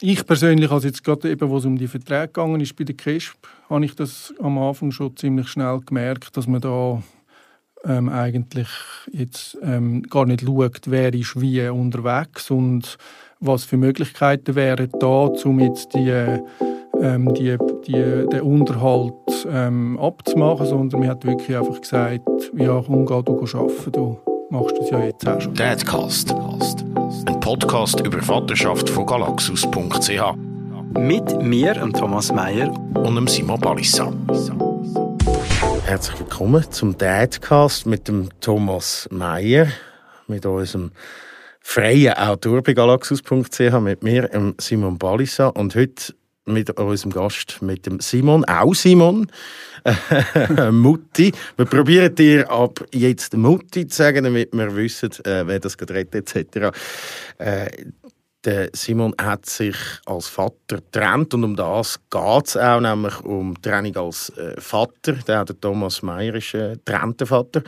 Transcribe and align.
ich 0.00 0.26
persönlich, 0.26 0.70
also 0.70 0.86
jetzt 0.86 1.04
gerade 1.04 1.30
eben, 1.30 1.48
wo 1.48 1.56
es 1.56 1.64
um 1.64 1.78
die 1.78 1.88
Verträge 1.88 2.28
gegangen 2.28 2.60
ist 2.60 2.76
bei 2.76 2.84
der 2.84 2.96
KESP, 2.96 3.36
habe 3.70 3.84
ich 3.84 3.94
das 3.94 4.34
am 4.40 4.58
Anfang 4.58 4.90
schon 4.90 5.16
ziemlich 5.16 5.48
schnell 5.48 5.80
gemerkt, 5.80 6.36
dass 6.36 6.46
man 6.46 6.60
da 6.60 7.02
ähm, 7.84 8.08
eigentlich 8.08 8.68
jetzt 9.12 9.56
ähm, 9.62 10.02
gar 10.02 10.26
nicht 10.26 10.42
schaut, 10.42 10.82
wer 10.86 11.14
ist 11.14 11.40
wie 11.40 11.66
unterwegs 11.68 12.50
und 12.50 12.98
was 13.40 13.64
für 13.64 13.76
Möglichkeiten 13.76 14.54
wären 14.54 14.90
da, 14.98 15.28
um 15.44 15.60
jetzt 15.60 15.94
die, 15.94 16.10
ähm, 17.00 17.32
die, 17.34 17.56
die, 17.86 18.26
den 18.32 18.40
Unterhalt 18.40 19.12
ähm, 19.48 19.98
abzumachen, 19.98 20.66
sondern 20.66 21.00
man 21.00 21.10
hat 21.10 21.24
wirklich 21.24 21.56
einfach 21.56 21.80
gesagt, 21.80 22.28
ja, 22.56 22.82
komm, 22.86 23.06
geh 23.06 23.22
du 23.22 23.40
arbeiten, 23.42 23.92
du 23.92 24.18
machst 24.50 24.76
das 24.78 24.90
ja 24.90 25.04
jetzt 25.04 25.26
auch 25.26 25.40
schon. 25.40 25.54
Dadcast. 25.54 26.32
Ein 26.32 27.05
Podcast 27.46 28.00
über 28.00 28.20
Vaterschaft 28.20 28.90
von 28.90 29.06
galaxus.ch. 29.06 30.34
Mit 30.98 31.40
mir, 31.40 31.74
Thomas 31.92 32.32
Meyer. 32.32 32.72
Und 32.96 33.14
dem 33.14 33.28
Simon 33.28 33.60
Balissa. 33.60 34.12
Herzlich 35.84 36.18
willkommen 36.18 36.68
zum 36.72 36.98
Dadcast 36.98 37.86
mit 37.86 38.08
dem 38.08 38.30
Thomas 38.40 39.06
Meyer, 39.12 39.68
mit 40.26 40.44
unserem 40.44 40.90
freien 41.60 42.14
Autor 42.14 42.64
bei 42.64 42.72
galaxus.ch, 42.72 43.80
mit 43.80 44.02
mir, 44.02 44.28
Simon 44.58 44.98
Balissa. 44.98 45.46
Und 45.46 45.76
heute 45.76 46.16
mit 46.46 46.70
unserem 46.78 47.12
Gast, 47.12 47.60
mit 47.60 47.86
dem 47.86 48.00
Simon, 48.00 48.44
auch 48.44 48.74
Simon, 48.74 49.30
Mutti. 50.70 51.32
Wir 51.56 51.66
probieren 51.66 52.14
dir 52.14 52.50
ab 52.50 52.84
jetzt 52.92 53.36
Mutti 53.36 53.86
zu 53.86 53.96
sagen, 53.96 54.24
damit 54.24 54.52
wir 54.52 54.74
wissen, 54.74 55.10
äh, 55.24 55.46
wer 55.46 55.60
das 55.60 55.76
gerade 55.76 55.94
redet, 55.94 56.34
etc. 56.34 56.76
Äh, 57.38 57.68
der 58.44 58.70
Simon 58.72 59.12
hat 59.20 59.44
sich 59.46 59.76
als 60.06 60.28
Vater 60.28 60.76
getrennt 60.76 61.34
und 61.34 61.42
um 61.42 61.56
das 61.56 61.98
geht 62.10 62.46
es 62.46 62.56
auch, 62.56 62.80
nämlich 62.80 63.18
um 63.24 63.60
Trennung 63.60 63.96
als 63.96 64.30
äh, 64.38 64.60
Vater. 64.60 65.14
Der, 65.14 65.44
der 65.44 65.60
Thomas 65.60 66.00
Meyer 66.02 66.36
ist 66.36 66.54
äh, 66.54 66.76
Vater 66.86 67.62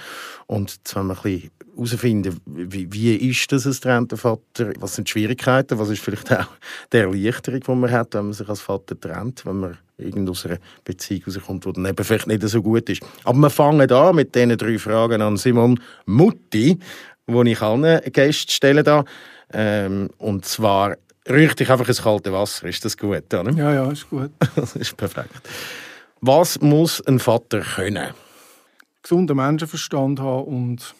und 0.46 0.70
jetzt 0.70 0.94
wollen 0.94 1.08
wir 1.08 1.16
ein 1.16 1.22
bisschen 1.22 1.50
herausfinden, 1.78 2.40
wie, 2.46 2.92
wie 2.92 3.14
ist 3.14 3.50
das 3.52 3.66
als 3.66 3.80
getrennter 3.80 4.16
Vater, 4.16 4.72
was 4.78 4.96
sind 4.96 5.08
die 5.08 5.12
Schwierigkeiten, 5.12 5.78
was 5.78 5.90
ist 5.90 6.02
vielleicht 6.02 6.32
auch 6.32 6.48
die 6.92 6.98
Erleichterung, 6.98 7.60
die 7.60 7.74
man 7.74 7.90
hat, 7.90 8.14
wenn 8.14 8.24
man 8.24 8.32
sich 8.32 8.48
als 8.48 8.60
Vater 8.60 8.98
trennt, 8.98 9.46
wenn 9.46 9.60
man 9.60 9.78
irgend 9.96 10.28
aus 10.28 10.46
einer 10.46 10.58
Beziehung 10.84 11.22
rauskommt, 11.26 11.64
die 11.64 11.72
dann 11.72 11.86
eben 11.86 12.04
vielleicht 12.04 12.26
nicht 12.26 12.42
so 12.42 12.62
gut 12.62 12.88
ist. 12.88 13.02
Aber 13.24 13.38
wir 13.38 13.50
fangen 13.50 13.90
an 13.90 14.16
mit 14.16 14.34
diesen 14.34 14.56
drei 14.56 14.78
Fragen 14.78 15.22
an 15.22 15.36
Simon 15.36 15.80
Mutti, 16.06 16.78
wo 17.26 17.42
ich 17.42 17.60
allen 17.60 18.00
Gästen 18.12 18.50
stelle 18.50 18.82
da. 18.82 19.04
Ähm, 19.52 20.10
und 20.18 20.44
zwar 20.44 20.96
rührt 21.28 21.58
dich 21.58 21.70
einfach 21.70 21.88
ins 21.88 22.02
kalte 22.02 22.32
Wasser. 22.32 22.68
Ist 22.68 22.84
das 22.84 22.96
gut? 22.96 23.32
Oder? 23.32 23.50
Ja, 23.52 23.72
ja, 23.72 23.90
ist 23.90 24.08
gut. 24.08 24.30
das 24.56 24.76
ist 24.76 24.96
perfekt. 24.96 25.48
Was 26.20 26.60
muss 26.60 27.00
ein 27.06 27.18
Vater 27.18 27.60
können? 27.60 28.08
Gesunden 29.02 29.36
Menschenverstand 29.36 30.20
haben 30.20 30.44
und 30.44 30.94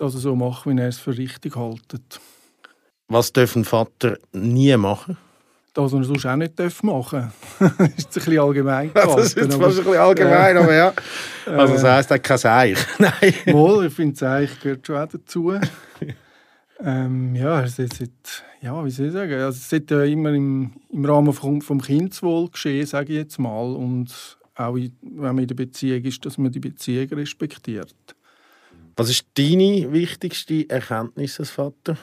dass 0.00 0.14
er 0.14 0.20
so 0.20 0.34
macht, 0.34 0.66
wie 0.66 0.78
er 0.78 0.88
es 0.88 0.98
für 0.98 1.16
richtig 1.16 1.56
hält. 1.56 2.20
Was 3.08 3.32
darf 3.32 3.54
ein 3.54 3.64
Vater 3.64 4.16
nie 4.32 4.74
machen? 4.76 5.18
Das, 5.74 5.84
was 5.84 5.92
er 5.92 6.04
sonst 6.04 6.26
auch 6.26 6.36
nicht 6.36 6.82
machen 6.82 7.32
darf. 7.58 7.76
das 7.78 7.90
ist 7.90 8.06
ein 8.06 8.12
bisschen 8.14 8.38
allgemein 8.38 8.92
gehalten. 8.92 9.16
das 9.16 9.34
ist 9.34 9.54
fast 9.54 9.78
ein 9.78 9.84
bisschen 9.84 9.96
allgemein, 9.96 10.56
aber 10.56 10.74
ja. 10.74 10.92
Also 11.46 11.74
das 11.74 11.84
heisst, 11.84 12.10
er 12.10 12.18
kein 12.18 12.38
Seich. 12.38 12.78
Nein. 12.98 13.34
Wohl, 13.46 13.86
ich 13.86 13.94
finde, 13.94 14.16
Seich 14.16 14.58
gehört 14.60 14.86
schon 14.86 14.96
auch 14.96 15.06
dazu. 15.06 15.52
ähm, 16.80 17.34
ja, 17.36 17.62
es 17.62 17.78
ist, 17.78 18.02
ja, 18.62 18.84
wie 18.84 18.90
soll 18.90 19.06
ich 19.06 19.12
sagen, 19.12 19.34
also 19.34 19.50
es 19.50 19.68
sollte 19.68 19.96
ja 19.96 20.04
immer 20.04 20.30
im, 20.30 20.72
im 20.90 21.04
Rahmen 21.04 21.32
vom, 21.32 21.60
vom 21.60 21.80
Kindeswohl 21.80 22.48
geschehen, 22.48 22.86
sage 22.86 23.12
ich 23.12 23.18
jetzt 23.18 23.38
mal. 23.38 23.74
Und 23.74 24.38
auch 24.54 24.74
wenn 24.74 24.92
man 25.02 25.38
in 25.38 25.48
der 25.48 25.54
Beziehung 25.54 26.02
ist, 26.02 26.24
dass 26.24 26.38
man 26.38 26.50
die 26.50 26.60
Beziehung 26.60 27.08
respektiert. 27.10 27.94
Was 29.00 29.08
ist 29.08 29.28
deine 29.32 29.90
wichtigste 29.94 30.68
Erkenntnis 30.68 31.40
als 31.40 31.48
Vater? 31.48 31.96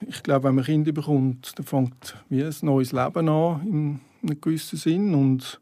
Ich 0.00 0.22
glaube, 0.22 0.48
wenn 0.48 0.54
man 0.54 0.64
Kinder 0.64 0.92
bekommt, 0.92 1.52
dann 1.56 1.66
fängt 1.66 2.16
wie 2.30 2.42
ein 2.42 2.54
neues 2.62 2.92
Leben 2.92 3.28
an, 3.28 3.60
in 3.66 4.00
einem 4.22 4.40
gewissen 4.40 4.78
Sinn. 4.78 5.14
Und 5.14 5.60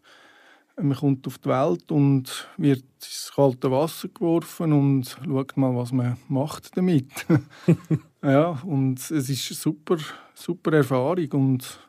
man 0.80 0.96
kommt 0.96 1.26
auf 1.26 1.38
die 1.38 1.48
Welt 1.48 1.90
und 1.90 2.48
wird 2.56 2.84
ins 3.00 3.32
kalte 3.34 3.68
Wasser 3.68 4.06
geworfen 4.14 4.72
und 4.72 5.16
schaut 5.24 5.56
mal, 5.56 5.74
was 5.74 5.90
man 5.90 6.18
macht 6.28 6.76
damit. 6.76 7.10
ja, 8.22 8.50
und 8.64 9.00
es 9.00 9.10
ist 9.10 9.50
eine 9.50 9.56
super, 9.56 9.96
super 10.34 10.72
Erfahrung 10.72 11.32
und 11.32 11.80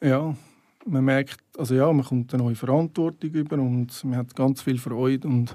ja, 0.00 0.34
man 0.86 1.04
merkt, 1.04 1.42
also 1.58 1.74
ja, 1.74 1.92
man 1.92 2.06
kommt 2.06 2.32
eine 2.32 2.44
neue 2.44 2.54
Verantwortung 2.54 3.28
über 3.28 3.56
und 3.56 4.04
man 4.04 4.16
hat 4.16 4.34
ganz 4.34 4.62
viel 4.62 4.78
Freude 4.78 5.28
und 5.28 5.54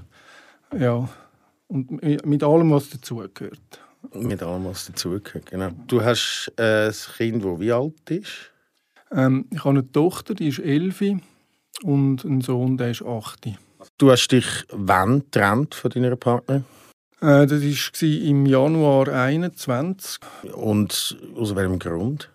ja, 0.78 1.10
und 1.68 2.02
mit 2.26 2.44
allem, 2.44 2.72
was 2.72 2.90
dazugehört. 2.90 3.82
Mit 4.14 4.42
allem, 4.42 4.66
was 4.66 4.88
dazugehört, 4.88 5.48
genau. 5.52 5.70
Du 5.88 6.04
hast 6.04 6.52
äh, 6.58 6.88
ein 6.88 6.94
Kind, 7.18 7.44
das 7.44 7.60
wie 7.60 7.72
alt 7.72 8.10
ist? 8.10 8.52
Ähm, 9.12 9.46
ich 9.52 9.60
habe 9.60 9.70
eine 9.70 9.92
Tochter, 9.92 10.34
die 10.34 10.48
ist 10.48 10.60
elf 10.60 11.02
und 11.84 12.26
einen 12.26 12.42
Sohn, 12.42 12.78
der 12.78 12.92
ist 12.92 13.04
acht. 13.04 13.48
Du 13.98 14.12
hast 14.12 14.28
dich 14.30 14.46
wann 14.72 15.20
getrennt 15.20 15.76
von 15.76 15.92
deiner 15.92 16.16
Partnerin? 16.16 16.66
Äh, 17.22 17.48
das 17.48 17.62
war 17.62 18.10
im 18.10 18.46
Januar 18.46 19.06
2021. 19.06 20.20
Und 20.54 21.18
aus 21.36 21.56
welchem 21.56 21.80
Grund? 21.80 22.30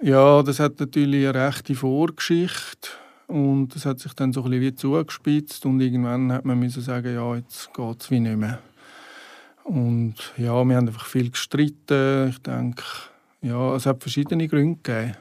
Ja, 0.00 0.42
das 0.42 0.60
hat 0.60 0.80
natürlich 0.80 1.26
eine 1.26 1.46
rechte 1.46 1.74
Vorgeschichte. 1.74 2.90
Und 3.26 3.74
das 3.74 3.86
hat 3.86 4.00
sich 4.00 4.12
dann 4.14 4.32
so 4.32 4.42
ein 4.42 4.50
bisschen 4.50 4.62
wie 4.62 4.74
zugespitzt 4.74 5.64
und 5.66 5.80
irgendwann 5.80 6.32
hat 6.32 6.44
man 6.44 6.58
müssen 6.58 6.82
sagen, 6.82 7.14
ja, 7.14 7.36
jetzt 7.36 7.72
geht 7.72 8.00
es 8.00 8.10
wie 8.10 8.20
nicht 8.20 8.36
mehr. 8.36 8.58
Und 9.64 10.14
ja, 10.36 10.62
wir 10.64 10.76
haben 10.76 10.88
einfach 10.88 11.06
viel 11.06 11.30
gestritten. 11.30 12.28
Ich 12.28 12.38
denke, 12.38 12.82
ja, 13.40 13.74
es 13.74 13.86
hat 13.86 14.02
verschiedene 14.02 14.46
Gründe 14.46 14.78
gegeben. 14.82 15.16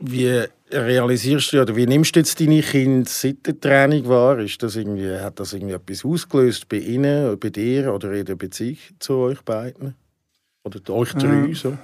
Wie 0.00 0.44
realisierst 0.72 1.52
du 1.52 1.60
oder 1.60 1.76
wie 1.76 1.86
nimmst 1.86 2.16
du 2.16 2.20
jetzt 2.20 2.40
deine 2.40 2.62
Kinder 2.62 3.08
seit 3.08 3.46
der 3.46 3.60
Training 3.60 4.08
wahr? 4.08 4.38
Ist 4.38 4.62
das 4.62 4.76
irgendwie, 4.76 5.14
hat 5.14 5.38
das 5.38 5.52
irgendwie 5.52 5.74
etwas 5.74 6.04
ausgelöst 6.04 6.68
bei 6.68 6.78
ihnen, 6.78 7.38
bei 7.38 7.50
dir 7.50 7.92
oder 7.92 8.12
in 8.12 8.24
der 8.24 8.36
Beziehung 8.36 8.78
zu 8.98 9.14
euch 9.16 9.42
beiden? 9.42 9.94
Oder 10.64 10.80
euch 10.90 11.12
drei? 11.12 11.50
Äh, 11.50 11.54
so? 11.54 11.76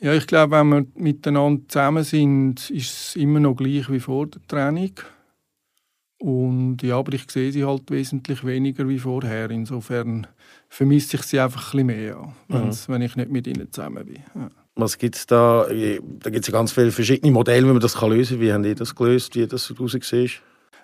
Ja, 0.00 0.14
ich 0.14 0.26
glaube, 0.26 0.56
wenn 0.56 0.68
wir 0.68 0.86
miteinander 0.94 1.62
zusammen 1.68 2.04
sind, 2.04 2.70
ist 2.70 2.90
es 2.90 3.16
immer 3.16 3.38
noch 3.38 3.54
gleich 3.54 3.90
wie 3.90 4.00
vor 4.00 4.26
der 4.26 4.40
Training. 4.48 4.94
Und 6.18 6.82
ja, 6.82 6.98
aber 6.98 7.12
ich 7.12 7.30
sehe 7.30 7.52
sie 7.52 7.64
halt 7.64 7.90
wesentlich 7.90 8.44
weniger 8.44 8.88
wie 8.88 8.98
vorher. 8.98 9.50
Insofern 9.50 10.26
vermisse 10.68 11.16
ich 11.16 11.22
sie 11.24 11.40
einfach 11.40 11.74
ein 11.74 11.86
bisschen 11.86 11.98
mehr, 11.98 12.34
mhm. 12.48 12.70
wenn 12.88 13.02
ich 13.02 13.16
nicht 13.16 13.30
mit 13.30 13.46
ihnen 13.46 13.70
zusammen 13.72 14.06
bin. 14.06 14.22
Ja. 14.34 14.50
Was 14.74 14.96
gibt 14.96 15.16
es 15.16 15.26
da? 15.26 15.66
Da 15.66 16.30
gibt 16.30 16.44
es 16.44 16.46
ja 16.46 16.52
ganz 16.52 16.72
viele 16.72 16.92
verschiedene 16.92 17.32
Modelle, 17.32 17.66
wie 17.66 17.72
man 17.72 17.80
das 17.80 18.00
lösen 18.00 18.38
kann. 18.38 18.40
Wie 18.40 18.52
haben 18.52 18.62
die 18.62 18.74
das 18.74 18.94
gelöst, 18.94 19.34
wie 19.34 19.46
das 19.46 19.72
rausgesehen 19.78 20.30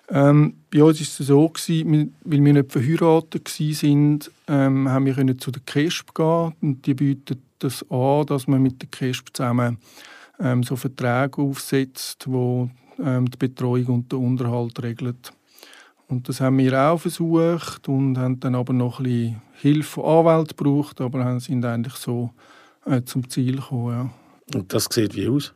ähm, 0.09 0.61
bei 0.71 0.81
uns 0.83 0.99
war 0.99 1.01
es 1.01 1.17
so, 1.17 1.49
gewesen, 1.49 2.15
weil 2.23 2.45
wir 2.45 2.53
nicht 2.53 2.71
verheiratet 2.71 3.59
waren, 3.59 4.19
ähm, 4.47 4.89
haben 4.89 5.05
wir 5.05 5.37
zu 5.37 5.51
der 5.51 5.61
KESP 5.65 6.15
gehen 6.15 6.53
und 6.61 6.85
die 6.85 6.93
bietet 6.93 7.39
das 7.59 7.85
an, 7.89 8.25
dass 8.25 8.47
man 8.47 8.61
mit 8.61 8.81
der 8.81 8.89
KESP 8.89 9.29
zusammen 9.33 9.77
ähm, 10.39 10.63
so 10.63 10.75
Verträge 10.75 11.41
aufsetzt, 11.41 12.25
wo 12.27 12.69
ähm, 12.99 13.29
die 13.29 13.37
Betreuung 13.37 13.85
und 13.87 14.11
den 14.11 14.19
Unterhalt 14.19 14.81
regelt. 14.81 15.31
Und 16.07 16.29
das 16.29 16.39
haben 16.39 16.57
wir 16.57 16.79
auch 16.79 16.99
versucht 16.99 17.89
und 17.89 18.17
haben 18.17 18.39
dann 18.39 18.55
aber 18.55 18.73
noch 18.73 18.99
ein 18.99 19.03
bisschen 19.03 19.41
Hilfe 19.59 19.89
von 19.89 20.05
Anwälten 20.05 20.55
gebraucht, 20.55 21.01
aber 21.01 21.39
sind 21.39 21.65
eigentlich 21.65 21.95
so 21.95 22.31
äh, 22.85 23.01
zum 23.03 23.29
Ziel 23.29 23.57
gekommen. 23.57 24.11
Ja. 24.53 24.57
Und 24.59 24.73
das 24.73 24.85
sieht 24.89 25.15
wie 25.15 25.27
aus? 25.27 25.53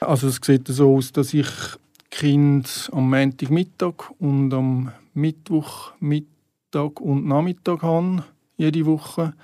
Also 0.00 0.28
es 0.28 0.40
sieht 0.42 0.68
so 0.68 0.96
aus, 0.96 1.12
dass 1.12 1.32
ich 1.32 1.48
Kind 2.10 2.90
am 2.92 3.10
Montagmittag 3.10 4.10
und 4.18 4.52
am 4.52 4.92
Mittwochmittag 5.14 7.00
und 7.00 7.26
Nachmittag 7.26 7.82
habe, 7.82 8.24
jede 8.56 8.86
Woche. 8.86 9.34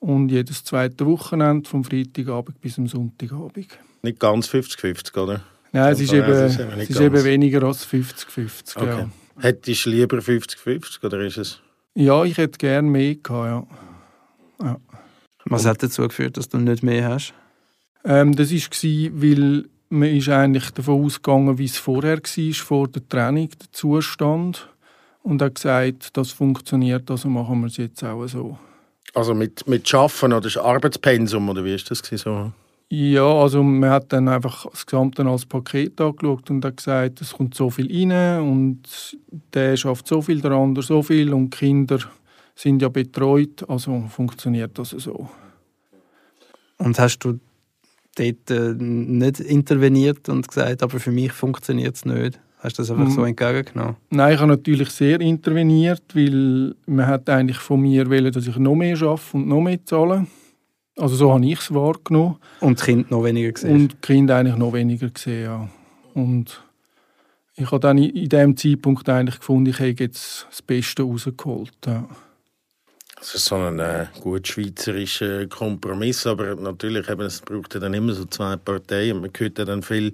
Und 0.00 0.30
jedes 0.30 0.64
zweite 0.64 1.06
Wochenende, 1.06 1.68
vom 1.68 1.82
Freitagabend 1.84 2.60
bis 2.60 2.74
zum 2.74 2.86
Sonntagabend. 2.86 3.66
Nicht 4.02 4.20
ganz 4.20 4.48
50-50, 4.48 5.18
oder? 5.20 5.42
Nein, 5.72 5.92
es 5.92 6.00
ist, 6.00 6.12
eben, 6.12 6.30
es 6.30 6.90
ist 6.90 7.00
eben 7.00 7.24
weniger 7.24 7.62
als 7.64 7.86
50-50. 7.86 8.76
Okay. 8.76 8.86
Ja. 8.86 9.10
Hättest 9.40 9.86
du 9.86 9.90
lieber 9.90 10.18
50-50 10.18 11.04
oder 11.04 11.20
ist 11.20 11.36
es? 11.36 11.60
Ja, 11.94 12.24
ich 12.24 12.36
hätte 12.36 12.58
gerne 12.58 12.88
mehr 12.88 13.16
gehabt, 13.16 13.68
ja. 14.60 14.66
ja. 14.66 14.76
Was 15.44 15.66
hat 15.66 15.82
dazu 15.82 16.02
geführt, 16.02 16.36
dass 16.36 16.48
du 16.48 16.58
nicht 16.58 16.82
mehr 16.82 17.08
hast? 17.08 17.34
Ähm, 18.04 18.34
das 18.34 18.52
war, 18.52 19.22
weil 19.22 19.64
man 19.88 20.08
ist 20.08 20.28
eigentlich 20.28 20.70
davon 20.70 21.04
ausgegangen, 21.04 21.58
wie 21.58 21.64
es 21.64 21.78
vorher 21.78 22.18
war, 22.18 22.54
vor 22.54 22.88
der 22.88 23.08
Training, 23.08 23.50
der 23.50 23.72
Zustand. 23.72 24.68
Und 25.22 25.42
hat 25.42 25.56
gesagt, 25.56 26.16
das 26.16 26.30
funktioniert, 26.30 27.10
also 27.10 27.28
machen 27.28 27.60
wir 27.60 27.66
es 27.66 27.76
jetzt 27.76 28.02
auch 28.04 28.26
so. 28.26 28.58
Also 29.18 29.34
mit, 29.34 29.66
mit 29.66 29.88
Schaffen 29.88 30.32
oder 30.32 30.48
Arbeitspensum, 30.64 31.48
oder 31.48 31.64
wie 31.64 31.74
ist 31.74 31.90
das 31.90 31.98
so? 31.98 32.52
Ja, 32.88 33.24
also 33.24 33.64
man 33.64 33.90
hat 33.90 34.12
dann 34.12 34.28
einfach 34.28 34.64
das 34.70 34.86
Gesamte 34.86 35.26
als 35.26 35.44
Paket 35.44 36.00
angeschaut 36.00 36.48
und 36.50 36.64
hat 36.64 36.76
gesagt, 36.76 37.20
es 37.20 37.32
kommt 37.32 37.56
so 37.56 37.68
viel 37.68 37.90
rein 37.92 38.40
und 38.40 38.78
der 39.52 39.76
schafft 39.76 40.06
so 40.06 40.22
viel, 40.22 40.40
der 40.40 40.52
andere 40.52 40.84
so 40.84 41.02
viel 41.02 41.34
und 41.34 41.52
die 41.52 41.58
Kinder 41.58 41.98
sind 42.54 42.80
ja 42.80 42.88
betreut, 42.88 43.68
also 43.68 44.04
funktioniert 44.08 44.78
das 44.78 44.90
so. 44.90 45.28
Und 46.76 46.96
hast 47.00 47.18
du 47.18 47.40
dort 48.14 48.50
äh, 48.52 48.74
nicht 48.78 49.40
interveniert 49.40 50.28
und 50.28 50.46
gesagt, 50.46 50.84
aber 50.84 51.00
für 51.00 51.10
mich 51.10 51.32
funktioniert 51.32 51.96
es 51.96 52.04
nicht? 52.04 52.38
Hast 52.60 52.76
du 52.78 52.82
das 52.82 52.90
einfach 52.90 53.06
Mm. 53.06 53.10
so 53.10 53.24
entgegengenommen? 53.24 53.96
Nein, 54.10 54.34
ich 54.34 54.40
habe 54.40 54.50
natürlich 54.50 54.90
sehr 54.90 55.20
interveniert, 55.20 56.02
weil 56.14 56.74
man 56.86 57.06
hat 57.06 57.28
eigentlich 57.30 57.58
von 57.58 57.80
mir 57.80 58.10
wollen, 58.10 58.32
dass 58.32 58.46
ich 58.46 58.56
noch 58.56 58.74
mehr 58.74 59.00
arbeite 59.00 59.22
und 59.34 59.46
noch 59.46 59.60
mehr 59.60 59.84
zahle. 59.84 60.26
Also 60.96 61.14
so 61.14 61.32
habe 61.32 61.46
ich 61.46 61.60
es 61.60 61.72
wahrgenommen. 61.72 62.36
Und 62.60 62.80
die 62.80 62.84
Kinder 62.84 63.06
noch 63.10 63.22
weniger 63.24 63.52
gesehen? 63.52 63.72
Und 63.72 63.92
die 63.92 63.96
Kinder 64.00 64.36
eigentlich 64.36 64.56
noch 64.56 64.72
weniger 64.72 65.08
gesehen, 65.08 65.44
ja. 65.44 65.68
Und 66.14 66.60
ich 67.54 67.66
habe 67.70 67.80
dann 67.80 67.98
in 67.98 68.28
dem 68.28 68.56
Zeitpunkt 68.56 69.08
eigentlich 69.08 69.38
gefunden, 69.38 69.70
ich 69.70 69.78
habe 69.78 69.94
jetzt 69.96 70.46
das 70.50 70.62
Beste 70.62 71.04
rausgeholt. 71.04 71.72
Ja. 71.86 72.08
Das 73.16 73.34
ist 73.34 73.46
so 73.46 73.56
ein 73.56 73.78
äh, 73.80 74.06
gut 74.20 74.46
schweizerischer 74.46 75.46
Kompromiss, 75.48 76.26
aber 76.26 76.54
natürlich 76.54 77.08
eben, 77.08 77.22
es 77.22 77.40
braucht 77.40 77.74
ja 77.74 77.80
dann 77.80 77.94
immer 77.94 78.12
so 78.12 78.24
zwei 78.26 78.56
Parteien. 78.56 79.20
Man 79.20 79.30
hört 79.36 79.58
ja 79.58 79.64
dann 79.64 79.82
viel, 79.82 80.12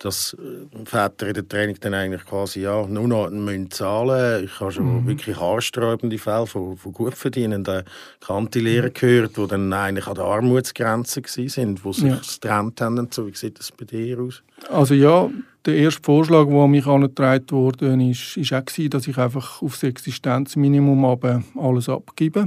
dass 0.00 0.34
äh, 0.34 0.84
Väter 0.84 1.28
in 1.28 1.34
der 1.34 1.48
Training 1.48 1.76
dann 1.80 1.94
eigentlich 1.94 2.24
quasi 2.24 2.62
ja, 2.62 2.86
nur 2.86 3.06
noch 3.06 3.30
müssen 3.30 3.70
zahlen 3.70 4.44
Ich 4.44 4.58
habe 4.58 4.72
schon 4.72 5.06
wirklich 5.06 5.38
haarsträubende 5.38 6.18
Fälle 6.18 6.46
von, 6.46 6.76
von 6.76 6.92
gut 6.92 7.14
verdienenden 7.14 7.84
Kantilehrern 8.20 8.92
gehört, 8.94 9.36
die 9.36 9.46
dann 9.46 9.72
eigentlich 9.72 10.06
an 10.06 10.14
der 10.14 10.24
Armutsgrenze 10.24 11.22
waren, 11.22 11.76
die 11.76 11.92
sich 11.92 12.04
Ja. 12.04 12.16
getrennt 12.16 12.80
haben. 12.80 12.98
Und 12.98 13.14
so. 13.14 13.26
Wie 13.26 13.34
sieht 13.34 13.58
das 13.58 13.70
bei 13.72 13.84
dir 13.84 14.18
aus? 14.20 14.42
Also 14.70 14.94
ja, 14.94 15.28
der 15.66 15.76
erste 15.76 16.02
Vorschlag, 16.02 16.46
der 16.46 16.56
an 16.56 16.70
mich 16.70 16.86
angetragen 16.86 17.50
wurde, 17.50 18.02
ist, 18.10 18.38
ist 18.38 18.52
auch, 18.54 18.64
gewesen, 18.64 18.90
dass 18.90 19.06
ich 19.06 19.18
einfach 19.18 19.60
aufs 19.60 19.82
Existenzminimum 19.82 21.04
aber 21.04 21.42
alles 21.58 21.90
abgebe. 21.90 22.46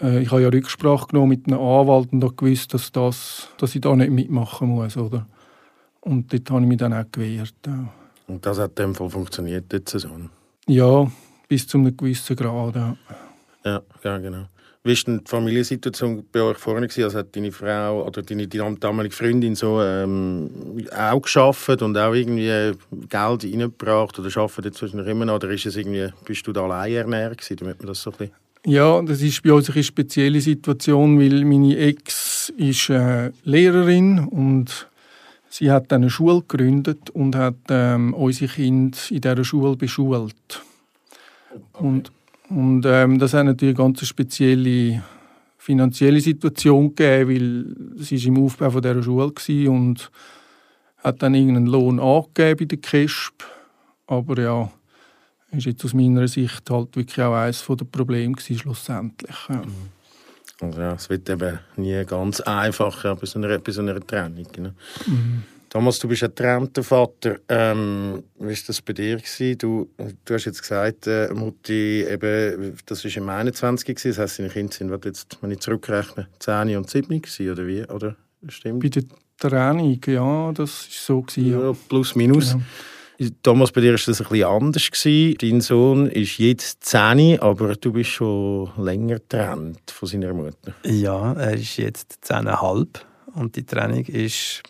Äh, 0.00 0.22
ich 0.22 0.30
habe 0.30 0.42
ja 0.42 0.48
Rücksprache 0.48 1.08
genommen 1.08 1.28
mit 1.28 1.46
einem 1.46 1.60
Anwalt 1.60 2.10
und 2.10 2.36
gewusst, 2.38 2.72
dass, 2.72 2.90
das, 2.90 3.48
dass 3.58 3.74
ich 3.74 3.82
da 3.82 3.94
nicht 3.94 4.10
mitmachen 4.10 4.68
muss. 4.68 4.96
Oder? 4.96 5.26
Und 6.08 6.32
dort 6.32 6.50
habe 6.50 6.62
ich 6.62 6.66
mich 6.68 6.78
dann 6.78 6.94
auch 6.94 7.04
gewehrt. 7.12 7.54
Ja, 7.66 7.92
Und 8.26 8.44
das 8.44 8.58
hat 8.58 8.78
in 8.78 8.86
dem 8.86 8.94
Fall 8.94 9.10
funktioniert, 9.10 9.70
die 9.70 9.80
Saison. 9.84 10.30
ja 10.66 11.10
bis 11.48 11.66
zu 11.66 11.78
einem 11.78 11.96
gewissen 11.96 12.36
Grad. 12.36 12.76
Ja. 12.76 12.96
Ja, 13.64 13.82
ja 14.04 14.18
genau. 14.18 14.44
Wie 14.84 14.94
war 14.94 15.04
denn 15.06 15.18
die 15.18 15.28
Familiensituation 15.30 16.24
bei 16.30 16.40
euch 16.40 16.56
vorne? 16.56 16.88
Also 16.96 17.18
hat 17.18 17.34
deine 17.34 17.50
Frau 17.50 18.06
oder 18.06 18.22
deine, 18.22 18.46
damalige 18.46 19.14
Freundin 19.14 19.54
so 19.54 19.82
ähm, 19.82 20.50
auch 20.96 21.20
geschafft 21.20 21.82
und 21.82 21.96
auch 21.98 22.14
irgendwie 22.14 22.72
Geld 23.08 23.44
reingebracht 23.44 24.18
oder 24.18 24.36
arbeitet 24.36 24.64
jetzt 24.66 24.82
wahrscheinlich 24.82 25.08
immer 25.08 25.24
noch? 25.24 25.36
Oder 25.36 25.50
ist 25.50 25.66
es 25.66 25.76
irgendwie, 25.76 26.08
bist 26.24 26.46
du 26.46 26.52
da 26.52 26.64
allein 26.64 26.92
ernährt 26.94 27.38
gewesen, 27.38 27.56
damit 27.56 27.78
man 27.80 27.88
das 27.88 28.02
so 28.02 28.10
ein 28.12 28.16
bisschen... 28.18 28.34
Ja, 28.66 29.00
das 29.02 29.22
ist 29.22 29.42
bei 29.42 29.52
uns 29.52 29.70
eine 29.70 29.82
spezielle 29.82 30.40
Situation, 30.40 31.18
weil 31.18 31.44
meine 31.44 31.76
Ex 31.76 32.52
ist 32.56 32.90
äh, 32.90 33.30
Lehrerin 33.44 34.20
und 34.20 34.88
sie 35.48 35.70
hat 35.70 35.92
eine 35.92 36.10
Schule 36.10 36.42
gegründet 36.46 37.10
und 37.10 37.36
hat 37.36 37.56
ähm, 37.70 38.14
unsere 38.14 38.52
Kinder 38.52 38.98
in 39.10 39.20
dieser 39.20 39.44
Schule 39.44 39.76
beschult. 39.76 40.62
Und, 41.72 42.10
und 42.48 42.84
ähm, 42.86 43.18
das 43.18 43.34
hat 43.34 43.46
natürlich 43.46 43.78
eine 43.78 43.86
ganz 43.86 44.06
spezielle 44.06 45.02
finanzielle 45.58 46.20
Situation 46.20 46.94
gegeben, 46.94 47.28
weil 47.30 48.02
sie 48.02 48.14
ist 48.14 48.26
im 48.26 48.42
Aufbau 48.42 48.70
von 48.70 48.80
dieser 48.80 49.02
Schule 49.02 49.26
war 49.26 49.72
und 49.72 50.10
hat 50.98 51.22
dann 51.22 51.34
irgendeinen 51.34 51.66
Lohn 51.66 52.00
angegeben 52.00 52.56
bei 52.58 52.64
der 52.64 52.78
KESP. 52.78 53.44
Aber 54.06 54.40
ja, 54.40 54.70
ist 55.50 55.66
jetzt 55.66 55.84
aus 55.84 55.94
meiner 55.94 56.26
Sicht 56.26 56.70
halt 56.70 56.96
wirklich 56.96 57.20
auch 57.20 57.34
eines 57.34 57.66
der 57.66 57.84
Probleme 57.84 58.32
gewesen, 58.32 58.58
schlussendlich. 58.58 59.36
Ja. 59.48 59.62
Also 60.60 60.80
ja, 60.80 60.94
es 60.94 61.08
wird 61.08 61.28
eben 61.30 61.58
nie 61.76 62.04
ganz 62.04 62.40
einfach 62.40 63.16
bei, 63.16 63.26
so 63.26 63.38
einer, 63.38 63.58
bei 63.58 63.72
so 63.72 63.80
einer 63.80 64.00
Trennung. 64.04 64.46
Genau. 64.52 64.70
Thomas, 65.68 65.98
du 65.98 66.08
bist 66.08 66.22
ein 66.22 66.30
getrennter 66.30 66.82
Vater. 66.82 67.36
Ähm, 67.48 68.24
wie 68.38 68.48
war 68.48 68.56
das 68.66 68.80
bei 68.80 68.94
dir? 68.94 69.18
Gewesen? 69.18 69.58
Du, 69.58 69.90
du 70.24 70.34
hast 70.34 70.46
jetzt 70.46 70.62
gesagt, 70.62 71.06
äh, 71.06 71.28
Mutti, 71.32 72.04
eben, 72.08 72.76
das 72.86 73.04
war 73.04 73.16
im 73.16 73.28
21. 73.28 73.86
Gewesen, 73.86 74.08
das 74.08 74.18
heisst, 74.18 74.38
deine 74.38 74.48
Kinder 74.48 74.72
sind, 74.72 74.90
was 74.90 75.00
jetzt, 75.04 75.38
wenn 75.42 75.50
ich 75.50 75.60
zurückrechne, 75.60 76.26
10 76.38 76.76
und 76.76 76.88
7 76.88 77.20
gewesen, 77.20 77.50
oder 77.50 77.66
wie? 77.66 77.84
Oder? 77.84 78.16
Stimmt? 78.48 78.82
Bei 78.82 78.88
der 78.88 79.04
Trennung, 79.36 80.00
ja, 80.06 80.52
das 80.52 80.86
war 80.86 80.88
so. 80.90 81.22
Gewesen, 81.22 81.52
ja. 81.52 81.60
Ja, 81.60 81.76
plus, 81.88 82.14
minus. 82.14 82.52
Ja. 82.52 82.60
Thomas, 83.42 83.72
bei 83.72 83.80
dir 83.80 83.92
war 83.92 83.98
das 83.98 84.20
ein 84.20 84.28
bisschen 84.28 84.44
anders. 84.44 84.90
Gewesen. 84.90 85.36
Dein 85.38 85.60
Sohn 85.60 86.06
ist 86.06 86.38
jetzt 86.38 86.84
10, 86.84 87.40
aber 87.40 87.74
du 87.74 87.92
bist 87.92 88.10
schon 88.10 88.70
länger 88.76 89.16
getrennt 89.16 89.90
von 89.90 90.08
seiner 90.08 90.32
Mutter. 90.32 90.74
Ja, 90.84 91.32
er 91.32 91.54
ist 91.54 91.76
jetzt 91.78 92.18
10,5 92.24 93.00
und 93.34 93.56
die 93.56 93.66
Trennung 93.66 94.04
ist 94.04 94.62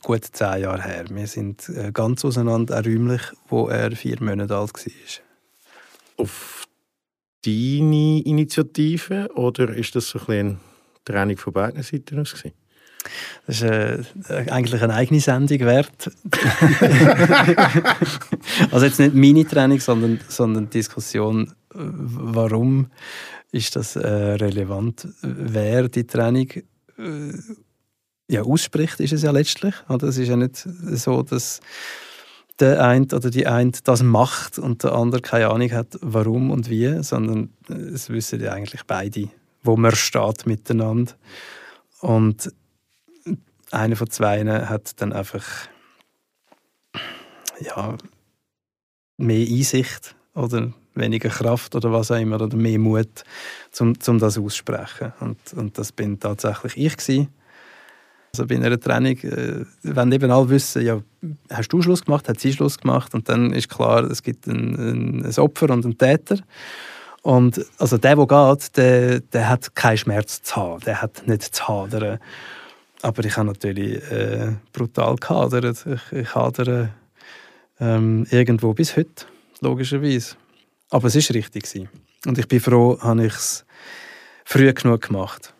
gut 0.00 0.24
zehn 0.24 0.62
Jahre 0.62 0.82
her. 0.82 1.04
Wir 1.10 1.26
sind 1.26 1.68
äh, 1.68 1.90
ganz 1.92 2.24
auseinander, 2.24 2.84
räumlich, 2.84 3.22
wo 3.48 3.68
er 3.68 3.92
vier 3.92 4.20
Monate 4.22 4.56
alt 4.56 4.72
war. 4.74 6.24
Auf 6.24 6.66
deine 7.44 8.20
Initiative 8.22 9.28
oder 9.34 9.68
ist 9.74 9.94
das 9.94 10.08
so 10.08 10.18
ein 10.20 10.26
bisschen 10.26 10.48
eine 10.48 10.58
Trennung 11.04 11.36
von 11.36 11.52
beiden 11.52 11.82
Seiten 11.82 12.18
aus? 12.18 12.34
Gewesen? 12.34 12.52
Das 13.46 13.56
ist 13.56 13.62
äh, 13.62 14.02
eigentlich 14.50 14.82
eine 14.82 14.94
eigene 14.94 15.20
Sendung 15.20 15.60
wert. 15.60 16.10
also 18.70 18.86
jetzt 18.86 19.00
nicht 19.00 19.14
meine 19.14 19.46
Trennung, 19.46 19.80
sondern, 19.80 20.20
sondern 20.28 20.66
die 20.66 20.78
Diskussion, 20.78 21.48
äh, 21.74 21.74
warum 21.74 22.86
ist 23.50 23.76
das 23.76 23.96
äh, 23.96 24.08
relevant, 24.08 25.08
wer 25.22 25.88
die 25.88 26.06
Trennung 26.06 26.48
äh, 26.50 26.62
ja, 28.28 28.42
ausspricht, 28.42 29.00
ist 29.00 29.12
es 29.12 29.22
ja 29.22 29.30
letztlich. 29.30 29.74
Oder? 29.88 30.08
Es 30.08 30.16
ist 30.16 30.28
ja 30.28 30.36
nicht 30.36 30.56
so, 30.56 31.22
dass 31.22 31.60
der 32.60 32.84
eine 32.84 33.06
oder 33.06 33.30
die 33.30 33.46
eine 33.46 33.72
das 33.84 34.02
macht 34.02 34.58
und 34.58 34.84
der 34.84 34.92
andere 34.92 35.20
keine 35.20 35.50
Ahnung 35.50 35.72
hat, 35.72 35.98
warum 36.00 36.50
und 36.50 36.70
wie, 36.70 37.02
sondern 37.02 37.50
äh, 37.68 37.74
es 37.74 38.08
wissen 38.08 38.40
ja 38.40 38.52
eigentlich 38.52 38.84
beide, 38.86 39.28
wo 39.62 39.76
man 39.76 39.94
steht 39.94 40.46
miteinander. 40.46 41.12
Und 42.00 42.52
einer 43.72 43.96
von 43.96 44.10
zwei 44.10 44.44
hat 44.44 45.00
dann 45.00 45.12
einfach 45.12 45.44
ja, 47.60 47.96
mehr 49.16 49.46
Einsicht 49.46 50.14
oder 50.34 50.72
weniger 50.94 51.30
Kraft 51.30 51.74
oder 51.74 51.92
was 51.92 52.10
auch 52.10 52.20
immer 52.20 52.40
oder 52.40 52.56
mehr 52.56 52.78
Mut, 52.78 53.24
um, 53.80 53.94
um 54.06 54.18
das 54.18 54.38
aussprechen. 54.38 55.12
Und, 55.20 55.38
und 55.54 55.78
das 55.78 55.92
bin 55.92 56.20
tatsächlich 56.20 56.76
ich 56.76 56.96
gewesen. 56.96 57.28
Also 58.34 58.46
bei 58.46 58.56
einer 58.56 58.80
Trennung, 58.80 59.18
äh, 59.18 59.64
wenn 59.82 60.12
eben 60.12 60.30
alle 60.30 60.48
wissen, 60.48 60.84
ja, 60.84 61.02
hast 61.50 61.68
du 61.68 61.82
Schluss 61.82 62.04
gemacht, 62.04 62.28
hat 62.28 62.40
sie 62.40 62.52
Schluss 62.52 62.78
gemacht 62.78 63.14
und 63.14 63.28
dann 63.28 63.52
ist 63.52 63.68
klar, 63.68 64.04
es 64.04 64.22
gibt 64.22 64.46
ein, 64.46 64.74
ein, 64.74 65.26
ein 65.26 65.38
Opfer 65.38 65.70
und 65.70 65.84
einen 65.84 65.98
Täter. 65.98 66.38
Und 67.20 67.64
also 67.78 67.98
der, 67.98 68.16
der 68.16 68.26
geht, 68.26 68.76
der, 68.76 69.20
der 69.20 69.48
hat 69.48 69.74
keinen 69.74 69.98
Schmerz 69.98 70.42
zu 70.42 70.56
haben, 70.56 70.80
der 70.80 71.02
hat 71.02 71.26
nicht 71.26 71.42
zu 71.42 71.68
hadern. 71.68 72.18
Aber 73.02 73.24
ich 73.24 73.36
habe 73.36 73.48
natürlich 73.48 74.02
äh, 74.10 74.52
brutal 74.72 75.16
gehadert. 75.16 75.84
Ich, 75.86 76.18
ich 76.18 76.34
hadere 76.34 76.90
ähm, 77.80 78.26
irgendwo 78.30 78.72
bis 78.74 78.96
heute, 78.96 79.26
logischerweise. 79.60 80.36
Aber 80.90 81.08
es 81.08 81.16
war 81.16 81.34
richtig. 81.34 81.64
Gewesen. 81.64 81.88
Und 82.26 82.38
ich 82.38 82.46
bin 82.46 82.60
froh, 82.60 82.98
habe 83.00 83.26
ich 83.26 83.34
es 83.34 83.64
früh 84.44 84.72
genug 84.72 85.02
gemacht. 85.02 85.52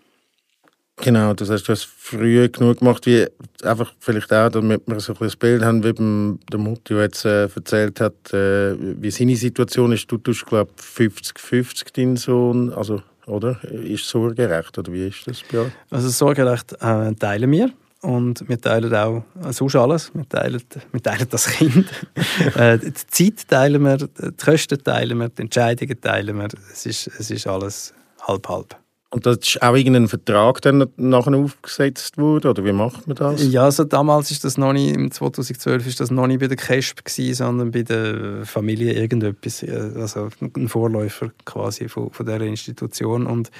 Genau, 0.97 1.35
das 1.35 1.51
heißt, 1.51 1.67
du 1.67 1.73
hast 1.73 1.85
früh 1.85 2.49
genug 2.49 2.79
gemacht, 2.79 3.07
wie 3.07 3.27
einfach 3.65 3.93
vielleicht 3.99 4.33
auch, 4.33 4.51
damit 4.51 4.83
wir 4.87 5.01
so 5.01 5.15
ein 5.15 5.19
bisschen 5.19 5.39
Bild 5.41 5.63
haben, 5.63 5.83
wie 5.83 5.93
beim, 5.93 6.39
der 6.53 6.61
Mutti, 6.61 6.95
die 6.95 7.01
jetzt 7.01 7.25
äh, 7.25 7.49
erzählt 7.49 8.01
hat, 8.01 8.33
äh, 8.33 8.77
wie 8.79 9.11
seine 9.11 9.35
Situation 9.35 9.91
ist. 9.91 10.13
Du 10.13 10.19
tust, 10.19 10.47
glaube 10.47 10.71
ich, 10.77 10.85
50-50 10.85 11.93
deinen 11.95 12.17
Sohn, 12.17 12.73
also, 12.73 13.03
oder? 13.27 13.63
Ist 13.65 14.09
sorgerecht, 14.09 14.77
oder 14.79 14.93
wie 14.93 15.09
ist 15.09 15.27
das 15.27 15.43
bei 15.51 15.59
euch? 15.59 15.73
Also 15.91 16.09
das 16.09 16.19
Sorgerecht 16.19 16.73
äh, 16.81 17.13
teilen 17.15 17.51
wir. 17.51 17.71
Und 18.03 18.49
wir 18.49 18.61
teilen 18.61 18.93
auch 18.95 19.23
äh, 19.45 19.53
sonst 19.53 19.77
alles. 19.77 20.13
Wir 20.13 20.29
teilen, 20.29 20.61
wir 20.91 21.03
teilen 21.03 21.29
das 21.31 21.47
Kind. 21.47 21.87
äh, 22.57 22.79
die 22.79 22.93
Zeit 22.93 23.47
teilen 23.49 23.83
wir, 23.85 23.97
die 23.97 24.33
Kosten 24.45 24.83
teilen 24.83 25.19
wir, 25.19 25.29
die 25.29 25.43
Entscheidungen 25.43 26.01
teilen 26.01 26.37
wir. 26.37 26.49
Es 26.73 26.85
ist, 26.85 27.07
es 27.07 27.31
ist 27.31 27.47
alles 27.47 27.95
halb-halb. 28.27 28.82
Und 29.13 29.27
das 29.27 29.37
ist 29.37 29.63
auch 29.63 29.77
irgendein 29.77 30.09
Vertrag 30.09 30.63
dann 30.63 30.87
nachher 30.97 31.35
aufgesetzt 31.35 32.17
worden, 32.17 32.49
oder 32.49 32.65
wie 32.65 32.73
macht 32.73 33.07
man 33.07 33.15
das? 33.15 33.47
Ja, 33.47 33.65
also 33.65 33.85
damals 33.85 34.31
ist 34.31 34.43
das 34.43 34.57
noch 34.57 34.73
nicht, 34.73 34.97
im 34.97 35.11
2012 35.11 35.87
ist 35.87 36.01
das 36.01 36.11
noch 36.11 36.27
nicht 36.27 36.41
bei 36.41 36.47
der 36.49 36.57
CASP 36.57 37.07
sondern 37.35 37.73
bei 37.73 37.83
der 37.83 38.47
Familie 38.47 38.95
irgendetwas, 38.95 39.63
also 39.65 40.31
ein 40.41 40.67
Vorläufer 40.67 41.31
quasi 41.45 41.91
von, 41.91 42.11
von 42.11 42.25
dieser 42.25 42.41
Institution. 42.41 43.27
Und 43.27 43.51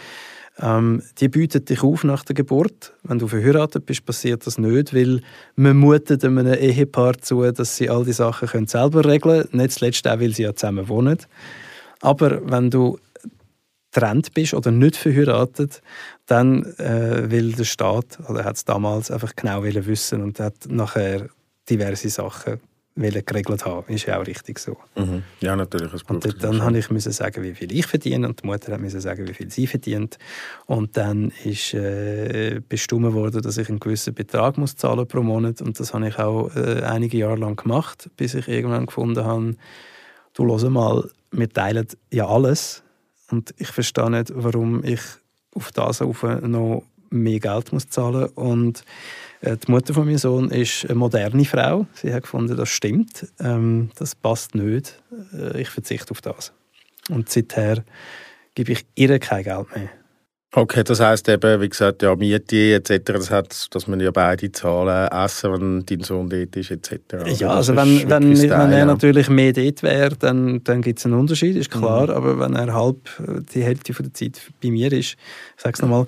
ähm, 0.59 1.03
die 1.19 1.29
bietet 1.29 1.69
dich 1.69 1.83
auf 1.83 2.03
nach 2.03 2.25
der 2.25 2.35
Geburt. 2.35 2.95
Wenn 3.03 3.19
du 3.19 3.29
verheiratet 3.29 3.85
bist, 3.85 4.07
passiert 4.07 4.47
das 4.47 4.57
nicht, 4.57 4.95
weil 4.95 5.21
man 5.57 5.77
mutet 5.77 6.25
einem 6.25 6.47
Ehepaar 6.47 7.19
zu, 7.19 7.43
dass 7.53 7.77
sie 7.77 7.91
all 7.91 8.07
die 8.07 8.15
Sachen 8.15 8.49
können 8.49 8.69
selber 8.69 9.05
regeln 9.05 9.43
können. 9.43 9.63
Nicht 9.63 9.73
zuletzt 9.73 10.09
auch, 10.09 10.19
weil 10.19 10.33
sie 10.35 10.45
ja 10.45 10.55
zusammen 10.55 10.89
wohnen. 10.89 11.19
Aber 12.01 12.41
wenn 12.51 12.71
du 12.71 12.99
getrennt 13.93 14.33
bist 14.35 14.55
oder 14.55 14.71
nicht 14.71 14.97
verheiratet, 14.97 15.83
dann 16.27 16.65
äh, 16.79 17.31
will 17.31 17.53
der 17.53 17.65
Staat, 17.65 18.19
oder 18.29 18.45
hat 18.45 18.57
es 18.57 18.65
damals 18.65 19.11
einfach 19.11 19.37
genau 19.37 19.63
wissen 19.63 20.23
und 20.23 20.41
hat 20.41 20.55
nachher 20.69 21.29
diverse 21.69 22.09
Sachen 22.09 22.61
geregelt 22.95 23.65
haben. 23.65 23.93
Ist 23.93 24.07
ja 24.07 24.21
auch 24.21 24.27
richtig 24.27 24.59
so. 24.59 24.77
Mhm. 24.97 25.23
Ja, 25.41 25.57
natürlich. 25.57 26.09
Und 26.09 26.25
dann, 26.25 26.35
dann 26.39 26.63
habe 26.63 26.79
ich 26.79 26.91
müssen 26.91 27.13
sagen, 27.13 27.43
wie 27.43 27.55
viel 27.55 27.73
ich 27.73 27.87
verdiene 27.87 28.29
und 28.29 28.43
die 28.43 28.47
Mutter 28.47 28.73
hat 28.73 28.81
müssen 28.81 29.01
sagen, 29.01 29.27
wie 29.27 29.33
viel 29.33 29.51
sie 29.51 29.67
verdient. 29.67 30.19
Und 30.67 30.97
dann 30.97 31.33
ist 31.45 31.73
äh, 31.73 32.61
bestimmt 32.69 33.15
worden, 33.15 33.41
dass 33.41 33.57
ich 33.57 33.69
einen 33.69 33.81
gewissen 33.81 34.15
Betrag 34.15 34.59
muss 34.59 34.77
zahlen 34.77 35.07
pro 35.07 35.23
Monat 35.23 35.63
und 35.63 35.81
das 35.81 35.95
habe 35.95 36.09
ich 36.09 36.19
auch 36.19 36.55
äh, 36.55 36.83
einige 36.83 37.17
Jahre 37.17 37.37
lang 37.37 37.57
gemacht, 37.57 38.11
bis 38.17 38.35
ich 38.35 38.47
irgendwann 38.49 38.87
gefunden 38.87 39.25
habe, 39.25 39.57
du 40.35 40.47
hör 40.47 40.71
mal, 40.71 41.09
wir 41.31 41.49
teilen 41.49 41.87
ja 42.11 42.27
alles 42.27 42.83
und 43.33 43.55
ich 43.59 43.69
verstehe 43.69 44.11
nicht, 44.11 44.33
warum 44.35 44.85
ich 44.85 45.01
auf 45.55 45.73
das 45.73 46.01
noch 46.01 46.85
mehr 47.11 47.41
Geld 47.41 47.73
muss 47.73 47.89
zahlen 47.89 48.27
und 48.35 48.85
äh, 49.43 49.57
die 49.57 49.71
Mutter 49.71 49.93
von 49.93 50.07
meinem 50.07 50.19
Sohn 50.19 50.51
ist 50.51 50.87
eine 50.87 50.95
moderne 50.95 51.45
Frau. 51.45 51.87
Sie 51.95 52.13
hat 52.13 52.23
gefunden, 52.23 52.57
das 52.57 52.69
stimmt, 52.71 53.27
ähm, 53.41 53.91
das 53.97 54.15
passt 54.15 54.55
nicht. 54.55 55.03
Äh, 55.33 55.61
ich 55.61 55.69
verzichte 55.69 56.13
auf 56.13 56.21
das. 56.21 56.53
Und 57.11 57.29
seither 57.29 57.85
gebe 58.55 58.73
ich 58.73 58.87
ihr 58.95 59.19
kein 59.19 59.45
Geld 59.45 59.75
mehr. 59.75 59.91
Okay, 60.55 60.85
das 60.85 61.01
heißt 61.01 61.31
eben, 61.31 61.63
wie 61.63 61.69
gesagt, 61.71 62.03
ja, 62.03 62.15
Miete 62.15 62.75
etc., 62.75 63.01
das 63.05 63.31
hat, 63.31 63.75
dass 63.75 63.87
man 63.87 64.01
ja 64.01 64.11
beide 64.11 64.53
zahlen, 64.53 65.09
Essen, 65.11 65.53
wenn 65.53 65.87
dein 65.87 66.01
Sohn 66.03 66.29
dort 66.29 66.55
ist 66.57 66.71
etc. 66.71 66.93
Also 67.15 67.45
ja, 67.45 67.51
also 67.51 67.75
wenn, 67.75 68.11
wenn, 68.11 68.39
wenn 68.39 68.73
er 68.73 68.85
natürlich 68.85 69.31
mehr 69.31 69.55
dort 69.55 69.83
wäre, 69.83 70.15
dann, 70.17 70.63
dann 70.63 70.83
gibt 70.83 70.99
es 70.99 71.07
einen 71.07 71.15
Unterschied, 71.15 71.57
ist 71.57 71.71
klar, 71.71 72.09
mhm. 72.09 72.11
aber 72.11 72.39
wenn 72.39 72.55
er 72.55 72.75
halb 72.75 72.99
die 73.55 73.65
Hälfte 73.65 73.95
von 73.95 74.05
der 74.05 74.13
Zeit 74.13 74.43
bei 74.63 74.71
mir 74.71 74.93
ist, 74.93 75.17
ich 75.57 75.63
sage 75.63 75.73
es 75.75 75.81
nochmal, 75.81 76.05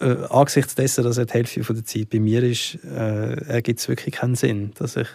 äh, 0.00 0.14
angesichts 0.28 0.74
dessen, 0.74 1.02
dass 1.02 1.16
er 1.16 1.24
die 1.24 1.32
Hälfte 1.32 1.64
von 1.64 1.76
der 1.76 1.86
Zeit 1.86 2.10
bei 2.10 2.20
mir 2.20 2.42
ist, 2.42 2.78
äh, 2.84 3.48
ergibt 3.48 3.80
es 3.80 3.88
wirklich 3.88 4.16
keinen 4.16 4.34
Sinn, 4.34 4.72
dass 4.78 4.96
ich 4.96 5.08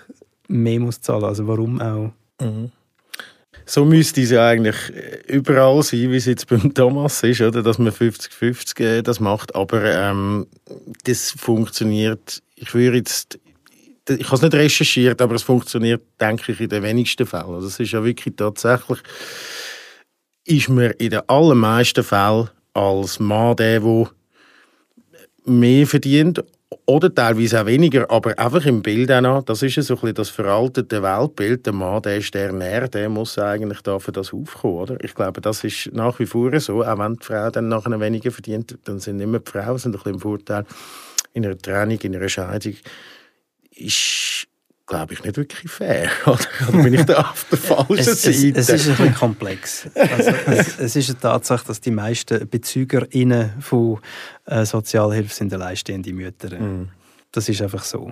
mehr 0.48 0.80
muss 0.80 1.02
zahlen 1.02 1.22
muss. 1.22 1.30
Also 1.30 1.48
warum 1.48 1.80
auch? 1.80 2.12
Mhm. 2.42 2.72
So 3.74 3.86
müsste 3.86 4.22
es 4.22 4.32
ja 4.32 4.46
eigentlich 4.50 4.76
überall 5.28 5.82
sein, 5.82 6.12
wie 6.12 6.18
es 6.18 6.26
jetzt 6.26 6.46
beim 6.48 6.74
Thomas 6.74 7.24
ist, 7.24 7.40
oder? 7.40 7.64
dass 7.64 7.78
man 7.78 7.94
50-50 7.94 8.84
äh, 8.84 9.02
das 9.02 9.22
macht. 9.22 9.56
Aber 9.56 9.82
ähm, 9.82 10.46
das 11.06 11.32
funktioniert, 11.32 12.44
ich 12.56 12.74
würde 12.74 12.98
jetzt, 12.98 13.40
ich 14.10 14.26
habe 14.26 14.36
es 14.36 14.42
nicht 14.42 14.54
recherchiert, 14.56 15.22
aber 15.22 15.36
es 15.36 15.44
funktioniert, 15.44 16.02
denke 16.20 16.52
ich, 16.52 16.60
in 16.60 16.68
den 16.68 16.84
wenigsten 16.84 17.26
Fällen. 17.26 17.54
Also 17.54 17.68
es 17.68 17.80
ist 17.80 17.94
ja 17.94 18.04
wirklich 18.04 18.36
tatsächlich, 18.36 19.00
ist 20.44 20.68
man 20.68 20.92
in 20.98 21.12
den 21.12 21.30
allermeisten 21.30 22.04
Fällen 22.04 22.50
als 22.74 23.22
Mann 23.22 23.56
der, 23.56 23.80
der 23.80 24.10
mehr 25.46 25.88
verdient 25.88 26.44
oder 26.86 27.14
teilweise 27.14 27.62
auch 27.62 27.66
weniger, 27.66 28.10
aber 28.10 28.38
einfach 28.38 28.66
im 28.66 28.82
Bild 28.82 29.12
auch 29.12 29.22
noch, 29.22 29.44
das 29.44 29.62
ist 29.62 29.76
ja 29.76 29.84
so 29.84 29.96
ein 29.96 30.00
bisschen 30.02 30.16
das 30.16 30.30
veraltete 30.30 31.04
Weltbild, 31.04 31.66
der 31.66 31.74
Mann, 31.74 32.02
der 32.02 32.18
ist 32.18 32.34
der 32.34 32.54
Nähr, 32.54 32.88
der 32.88 33.10
muss 33.10 33.38
eigentlich 33.38 33.82
da 33.82 34.00
für 34.00 34.12
das 34.12 34.34
aufkommen, 34.34 34.76
oder? 34.76 35.04
Ich 35.04 35.14
glaube, 35.14 35.42
das 35.42 35.64
ist 35.64 35.92
nach 35.94 36.18
wie 36.20 36.26
vor 36.26 36.58
so, 36.60 36.84
auch 36.84 36.98
wenn 36.98 37.16
die 37.16 37.26
Frau 37.26 37.50
dann 37.50 37.68
nachher 37.68 38.00
weniger 38.00 38.32
verdient, 38.32 38.78
dann 38.86 39.00
sind 39.00 39.18
nicht 39.18 39.28
mehr 39.28 39.42
die 39.42 39.52
Frauen, 39.52 39.78
sind 39.78 39.92
ein 39.92 39.98
bisschen 39.98 40.14
im 40.14 40.20
Vorteil. 40.20 40.66
In 41.34 41.46
einer 41.46 41.58
Trennung, 41.58 42.00
in 42.00 42.16
einer 42.16 42.30
Scheidung 42.30 42.76
ist 43.76 44.48
glaube 44.92 45.14
ich, 45.14 45.24
nicht 45.24 45.38
wirklich 45.38 45.72
fair. 45.72 46.10
Oder 46.26 46.84
bin 46.84 46.94
ich 46.94 47.06
da 47.06 47.22
auf 47.22 47.46
der 47.50 47.58
falschen 47.58 47.98
es, 47.98 48.22
Seite? 48.22 48.60
Es, 48.60 48.70
es, 48.70 48.82
ist 48.82 48.88
ein 48.88 48.98
bisschen 48.98 49.14
komplex. 49.16 49.88
Also, 49.96 50.32
es, 50.48 50.80
es, 50.80 50.96
ist 50.98 51.10
eine 51.10 51.20
Tatsache, 51.20 51.66
dass 51.66 51.80
die 51.80 51.92
meisten 51.92 52.46
BezügerInnen 52.48 53.54
von 53.62 54.00
äh, 54.46 54.66
Sozialhilfe 54.66 55.34
sind 55.34 55.54
alleinstehende 55.54 56.12
Mütter. 56.12 56.60
Mm. 56.60 56.90
Das 57.32 57.48
ist 57.48 57.62
einfach 57.62 57.86
so. 57.86 58.12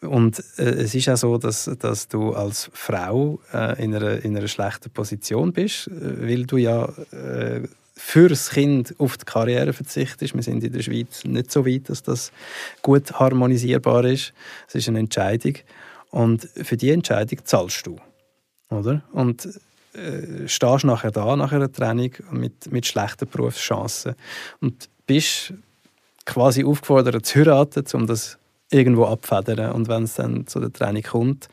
Und 0.00 0.42
äh, 0.58 0.62
es 0.62 0.96
ist 0.96 1.08
auch 1.08 1.16
so, 1.16 1.38
dass, 1.38 1.70
dass 1.78 2.08
du 2.08 2.34
als 2.34 2.70
Frau 2.74 3.40
äh, 3.52 3.82
in, 3.82 3.94
einer, 3.94 4.24
in 4.24 4.36
einer 4.36 4.48
schlechten 4.48 4.90
Position 4.90 5.52
bist, 5.52 5.86
äh, 5.86 6.28
weil 6.28 6.44
du 6.44 6.56
ja 6.56 6.86
äh, 7.12 7.68
für 7.96 8.28
das 8.28 8.50
Kind 8.50 8.96
auf 8.98 9.16
die 9.16 9.24
Karriere 9.24 9.72
verzichtest. 9.72 10.34
Wir 10.34 10.42
sind 10.42 10.64
in 10.64 10.72
der 10.72 10.82
Schweiz 10.82 11.22
nicht 11.24 11.52
so 11.52 11.64
weit, 11.64 11.88
dass 11.88 12.02
das 12.02 12.32
gut 12.82 13.12
harmonisierbar 13.12 14.04
ist. 14.06 14.32
Es 14.66 14.74
ist 14.74 14.88
eine 14.88 14.98
Entscheidung. 14.98 15.54
Und 16.14 16.48
für 16.62 16.76
die 16.76 16.90
Entscheidung 16.90 17.40
zahlst 17.44 17.88
du. 17.88 17.96
Oder? 18.70 19.02
Und 19.10 19.48
äh, 19.94 20.46
stehst 20.46 20.84
nachher 20.84 21.10
da, 21.10 21.34
nach 21.34 21.50
einer 21.50 21.72
Trennung, 21.72 22.12
mit, 22.30 22.70
mit 22.70 22.86
schlechten 22.86 23.28
Berufschancen. 23.28 24.14
Und 24.60 24.88
bist 25.08 25.54
quasi 26.24 26.62
aufgefordert 26.62 27.26
zu 27.26 27.40
heiraten, 27.40 27.84
um 27.94 28.06
das 28.06 28.38
irgendwo 28.70 29.06
abfedern. 29.06 29.72
Und 29.72 29.88
wenn 29.88 30.04
es 30.04 30.14
dann 30.14 30.46
zu 30.46 30.60
der 30.60 30.72
Trennung 30.72 31.02
kommt, 31.02 31.48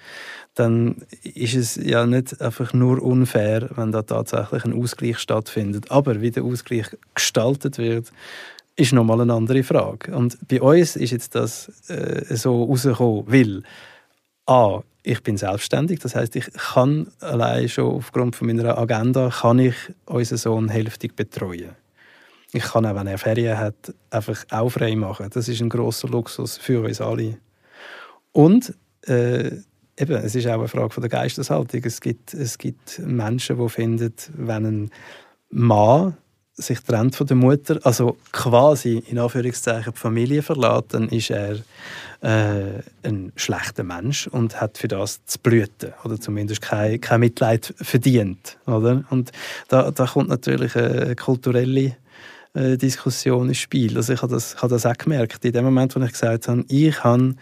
dann 0.54 1.08
ist 1.24 1.56
es 1.56 1.76
ja 1.78 2.06
nicht 2.06 2.40
einfach 2.40 2.72
nur 2.72 3.02
unfair, 3.02 3.68
wenn 3.76 3.92
da 3.92 4.04
tatsächlich 4.04 4.64
ein 4.64 4.80
Ausgleich 4.80 5.18
stattfindet. 5.18 5.90
Aber 5.90 6.22
wie 6.22 6.30
der 6.30 6.44
Ausgleich 6.44 6.86
gestaltet 7.16 7.80
wird, 7.80 8.12
ist 8.76 8.94
nochmal 8.94 9.22
eine 9.22 9.34
andere 9.34 9.64
Frage. 9.64 10.16
Und 10.16 10.38
bei 10.48 10.62
uns 10.62 10.96
ist 10.96 11.12
jetzt 11.12 11.34
das 11.34 11.90
äh, 11.90 12.36
so 12.36 12.64
rausgekommen, 12.66 13.24
weil 13.26 13.64
A, 14.52 14.84
ich 15.04 15.24
bin 15.24 15.38
selbstständig, 15.38 16.00
das 16.00 16.14
heißt, 16.14 16.36
ich 16.36 16.52
kann 16.52 17.08
allein 17.22 17.70
schon 17.70 17.96
aufgrund 17.96 18.36
von 18.36 18.48
meiner 18.48 18.78
Agenda 18.78 19.30
kann 19.30 19.60
ich 19.60 19.76
unseren 20.06 20.38
Sohn 20.38 20.68
hälftig 20.68 21.16
betreuen. 21.16 21.70
Ich 22.52 22.64
kann 22.64 22.86
auch, 22.86 22.94
wenn 22.96 23.08
er 23.08 23.18
Ferien 23.18 23.58
hat, 23.58 23.94
einfach 24.10 24.44
auch 24.50 24.70
frei 24.70 24.98
machen. 24.98 25.30
Das 25.32 25.48
ist 25.48 25.62
ein 25.62 25.70
großer 25.70 26.10
Luxus 26.10 26.58
für 26.58 26.84
uns 26.84 27.00
alle. 27.00 27.38
Und 28.34 28.74
äh, 29.08 29.52
eben, 29.98 30.16
es 30.18 30.36
ist 30.36 30.48
auch 30.48 30.60
eine 30.60 30.68
Frage 30.68 30.90
von 30.90 31.02
der 31.02 31.10
Geisteshaltung. 31.10 31.82
Es 31.86 32.02
gibt, 32.02 32.34
es 32.34 32.58
gibt 32.58 33.00
Menschen, 33.00 33.58
die 33.58 33.70
finden, 33.70 34.14
wenn 34.34 34.66
ein 34.66 34.92
Mann 35.50 36.18
sich 36.54 36.80
trennt 36.82 37.16
von 37.16 37.28
der 37.28 37.38
Mutter, 37.38 37.80
also 37.84 38.18
quasi 38.32 39.04
in 39.08 39.18
Anführungszeichen 39.18 39.94
die 39.94 40.00
Familie 40.00 40.42
verlässt, 40.42 40.94
dann 40.94 41.08
ist 41.10 41.30
er 41.30 41.58
äh, 42.22 42.82
ein 43.04 43.32
schlechter 43.36 43.84
Mensch 43.84 44.28
und 44.28 44.60
hat 44.60 44.78
für 44.78 44.88
das 44.88 45.26
zu 45.26 45.40
blüten 45.40 45.94
oder 46.04 46.20
zumindest 46.20 46.62
kein, 46.62 47.00
kein 47.00 47.22
Mitleid 47.22 47.74
verdient. 47.78 48.58
Oder? 48.68 49.04
Und 49.10 49.32
da, 49.70 49.92
da 49.92 50.06
kommt 50.06 50.30
natürlich 50.30 50.76
eine 50.76 51.16
kulturelle 51.16 51.96
äh, 52.54 52.78
Diskussion 52.78 53.48
ins 53.48 53.60
Spiel. 53.60 53.96
Also 53.98 54.14
ich 54.14 54.22
habe 54.22 54.34
das, 54.34 54.58
habe 54.58 54.70
das 54.70 54.86
auch 54.86 54.98
gemerkt. 54.98 55.44
In 55.46 55.54
dem 55.54 55.66
Moment, 55.66 55.96
wo 55.96 56.02
ich 56.02 56.12
gesagt 56.12 56.48
habe, 56.48 56.66
ich 56.68 57.04
habe 57.04 57.36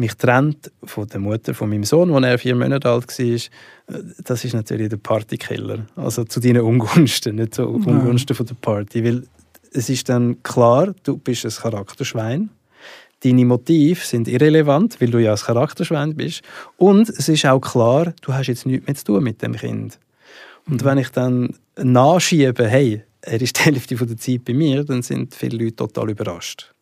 mich 0.00 0.14
trennt 0.14 0.72
von 0.82 1.06
der 1.06 1.20
Mutter 1.20 1.54
von 1.54 1.68
meinem 1.68 1.84
Sohn, 1.84 2.12
als 2.12 2.24
er 2.24 2.38
vier 2.38 2.56
Monate 2.56 2.88
alt 2.88 3.06
war, 3.06 3.24
äh, 3.24 3.40
das 4.24 4.44
ist 4.44 4.54
natürlich 4.54 4.88
der 4.88 4.96
Partykiller. 4.96 5.86
Also 5.94 6.24
zu 6.24 6.40
deinen 6.40 6.62
Ungunsten, 6.62 7.36
nicht 7.36 7.54
zu 7.54 7.68
Ungunsten 7.68 8.34
von 8.34 8.46
der 8.46 8.54
Party. 8.54 9.04
Weil 9.04 9.24
es 9.72 9.88
ist 9.88 10.08
dann 10.08 10.42
klar, 10.42 10.94
du 11.04 11.18
bist 11.18 11.44
ein 11.44 11.52
Charakterschwein. 11.52 12.50
Deine 13.22 13.44
Motive 13.44 14.00
sind 14.04 14.26
irrelevant, 14.26 15.00
weil 15.00 15.10
du 15.10 15.18
ja 15.18 15.32
ein 15.32 15.38
Charakterschwein 15.38 16.16
bist. 16.16 16.40
Und 16.78 17.08
es 17.10 17.28
ist 17.28 17.44
auch 17.44 17.60
klar, 17.60 18.14
du 18.22 18.32
hast 18.32 18.46
jetzt 18.46 18.64
nichts 18.64 18.86
mehr 18.86 18.96
zu 18.96 19.04
tun 19.04 19.22
mit 19.22 19.42
dem 19.42 19.54
Kind. 19.54 19.98
Und 20.66 20.82
wenn 20.84 20.98
ich 20.98 21.10
dann 21.10 21.54
nachschiebe, 21.76 22.66
hey, 22.66 23.02
er 23.20 23.40
ist 23.40 23.58
die 23.58 23.62
Hälfte 23.62 23.94
der 23.94 24.16
Zeit 24.16 24.44
bei 24.46 24.54
mir, 24.54 24.82
dann 24.84 25.02
sind 25.02 25.34
viele 25.34 25.62
Leute 25.62 25.76
total 25.76 26.10
überrascht. 26.10 26.72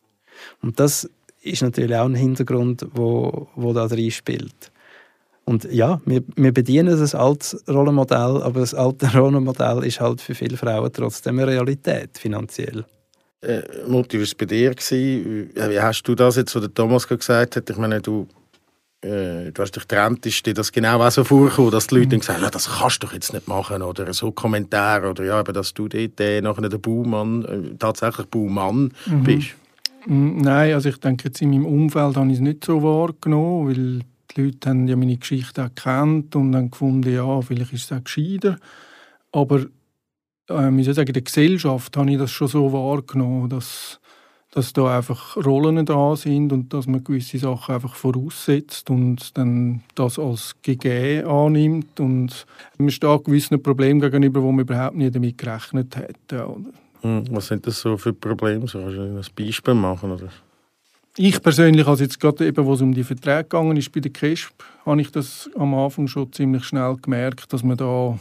Und 0.62 0.78
das 0.78 1.08
ist 1.42 1.62
natürlich 1.62 1.96
auch 1.96 2.06
ein 2.06 2.14
Hintergrund, 2.14 2.86
wo, 2.92 3.48
wo 3.54 3.72
da 3.72 3.86
drin 3.86 4.10
spielt. 4.10 4.72
Und 5.44 5.64
ja, 5.72 6.00
wir, 6.04 6.22
wir 6.36 6.52
bedienen 6.52 6.98
das 6.98 7.14
alte 7.14 7.58
Rollenmodell, 7.68 8.42
aber 8.42 8.60
das 8.60 8.74
alte 8.74 9.10
Rollenmodell 9.14 9.82
ist 9.84 9.98
halt 9.98 10.20
für 10.20 10.34
viele 10.34 10.58
Frauen 10.58 10.92
trotzdem 10.92 11.38
eine 11.38 11.48
Realität, 11.48 12.18
finanziell. 12.18 12.84
Äh, 13.40 13.62
Mutti, 13.86 14.20
was 14.20 14.34
bei 14.34 14.44
dir 14.44 14.74
gewesen? 14.74 15.50
Wie 15.54 15.80
hast 15.80 16.02
du 16.02 16.14
das 16.14 16.36
jetzt, 16.36 16.54
was 16.54 16.62
der 16.62 16.74
Thomas 16.74 17.08
gesagt 17.08 17.56
hat? 17.56 17.70
Ich 17.70 17.76
meine, 17.78 18.00
du, 18.02 18.26
äh, 19.00 19.50
du 19.52 19.62
hast 19.62 19.74
dich 19.74 19.86
getrennt, 19.86 20.26
ist 20.26 20.44
dir 20.44 20.52
das 20.52 20.72
genau 20.72 21.00
auch 21.00 21.10
so 21.10 21.24
vorgekommen, 21.24 21.70
dass 21.70 21.86
die 21.86 21.94
Leute 21.94 22.16
mhm. 22.16 22.20
gesagt 22.20 22.42
haben, 22.42 22.50
das 22.50 22.68
kannst 22.68 23.02
du 23.02 23.06
doch 23.06 23.14
jetzt 23.14 23.32
nicht 23.32 23.46
machen 23.46 23.80
oder 23.80 24.12
so 24.12 24.32
Kommentare 24.32 25.08
oder 25.08 25.24
ja, 25.24 25.38
aber 25.38 25.52
dass 25.54 25.72
du 25.72 25.88
dort 25.88 26.20
äh, 26.20 26.40
nachher 26.42 26.68
der 26.68 26.78
Baumann, 26.78 27.44
äh, 27.44 27.76
tatsächlich 27.78 28.26
Baumann 28.26 28.92
mhm. 29.06 29.22
bist? 29.22 29.54
Mm, 30.06 30.38
nein, 30.38 30.74
also 30.74 30.88
ich 30.88 30.98
denke, 30.98 31.28
jetzt 31.28 31.42
in 31.42 31.50
meinem 31.50 31.66
Umfeld 31.66 32.16
habe 32.16 32.28
ich 32.28 32.34
es 32.34 32.40
nicht 32.40 32.64
so 32.64 32.82
wahrgenommen, 32.82 33.68
weil 33.68 34.00
die 34.36 34.42
Leute 34.42 34.68
haben 34.68 34.86
ja 34.86 34.96
meine 34.96 35.16
Geschichte 35.16 35.64
auch 35.64 35.74
gekannt 35.74 36.36
und 36.36 36.54
haben 36.54 36.70
gefunden, 36.70 37.12
ja, 37.12 37.40
vielleicht 37.40 37.72
ist 37.72 37.90
es 37.90 37.98
auch 37.98 38.04
gescheiter. 38.04 38.58
Aber 39.32 39.60
äh, 40.48 40.70
soll 40.70 40.78
ich 40.78 40.94
sagen, 40.94 41.08
in 41.08 41.14
der 41.14 41.22
Gesellschaft 41.22 41.96
habe 41.96 42.10
ich 42.10 42.18
das 42.18 42.30
schon 42.30 42.48
so 42.48 42.72
wahrgenommen, 42.72 43.48
dass, 43.48 44.00
dass 44.50 44.72
da 44.72 44.96
einfach 44.96 45.36
Rollen 45.36 45.84
da 45.84 46.16
sind 46.16 46.52
und 46.52 46.72
dass 46.72 46.86
man 46.86 47.04
gewisse 47.04 47.38
Sachen 47.38 47.74
einfach 47.74 47.94
voraussetzt 47.94 48.90
und 48.90 49.36
dann 49.36 49.82
das 49.94 50.18
als 50.18 50.56
gegeben 50.62 51.28
annimmt 51.28 52.00
und 52.00 52.46
man 52.78 52.90
steht 52.90 53.24
gewissen 53.24 53.62
Problemen 53.62 54.00
gegenüber, 54.00 54.42
wo 54.42 54.52
man 54.52 54.64
überhaupt 54.64 54.96
nicht 54.96 55.14
damit 55.14 55.38
gerechnet 55.38 55.96
hätte. 55.96 56.44
Hm, 56.44 56.72
was 57.02 57.46
sind 57.46 57.66
das 57.66 57.80
so 57.80 57.96
für 57.96 58.12
Probleme? 58.12 58.66
So, 58.66 58.80
kannst 58.80 58.96
du 58.96 59.02
ein 59.02 59.46
Beispiel 59.46 59.74
machen? 59.74 60.12
Oder? 60.12 60.28
Ich 61.16 61.42
persönlich, 61.42 61.86
also 61.86 62.04
jetzt 62.04 62.20
gerade 62.20 62.46
eben, 62.46 62.64
wo 62.64 62.74
es 62.74 62.80
um 62.80 62.94
die 62.94 63.02
Verträge 63.02 63.42
gegangen 63.42 63.76
ist 63.76 63.90
bei 63.90 64.00
der 64.00 64.12
KESP, 64.12 64.54
habe 64.86 65.00
ich 65.00 65.10
das 65.10 65.50
am 65.56 65.74
Anfang 65.74 66.06
schon 66.06 66.32
ziemlich 66.32 66.64
schnell 66.64 66.96
gemerkt, 66.96 67.52
dass 67.52 67.64
man 67.64 67.76
da 67.76 68.18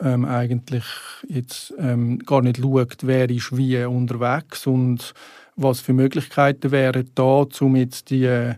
ähm, 0.00 0.24
eigentlich 0.24 0.84
jetzt 1.28 1.72
ähm, 1.78 2.18
gar 2.18 2.42
nicht 2.42 2.58
schaut, 2.58 2.98
wer 3.02 3.30
ist 3.30 3.56
wie 3.56 3.84
unterwegs 3.84 4.66
und 4.66 5.14
was 5.56 5.80
für 5.80 5.92
Möglichkeiten 5.92 6.70
wären 6.70 7.10
da, 7.14 7.44
um 7.60 7.76
jetzt 7.76 8.10
die, 8.10 8.54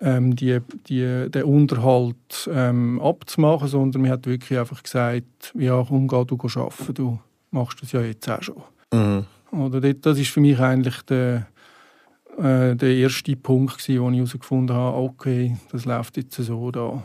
ähm, 0.00 0.36
die, 0.36 0.60
die, 0.88 1.30
den 1.30 1.44
Unterhalt 1.44 2.48
ähm, 2.50 3.00
abzumachen, 3.00 3.68
sondern 3.68 4.02
man 4.02 4.12
hat 4.12 4.26
wirklich 4.26 4.58
einfach 4.58 4.82
gesagt, 4.82 5.52
ja, 5.54 5.84
komm, 5.86 6.08
geh 6.08 6.24
du 6.24 6.38
arbeiten, 6.42 6.94
du 6.94 7.18
machst 7.50 7.82
das 7.82 7.92
ja 7.92 8.00
jetzt 8.02 8.28
auch 8.28 8.42
schon. 8.42 8.62
Mhm. 8.94 9.24
Oder 9.58 9.80
das 9.94 10.18
ist 10.18 10.30
für 10.30 10.40
mich 10.40 10.58
eigentlich 10.58 11.02
der 11.02 11.46
äh, 12.38 12.74
der 12.74 12.94
erste 12.94 13.36
Punkt, 13.36 13.78
gewesen, 13.78 14.02
wo 14.02 14.10
ich 14.10 14.16
herausgefunden 14.16 14.74
habe, 14.74 14.96
okay, 14.96 15.56
das 15.70 15.84
läuft 15.84 16.16
jetzt 16.16 16.34
so 16.34 16.70
da. 16.70 17.02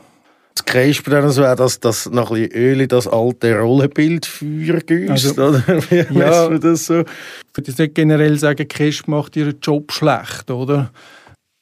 Das 0.55 0.65
Kreisp 0.65 1.09
dann 1.09 1.29
so, 1.29 1.43
dass 1.43 1.79
das 1.79 2.09
noch 2.09 2.31
ein 2.31 2.49
bisschen 2.49 2.61
Öl 2.61 2.81
in 2.81 2.87
das 2.87 3.07
alte 3.07 3.57
Rollenbild 3.57 4.25
Feuer 4.25 4.81
also, 5.09 5.31
oder? 5.33 5.63
Wie 5.89 6.19
ja, 6.19 6.49
das 6.57 6.85
so? 6.85 7.01
Ich 7.01 7.57
würde 7.57 7.67
jetzt 7.69 7.79
nicht 7.79 7.95
generell 7.95 8.37
sagen, 8.37 8.67
Kreisp 8.67 9.07
macht 9.07 9.35
ihren 9.35 9.59
Job 9.61 9.91
schlecht, 9.91 10.49
oder? 10.49 10.91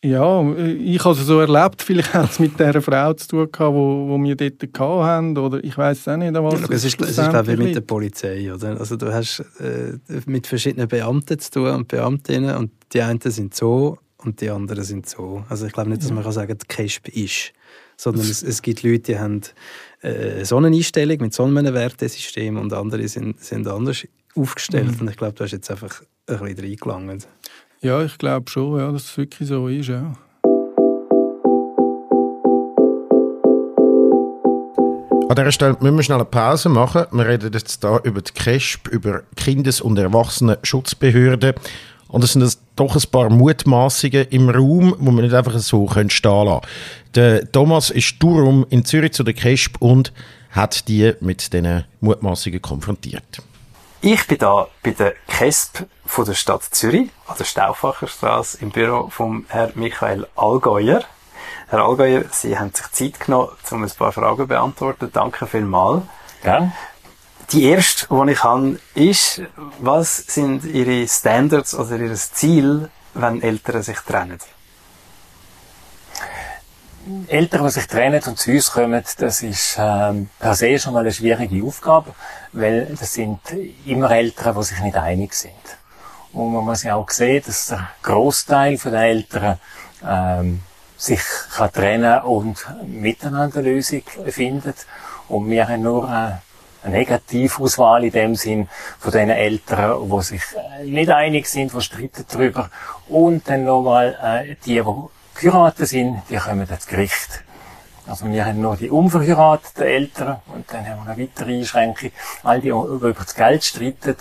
Ja, 0.03 0.47
ich 0.53 1.03
habe 1.03 1.19
es 1.19 1.25
so 1.25 1.39
erlebt. 1.39 1.81
Vielleicht 1.81 2.13
hat 2.13 2.29
es 2.29 2.39
mit 2.39 2.59
dieser 2.59 2.81
Frau 2.81 3.13
zu 3.13 3.27
tun 3.27 3.51
gehabt, 3.51 3.73
wo, 3.73 4.07
wo 4.07 4.23
wir 4.23 4.35
dort 4.35 4.79
hatten. 4.79 5.37
Oder 5.37 5.63
ich 5.63 5.75
weiß 5.75 6.07
auch 6.09 6.17
nicht, 6.17 6.33
was 6.35 6.61
ja, 6.61 6.67
es 6.69 6.85
ist. 6.85 7.01
Es 7.01 7.17
ist, 7.17 7.29
glaube 7.29 7.51
ich, 7.51 7.57
mit 7.57 7.75
der 7.75 7.81
Polizei. 7.81 8.53
Oder? 8.53 8.79
Also 8.79 8.95
du 8.95 9.11
hast 9.11 9.43
äh, 9.59 9.97
mit 10.27 10.45
verschiedenen 10.45 10.87
Beamten 10.87 11.39
zu 11.39 11.51
tun 11.51 11.71
und 11.71 11.87
Beamtinnen 11.87 12.55
und 12.57 12.71
die 12.93 13.01
einen 13.01 13.19
sind 13.19 13.55
so 13.55 13.97
und 14.17 14.39
die 14.39 14.51
anderen 14.51 14.83
sind 14.83 15.09
so. 15.09 15.43
Also 15.49 15.65
ich 15.65 15.73
glaube 15.73 15.89
nicht, 15.89 16.03
dass 16.03 16.11
man 16.11 16.23
kann 16.23 16.31
sagen, 16.31 16.55
der 16.57 16.67
KESP 16.67 17.09
ist. 17.09 17.53
Sondern 17.99 18.29
es, 18.29 18.43
es 18.43 18.61
gibt 18.61 18.83
Leute, 18.83 18.99
die 18.99 19.17
haben 19.17 19.41
äh, 20.01 20.45
so 20.45 20.57
eine 20.57 20.67
Einstellung 20.67 21.17
mit 21.19 21.33
so 21.33 21.43
einem 21.43 21.73
Wertesystem 21.73 22.55
und 22.57 22.71
andere 22.71 23.07
sind, 23.07 23.43
sind 23.43 23.67
anders 23.67 24.07
aufgestellt. 24.35 24.91
Mhm. 24.91 25.01
Und 25.01 25.09
ich 25.09 25.17
glaube, 25.17 25.33
du 25.33 25.43
hast 25.43 25.51
jetzt 25.51 25.71
einfach 25.71 26.03
ein 26.27 26.37
bisschen 26.37 26.59
reingelangt. 26.59 27.27
Ja, 27.81 28.01
ich 28.03 28.17
glaube 28.17 28.49
schon, 28.49 28.79
ja, 28.79 28.91
dass 28.91 29.03
es 29.03 29.17
wirklich 29.17 29.47
so 29.47 29.67
ist, 29.67 29.89
ja. 29.89 30.13
An 35.29 35.35
dieser 35.35 35.51
Stelle 35.51 35.77
müssen 35.79 35.97
wir 35.97 36.03
schnell 36.03 36.17
eine 36.17 36.25
Pause 36.25 36.69
machen. 36.69 37.05
Wir 37.11 37.27
reden 37.27 37.53
jetzt 37.53 37.81
hier 37.81 38.01
über 38.03 38.21
die 38.21 38.31
KESP, 38.31 38.87
über 38.87 39.21
Kindes- 39.35 39.81
und 39.81 39.99
Erwachsenenschutzbehörden. 39.99 41.53
Und 42.07 42.23
es 42.23 42.33
sind 42.33 42.57
doch 42.75 42.95
ein 42.95 43.11
paar 43.11 43.29
Mutmaßungen 43.29 44.25
im 44.29 44.49
Raum, 44.49 44.95
wo 44.97 45.11
man 45.11 45.23
nicht 45.23 45.35
einfach 45.35 45.59
so 45.59 45.87
stehen 45.87 46.09
lassen 46.45 46.61
Der 47.13 47.51
Thomas 47.51 47.91
ist 47.91 48.15
darum 48.19 48.65
in 48.71 48.85
Zürich 48.85 49.11
zu 49.11 49.23
der 49.23 49.35
KESP 49.35 49.75
und 49.79 50.13
hat 50.49 50.87
die 50.87 51.13
mit 51.19 51.53
diesen 51.53 51.83
Mutmaßungen 51.99 52.61
konfrontiert. 52.61 53.43
Ich 54.01 54.27
bin 54.27 54.37
da 54.37 54.67
bei 54.83 54.91
der 54.91 55.15
KESP 55.27 55.87
von 56.05 56.23
der 56.23 56.35
Stadt 56.35 56.63
Zürich, 56.63 57.09
an 57.25 57.35
der 57.39 57.45
Stauffacherstraße, 57.45 58.59
im 58.61 58.69
Büro 58.69 59.09
von 59.09 59.45
Herrn 59.49 59.71
Michael 59.73 60.27
Allgäuer. 60.35 61.03
Herr 61.67 61.79
Allgäuer, 61.83 62.25
Sie 62.31 62.57
haben 62.57 62.71
sich 62.71 62.91
Zeit 62.91 63.19
genommen, 63.19 63.49
um 63.71 63.83
ein 63.83 63.89
paar 63.89 64.11
Fragen 64.11 64.37
zu 64.37 64.47
beantworten. 64.47 65.09
Danke 65.11 65.47
vielmals. 65.47 66.03
Ja. 66.43 66.71
Die 67.51 67.63
erste, 67.63 68.07
die 68.09 68.31
ich 68.31 68.43
habe, 68.43 68.79
ist, 68.93 69.41
was 69.79 70.17
sind 70.17 70.63
Ihre 70.65 71.07
Standards 71.07 71.73
oder 71.73 71.97
Ihr 71.97 72.13
Ziel, 72.13 72.91
wenn 73.15 73.41
Eltern 73.41 73.81
sich 73.81 73.99
trennen? 74.01 74.37
Eltern, 77.27 77.63
die 77.65 77.71
sich 77.71 77.87
trennen 77.87 78.21
und 78.25 78.37
zu 78.37 78.51
uns 78.51 78.71
kommen, 78.71 79.03
das 79.17 79.41
ist 79.43 79.77
ähm, 79.79 80.29
per 80.39 80.55
se 80.55 80.77
schon 80.79 80.93
mal 80.93 81.01
eine 81.01 81.11
schwierige 81.11 81.65
Aufgabe, 81.65 82.13
weil 82.53 82.85
das 82.99 83.13
sind 83.13 83.39
immer 83.85 84.11
Eltern, 84.11 84.55
die 84.55 84.63
sich 84.63 84.79
nicht 84.79 84.95
einig 84.95 85.33
sind. 85.33 85.53
Und 86.33 86.53
man 86.53 86.65
muss 86.65 86.83
ja 86.83 86.95
auch 86.95 87.09
sehen, 87.09 87.43
dass 87.45 87.67
der 87.67 87.89
Großteil 88.03 88.77
der 88.77 89.01
Eltern 89.01 89.59
ähm, 90.05 90.59
sich 90.97 91.21
kann 91.55 91.71
trennen 91.71 92.21
und 92.21 92.65
miteinander 92.85 93.59
eine 93.59 93.69
Lösung 93.69 94.03
findet. 94.27 94.85
Und 95.29 95.49
wir 95.49 95.67
haben 95.67 95.83
nur 95.83 96.07
eine, 96.09 96.41
eine 96.83 96.97
Negativauswahl 96.97 98.03
in 98.05 98.11
dem 98.11 98.35
Sinn 98.35 98.67
von 98.99 99.11
den 99.11 99.29
Eltern, 99.29 100.09
die 100.09 100.21
sich 100.21 100.41
nicht 100.83 101.09
einig 101.09 101.47
sind, 101.47 101.73
die 101.73 101.81
streiten 101.81 102.25
darüber. 102.29 102.69
Und 103.07 103.47
dann 103.47 103.63
nochmal 103.63 104.17
äh, 104.21 104.55
die, 104.65 104.81
die 104.81 104.83
geheiratet 105.39 105.87
sind, 105.87 106.21
die 106.29 106.37
kommen 106.37 106.67
ins 106.67 106.87
Gericht. 106.87 107.43
Also 108.07 108.25
wir 108.29 108.45
haben 108.45 108.61
nur 108.61 108.77
die 108.77 108.89
unverheirateten 108.89 109.83
Eltern 109.83 110.39
und 110.47 110.71
dann 110.71 110.87
haben 110.87 111.05
wir 111.05 111.11
eine 111.11 111.23
weitere 111.23 111.57
Einschränkung. 111.57 112.11
All 112.43 112.61
die, 112.61 112.69
die 112.69 112.69
über 112.69 113.11
das 113.11 113.35
Geld 113.35 113.63
streiten, 113.63 114.15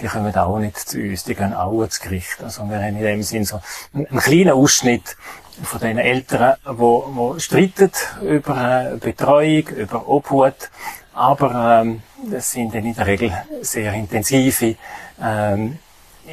die 0.00 0.06
kommen 0.06 0.34
auch 0.34 0.58
nicht 0.58 0.78
zu 0.78 0.98
uns, 0.98 1.24
die 1.24 1.34
gehen 1.34 1.52
auch 1.52 1.82
ins 1.82 2.00
Gericht. 2.00 2.42
Also 2.42 2.68
wir 2.68 2.76
haben 2.76 2.96
in 2.96 3.02
dem 3.02 3.22
Sinn 3.22 3.44
so 3.44 3.60
einen, 3.92 4.06
kleinen 4.18 4.50
Ausschnitt 4.50 5.16
von 5.64 5.80
den 5.80 5.98
Eltern, 5.98 6.54
die, 6.64 6.72
die 6.74 7.40
streiten 7.40 7.90
über 8.22 8.96
Betreuung, 9.00 9.66
über 9.68 10.08
Obhut, 10.08 10.70
aber 11.12 11.80
ähm, 11.82 12.02
das 12.30 12.52
sind 12.52 12.74
dann 12.74 12.84
in 12.84 12.94
der 12.94 13.06
Regel 13.06 13.32
sehr 13.60 13.92
intensive 13.92 14.76
ähm, 15.20 15.78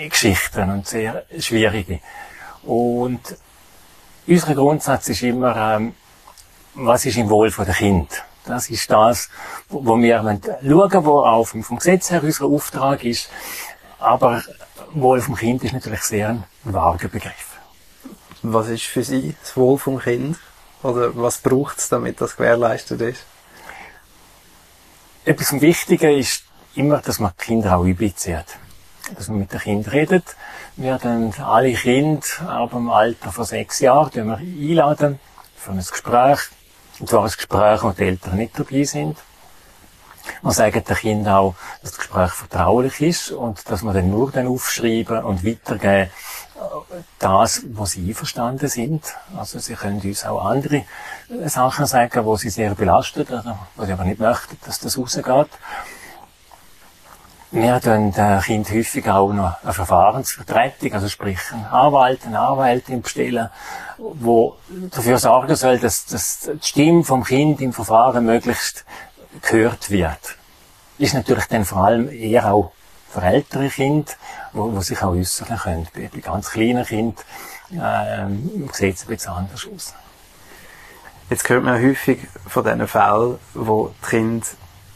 Geschichten 0.10 0.69
und 0.69 0.88
sehr 0.88 1.25
schwierige. 1.39 1.99
Und 2.63 3.36
unser 4.30 4.56
Grundsatz 4.56 5.10
ist 5.10 5.24
immer, 5.24 5.56
ähm, 5.56 5.96
was 6.76 7.06
ist 7.06 7.18
im 7.18 7.30
Wohl 7.30 7.52
der 7.52 7.74
Kind? 7.74 8.24
Das 8.46 8.70
ist 8.70 8.89
das, 8.89 9.30
wo 9.70 9.98
wir 9.98 10.18
schauen, 10.18 11.06
wo 11.06 11.20
auch 11.20 11.46
vom 11.46 11.78
Gesetz 11.78 12.12
her 12.12 12.24
unser 12.24 12.46
Auftrag 12.46 13.04
ist. 13.04 13.30
Aber 14.00 14.44
Wohl 14.92 15.22
vom 15.22 15.36
Kind 15.36 15.63
ist 15.63 15.74
natürlich 15.74 16.02
sehr 16.02 16.30
ein 16.30 16.44
vager 16.63 17.10
Begriff. 17.10 17.58
Was 18.42 18.70
ist 18.70 18.84
für 18.84 19.04
Sie 19.04 19.36
das 19.42 19.58
Wohl 19.58 19.78
vom 19.78 20.00
Kind? 20.00 20.38
Oder 20.82 21.15
was 21.15 21.39
braucht 21.39 21.80
es, 21.80 21.89
damit 21.89 22.22
das 22.22 22.38
gewährleistet 22.38 23.02
ist? 23.02 23.26
Etwas 25.26 25.52
Wichtiges 25.60 26.18
ist 26.18 26.44
immer, 26.76 27.00
dass 27.00 27.20
man 27.20 27.32
die 27.39 27.46
Kinder 27.46 27.78
auch 27.78 27.84
einbezieht. 27.84 28.46
Dass 29.15 29.28
man 29.28 29.39
mit 29.39 29.54
den 29.54 29.60
Kindern 29.60 29.91
redet. 29.91 30.36
Wir 30.76 30.98
dann 30.98 31.34
alle 31.43 31.74
Kinder 31.74 32.26
ab 32.48 32.72
dem 32.72 32.89
Alter 32.89 33.32
von 33.32 33.45
sechs 33.45 33.80
Jahren 33.80 34.28
wir 34.28 34.38
einladen 34.38 35.19
für 35.56 35.72
ein 35.72 35.78
Gespräch. 35.78 36.39
Und 37.00 37.10
zwar 37.10 37.24
ein 37.24 37.32
Gespräch, 37.32 37.84
wo 37.84 37.91
die 37.91 38.04
Eltern 38.04 38.38
nicht 38.38 38.58
dabei 38.58 38.84
sind. 38.84 39.17
Man 40.41 40.54
sagt 40.54 40.89
den 40.89 40.95
Kindern 40.95 41.34
auch, 41.34 41.56
dass 41.82 41.91
das 41.91 42.00
Gespräch 42.00 42.32
vertraulich 42.32 43.02
ist 43.02 43.32
und 43.32 43.69
dass 43.69 43.82
man 43.82 43.95
dann 43.95 44.10
nur 44.10 44.32
dann 44.32 44.48
aufschreiben 44.48 45.24
und 45.24 45.45
weitergeben 45.45 46.12
das, 47.19 47.63
wo 47.72 47.86
sie 47.86 48.10
einverstanden 48.10 48.67
sind. 48.67 49.04
Also 49.38 49.60
sie 49.60 49.76
können 49.76 50.02
uns 50.02 50.26
auch 50.26 50.45
andere 50.45 50.84
Sachen 51.45 51.86
sagen, 51.86 52.26
wo 52.26 52.36
sie 52.36 52.50
sehr 52.50 52.76
belastet 52.76 53.32
oder 53.32 53.60
wo 53.76 53.86
sie 53.86 53.93
aber 53.93 54.04
nicht 54.04 54.19
möchten, 54.19 54.58
dass 54.65 54.80
das 54.80 54.98
rausgeht. 54.98 55.50
Wir 57.52 57.82
tun 57.82 58.12
den 58.12 58.42
Kind 58.42 58.70
häufig 58.70 59.10
auch 59.10 59.34
noch 59.34 59.64
eine 59.64 59.74
Verfahrensvertretung, 59.74 60.94
also 60.94 61.10
sprich 61.10 61.40
einen 61.52 61.66
Anwalt, 61.66 62.24
eine 62.28 62.40
Anwältin 62.40 63.02
bestellen, 63.02 63.50
wo 63.98 64.58
dafür 64.92 65.18
sorgen 65.18 65.56
soll, 65.56 65.80
dass, 65.80 66.06
dass 66.06 66.42
die 66.42 66.68
Stimme 66.68 67.04
vom 67.04 67.24
Kind 67.24 67.60
im 67.60 67.74
Verfahren 67.74 68.24
möglichst 68.24 68.86
gehört 69.42 69.90
wird. 69.90 70.36
Ist 71.00 71.16
natürlich 71.16 71.46
dann 71.46 71.66
vor 71.66 71.86
allem 71.86 72.12
eher 72.12 72.54
auch 72.54 72.72
für 73.10 73.24
ältere 73.24 73.70
Kinder, 73.70 74.12
wo, 74.54 74.72
wo 74.72 74.82
sich 74.82 75.02
auch 75.02 75.14
äußern 75.14 75.58
können. 75.58 75.88
Bei, 75.96 76.08
bei 76.14 76.20
ganz 76.20 76.52
kleinen 76.52 76.86
Kindern 76.86 77.16
äh, 77.72 78.74
sieht 78.74 78.96
es 78.96 79.04
ein 79.04 79.08
bisschen 79.08 79.34
anders 79.34 79.68
aus. 79.74 79.96
Jetzt 81.32 81.50
hört 81.50 81.64
man 81.64 81.82
häufig 81.82 82.28
von 82.48 82.64
diesen 82.64 82.88
Fällen, 82.88 83.40
wo 83.56 83.92
die 84.04 84.10
Kinder 84.10 84.46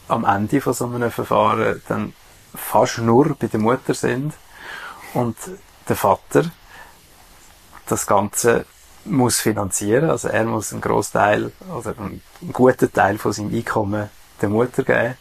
am 0.07 0.23
Ende 0.23 0.61
von 0.61 0.73
so 0.73 0.85
einem 0.85 1.09
Verfahren 1.09 1.81
dann 1.87 2.13
fast 2.55 2.99
nur 2.99 3.35
bei 3.35 3.47
der 3.47 3.59
Mutter 3.59 3.93
sind 3.93 4.33
und 5.13 5.35
der 5.87 5.95
Vater 5.95 6.45
das 7.87 8.07
Ganze 8.07 8.65
muss 9.05 9.41
finanzieren, 9.41 10.09
also 10.09 10.29
er 10.29 10.45
muss 10.45 10.71
einen 10.71 10.81
Großteil 10.81 11.51
oder 11.75 11.95
einen 11.97 12.21
guten 12.53 12.91
Teil 12.91 13.17
von 13.17 13.33
seinem 13.33 13.53
Einkommen 13.53 14.09
der 14.41 14.49
Mutter 14.49 14.83
geben 14.83 15.15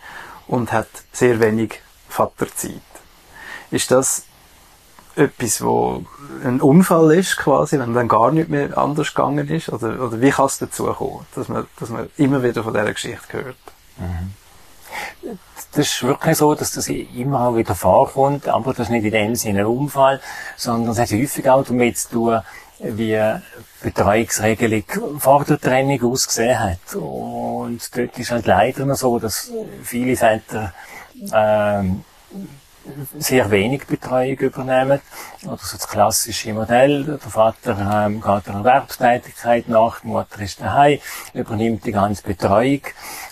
und 0.47 0.73
hat 0.73 0.89
sehr 1.13 1.41
wenig 1.41 1.81
Vaterzeit. 2.09 2.81
Ist 3.71 3.91
das 3.91 4.25
etwas, 5.17 5.63
wo 5.63 6.05
ein 6.45 6.61
Unfall 6.61 7.13
ist, 7.13 7.37
quasi, 7.37 7.79
wenn 7.79 7.95
dann 7.95 8.09
gar 8.09 8.31
nicht 8.31 8.49
mehr 8.49 8.77
anders 8.79 9.15
gegangen 9.15 9.49
ist? 9.49 9.69
Oder, 9.69 10.01
oder 10.01 10.21
wie 10.21 10.31
kann 10.31 10.47
es 10.47 10.59
dazu 10.59 10.87
kommen, 10.87 11.27
dass 11.35 11.49
man, 11.49 11.67
dass 11.79 11.91
man 11.91 12.09
immer 12.17 12.43
wieder 12.43 12.63
von 12.63 12.73
dieser 12.73 12.93
Geschichte 12.93 13.45
hört? 13.45 13.57
Mhm. 13.99 14.35
Das 15.75 15.87
ist 15.87 16.03
wirklich 16.03 16.37
so, 16.37 16.55
dass 16.55 16.73
das 16.73 16.89
immer 16.89 17.57
wieder 17.57 17.75
vorkommt, 17.75 18.47
aber 18.47 18.73
das 18.73 18.89
ist 18.89 18.91
nicht 18.91 19.05
in 19.05 19.13
dem 19.13 19.35
Sinne 19.35 19.61
ein 19.61 19.67
Unfall, 19.67 20.21
sondern 20.57 20.93
es 20.93 20.99
hat 20.99 21.11
häufig 21.11 21.49
auch 21.49 21.65
damit 21.65 21.97
zu 21.97 22.11
tun, 22.11 22.41
wie 22.79 23.19
Betreuungsregelung 23.83 24.85
vor 25.19 25.45
der 25.45 25.59
Trennung 25.59 26.13
ausgesehen 26.13 26.59
hat. 26.59 26.95
Und 26.95 27.97
dort 27.97 28.19
ist 28.19 28.31
halt 28.31 28.47
leider 28.47 28.85
noch 28.85 28.97
so, 28.97 29.19
dass 29.19 29.51
viele 29.83 30.17
Väter 30.17 30.75
ähm, 31.33 32.05
sehr 33.19 33.51
wenig 33.51 33.87
Betreuung 33.87 34.37
übernehmen. 34.39 35.01
Oder 35.45 35.59
so 35.59 35.77
das 35.77 35.89
klassische 35.89 36.53
Modell. 36.53 37.05
Der 37.05 37.19
Vater 37.19 38.07
ähm, 38.07 38.21
geht 38.21 38.47
der 38.47 38.55
Erwerbstätigkeit 38.55 39.69
nach, 39.69 40.01
die 40.01 40.09
Mutter 40.09 40.41
ist 40.41 40.61
daheim, 40.61 40.99
übernimmt 41.35 41.85
die 41.85 41.93
ganze 41.93 42.23
Betreuung. 42.23 42.83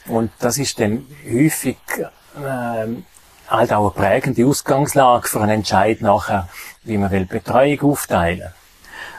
Und 0.07 0.31
das 0.39 0.59
ist 0.59 0.79
dann 0.81 1.07
häufig 1.31 1.79
ähm, 2.37 3.05
halt 3.49 3.73
auch 3.73 3.97
eine 3.97 4.07
prägende 4.07 4.47
Ausgangslage 4.47 5.29
für 5.29 5.41
einen 5.41 5.51
Entscheid 5.51 6.01
nachher, 6.01 6.49
wie 6.85 6.99
man 6.99 7.11
will 7.11 7.27
Betreuung 7.27 7.81
aufteilen. 7.93 8.53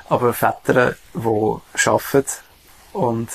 Aber 0.09 0.33
Väter, 0.33 0.95
die 1.13 1.87
arbeiten 1.87 2.25
und 2.93 3.29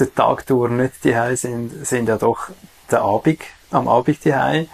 den 0.00 0.14
Tag 0.14 0.46
durch 0.46 0.70
nicht 0.70 1.04
daheim 1.04 1.36
sind, 1.36 1.86
sind 1.86 2.08
ja 2.08 2.16
doch 2.16 2.48
den 2.90 2.98
Abend, 2.98 3.40
am 3.70 3.88
Abend 3.88 4.24
daheim 4.24 4.68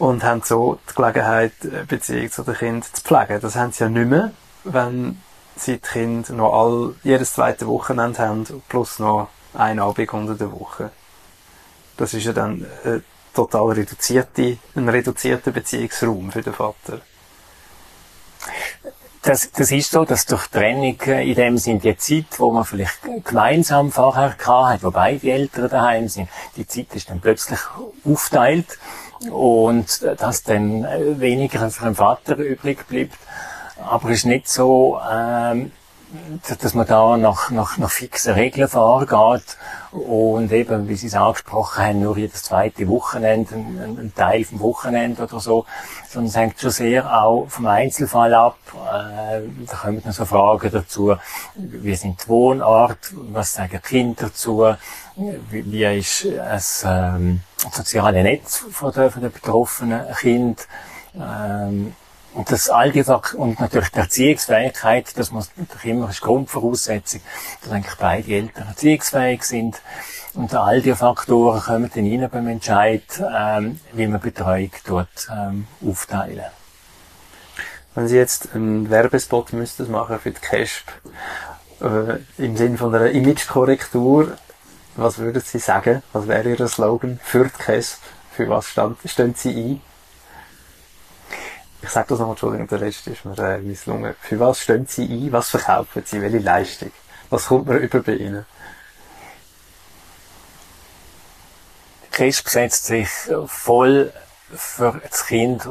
und 0.00 0.24
haben 0.24 0.40
so 0.42 0.78
die 0.88 0.94
Gelegenheit, 0.94 1.52
Beziehung 1.86 2.30
zu 2.30 2.42
den 2.42 2.54
Kindern 2.54 2.82
zu 2.90 3.02
pflegen. 3.02 3.38
Das 3.40 3.54
haben 3.54 3.70
sie 3.70 3.84
ja 3.84 3.90
nicht 3.90 4.08
mehr, 4.08 4.32
wenn 4.64 5.20
sie 5.56 5.74
die 5.74 5.78
Kinder 5.78 6.32
noch 6.32 6.54
all, 6.54 6.94
jedes 7.02 7.34
zweite 7.34 7.66
Wochenende 7.66 8.18
haben, 8.18 8.46
plus 8.68 8.98
noch 8.98 9.28
ein 9.52 9.78
Abend 9.78 10.12
unter 10.14 10.34
der 10.34 10.52
Woche. 10.52 10.90
Das 11.98 12.14
ist 12.14 12.24
ja 12.24 12.32
dann 12.32 12.64
äh, 12.84 13.00
total 13.34 13.72
reduzierte, 13.72 14.56
ein 14.74 14.88
reduzierter 14.88 15.50
Beziehungsraum 15.50 16.32
für 16.32 16.40
den 16.40 16.54
Vater. 16.54 17.02
Das, 19.20 19.50
das 19.52 19.70
ist 19.70 19.90
so, 19.90 20.06
dass 20.06 20.24
durch 20.24 20.46
Trennung 20.46 20.98
äh, 21.02 21.28
in 21.28 21.34
dem 21.34 21.58
Sinn 21.58 21.78
die 21.78 21.94
Zeit, 21.98 22.38
wo 22.38 22.50
man 22.52 22.64
vielleicht 22.64 23.00
gemeinsam 23.22 23.92
vorher 23.92 24.34
hat, 24.38 24.82
wo 24.82 24.90
beide 24.90 25.30
Eltern 25.30 25.68
daheim 25.68 26.08
sind, 26.08 26.30
die 26.56 26.66
Zeit 26.66 26.86
ist 26.94 27.10
dann 27.10 27.20
plötzlich 27.20 27.60
aufteilt 28.02 28.78
und 29.28 30.02
dass 30.18 30.42
dann 30.42 30.86
weniger 31.20 31.70
für 31.70 31.84
den 31.84 31.94
Vater 31.94 32.36
übrig 32.36 32.86
bleibt. 32.86 33.18
Aber 33.82 34.10
es 34.10 34.18
ist 34.18 34.26
nicht 34.26 34.48
so, 34.48 34.98
ähm, 35.10 35.72
dass 36.60 36.74
man 36.74 36.86
da 36.86 37.16
nach, 37.16 37.50
nach, 37.50 37.78
nach 37.78 37.90
fixen 37.90 38.34
Regeln 38.34 38.68
vorgeht 38.68 39.56
und 39.92 40.50
eben, 40.52 40.88
wie 40.88 40.96
Sie 40.96 41.06
es 41.06 41.14
angesprochen 41.14 41.84
haben, 41.84 42.02
nur 42.02 42.16
jedes 42.16 42.42
zweite 42.42 42.88
Wochenende, 42.88 43.54
ein, 43.54 43.96
ein 43.98 44.12
Teil 44.14 44.44
vom 44.44 44.60
Wochenende 44.60 45.22
oder 45.22 45.38
so, 45.38 45.66
sondern 46.08 46.28
es 46.28 46.36
hängt 46.36 46.60
schon 46.60 46.70
sehr 46.70 47.22
auch 47.22 47.46
vom 47.48 47.66
Einzelfall 47.66 48.34
ab. 48.34 48.58
Äh, 48.74 49.42
da 49.66 49.76
kommen 49.76 50.02
dann 50.02 50.12
so 50.12 50.24
Fragen 50.24 50.70
dazu, 50.72 51.16
wie 51.54 51.94
sind 51.94 52.24
die 52.24 52.28
Wohnort, 52.28 53.12
was 53.12 53.54
sagen 53.54 53.80
die 53.84 53.88
Kinder 53.88 54.24
dazu, 54.24 54.74
wie, 55.50 55.98
ist 55.98 56.26
das 56.36 56.84
ähm, 56.86 57.40
soziale 57.72 58.22
Netz 58.22 58.64
von 58.70 58.92
der, 58.92 59.10
von 59.10 59.22
der 59.22 59.28
betroffenen 59.28 60.02
Kind, 60.14 60.66
ähm, 61.14 61.94
und 62.32 62.50
das 62.52 62.70
all 62.70 62.92
die 62.92 63.02
und 63.02 63.58
natürlich 63.58 63.90
die 63.90 63.98
Erziehungsfähigkeit, 63.98 65.18
das 65.18 65.32
muss 65.32 65.50
natürlich 65.56 65.86
immer 65.86 66.06
als 66.06 66.20
Grundvoraussetzung, 66.20 67.20
dass 67.60 67.72
eigentlich 67.72 67.96
beide 67.96 68.32
Eltern 68.32 68.68
erziehungsfähig 68.68 69.42
sind. 69.42 69.82
Und 70.34 70.54
all 70.54 70.80
die 70.80 70.94
Faktoren 70.94 71.60
kommen 71.60 71.90
dann 71.92 72.06
rein 72.06 72.30
beim 72.30 72.46
Entscheid, 72.46 73.02
ähm, 73.36 73.80
wie 73.92 74.06
man 74.06 74.20
Betreuung 74.20 74.70
dort 74.86 75.28
ähm, 75.32 75.66
aufteilen. 75.84 76.44
Wenn 77.96 78.06
Sie 78.06 78.16
jetzt 78.16 78.54
einen 78.54 78.88
Werbespot 78.90 79.52
müssten 79.52 79.90
machen 79.90 80.20
für 80.20 80.30
die 80.30 80.40
CASP, 80.40 80.88
äh, 81.80 82.18
im 82.38 82.56
Sinne 82.56 82.78
von 82.78 82.94
einer 82.94 83.10
Imagekorrektur, 83.10 84.38
was 85.00 85.18
würden 85.18 85.42
Sie 85.42 85.58
sagen? 85.58 86.02
Was 86.12 86.28
wäre 86.28 86.54
Ihr 86.54 86.68
Slogan 86.68 87.18
für 87.22 87.44
die 87.44 87.50
CASP? 87.50 88.00
Für 88.32 88.48
was 88.48 88.68
stand, 88.68 88.98
stehen 89.04 89.34
Sie 89.34 89.50
ein? 89.50 89.80
Ich 91.82 91.88
sage 91.88 92.08
das 92.10 92.18
nochmal, 92.18 92.34
Entschuldigung, 92.34 92.68
der 92.68 92.80
Rest 92.82 93.06
ist 93.06 93.24
mir 93.24 93.38
äh, 93.38 93.58
misslungen. 93.58 94.14
Für 94.20 94.38
was 94.38 94.60
stehen 94.60 94.86
Sie 94.86 95.04
ein? 95.04 95.32
Was 95.32 95.48
verkaufen 95.48 96.02
Sie? 96.04 96.20
Welche 96.20 96.38
Leistung? 96.38 96.92
Was 97.30 97.46
kommt 97.46 97.66
man 97.66 97.78
über 97.78 98.00
bei 98.00 98.14
Ihnen? 98.14 98.44
Christ 102.10 102.48
setzt 102.48 102.86
sich 102.86 103.08
voll 103.46 104.12
für 104.54 105.00
das 105.08 105.26
Kind 105.26 105.66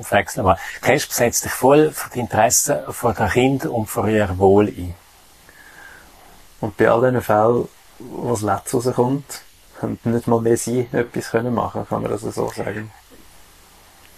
ich 0.00 0.06
sag's 0.06 0.36
nochmal. 0.36 0.58
Christ 0.82 1.12
setzt 1.12 1.42
sich 1.42 1.52
voll 1.52 1.92
für 1.92 2.10
die 2.10 2.20
Interessen 2.20 2.78
der 3.02 3.28
Kinder 3.28 3.70
und 3.70 3.86
für 3.86 4.10
ihr 4.10 4.36
Wohl 4.38 4.66
ein. 4.66 4.94
Und 6.60 6.76
bei 6.76 6.90
all 6.90 7.02
diesen 7.02 7.22
Fällen, 7.22 7.68
wo 7.98 8.30
das 8.30 8.42
Netz 8.42 8.74
rauskommt, 8.74 9.42
haben 9.80 9.98
nicht 10.04 10.26
mal 10.26 10.40
mehr 10.40 10.56
Sie 10.56 10.88
etwas 10.92 11.32
machen 11.32 11.72
können 11.72 11.86
kann 11.86 12.02
man 12.02 12.10
das 12.10 12.22
so 12.22 12.50
sagen? 12.50 12.90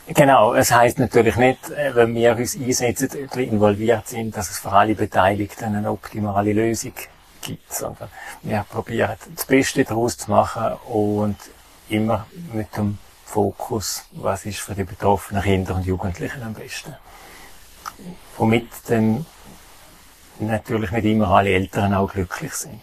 Genau, 0.06 0.54
es 0.54 0.72
heißt 0.72 0.98
natürlich 0.98 1.36
nicht, 1.36 1.70
äh, 1.70 1.94
wenn 1.94 2.14
wir 2.14 2.34
uns 2.34 2.56
einsetzen, 2.56 3.10
involviert 3.36 4.08
sind, 4.08 4.34
dass 4.36 4.50
es 4.50 4.58
für 4.58 4.72
alle 4.72 4.94
Beteiligten 4.94 5.76
eine 5.76 5.90
optimale 5.90 6.54
Lösung 6.54 6.94
gibt, 7.42 7.74
sondern 7.74 8.08
wir 8.42 8.64
probieren 8.70 9.16
das 9.34 9.44
Beste 9.44 9.84
daraus 9.84 10.16
zu 10.16 10.30
machen 10.30 10.72
und 10.86 11.36
immer 11.90 12.26
mit 12.54 12.74
dem 12.76 12.98
Fokus, 13.26 14.04
was 14.12 14.46
ist 14.46 14.60
für 14.60 14.74
die 14.74 14.84
betroffenen 14.84 15.42
Kinder 15.42 15.74
und 15.74 15.84
Jugendlichen 15.84 16.42
am 16.42 16.54
besten. 16.54 16.94
Womit 18.38 18.68
dann 18.86 19.26
natürlich 20.38 20.90
nicht 20.90 21.04
immer 21.04 21.28
alle 21.28 21.50
Eltern 21.50 21.92
auch 21.92 22.10
glücklich 22.10 22.54
sind. 22.54 22.80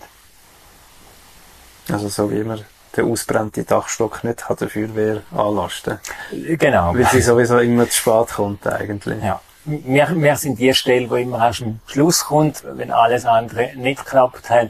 Also 1.91 2.07
so 2.07 2.31
wie 2.31 2.39
immer 2.39 2.57
der 2.95 3.05
ausbrennte 3.05 3.63
Dachstock 3.63 4.23
nicht 4.23 4.45
kann 4.45 4.57
der 4.57 4.69
Feuerwehr 4.69 5.21
anlasten. 5.31 5.99
Genau. 6.31 6.95
Weil 6.95 7.05
sie 7.07 7.21
sowieso 7.21 7.59
immer 7.59 7.89
zu 7.89 7.97
spät 7.97 8.27
kommt 8.35 8.65
eigentlich. 8.67 9.21
Ja. 9.23 9.41
Wir, 9.67 10.07
wir 10.15 10.35
sind 10.35 10.59
die 10.59 10.75
Stelle, 10.75 11.09
wo 11.09 11.15
immer 11.15 11.43
erst 11.43 11.63
am 11.63 11.79
Schluss 11.87 12.25
kommt, 12.25 12.63
wenn 12.63 12.91
alles 12.91 13.25
andere 13.25 13.71
nicht 13.75 14.05
geklappt 14.05 14.51
hat, 14.51 14.69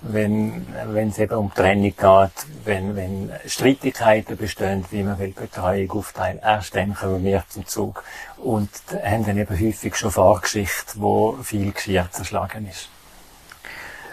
wenn, 0.00 0.64
wenn 0.92 1.08
es 1.08 1.18
eben 1.18 1.34
um 1.34 1.52
Trennung 1.52 1.92
geht, 1.96 2.46
wenn, 2.64 2.94
wenn 2.94 3.32
Streitigkeiten 3.46 4.36
bestehen, 4.36 4.84
wie 4.92 5.02
man 5.02 5.18
will 5.18 5.32
Betreuung 5.32 5.90
aufteilen, 5.90 6.38
erst 6.40 6.76
dann 6.76 6.94
kommen 6.94 7.24
wir 7.24 7.42
zum 7.48 7.66
Zug 7.66 8.04
und 8.36 8.70
haben 9.02 9.26
dann 9.26 9.38
eben 9.38 9.58
häufig 9.58 9.96
schon 9.96 10.12
Vorgeschichte, 10.12 10.92
wo 10.94 11.36
viel 11.42 11.72
Geschirr 11.72 12.08
zerschlagen 12.12 12.68
ist. 12.68 12.90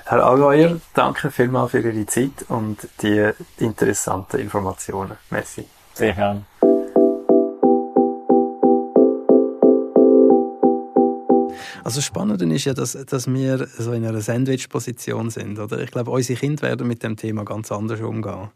Herr 0.08 0.24
Allgäuer, 0.24 0.80
danke 0.94 1.32
vielmals 1.32 1.72
für 1.72 1.80
Ihre 1.80 2.06
Zeit 2.06 2.46
und 2.50 2.78
die 3.02 3.32
interessanten 3.58 4.40
Informationen. 4.40 5.14
Merci. 5.32 5.66
Sehr 5.96 6.14
gerne. 6.14 6.46
Also 11.84 11.98
das 11.98 12.06
Spannende 12.06 12.46
ist 12.54 12.66
ja, 12.66 12.76
dass, 12.76 12.92
dass 12.92 13.26
wir 13.26 13.68
so 13.80 13.94
in 13.94 14.06
einer 14.06 14.22
Sandwich-Position 14.22 15.32
sind. 15.32 15.58
Oder? 15.58 15.80
Ich 15.80 15.90
glaube, 15.90 16.12
unsere 16.12 16.40
Kinder 16.40 16.62
werden 16.62 16.88
mit 16.88 17.02
dem 17.02 17.18
Thema 17.18 17.44
ganz 17.44 17.72
anders 17.72 18.00
umgehen. 18.00 18.50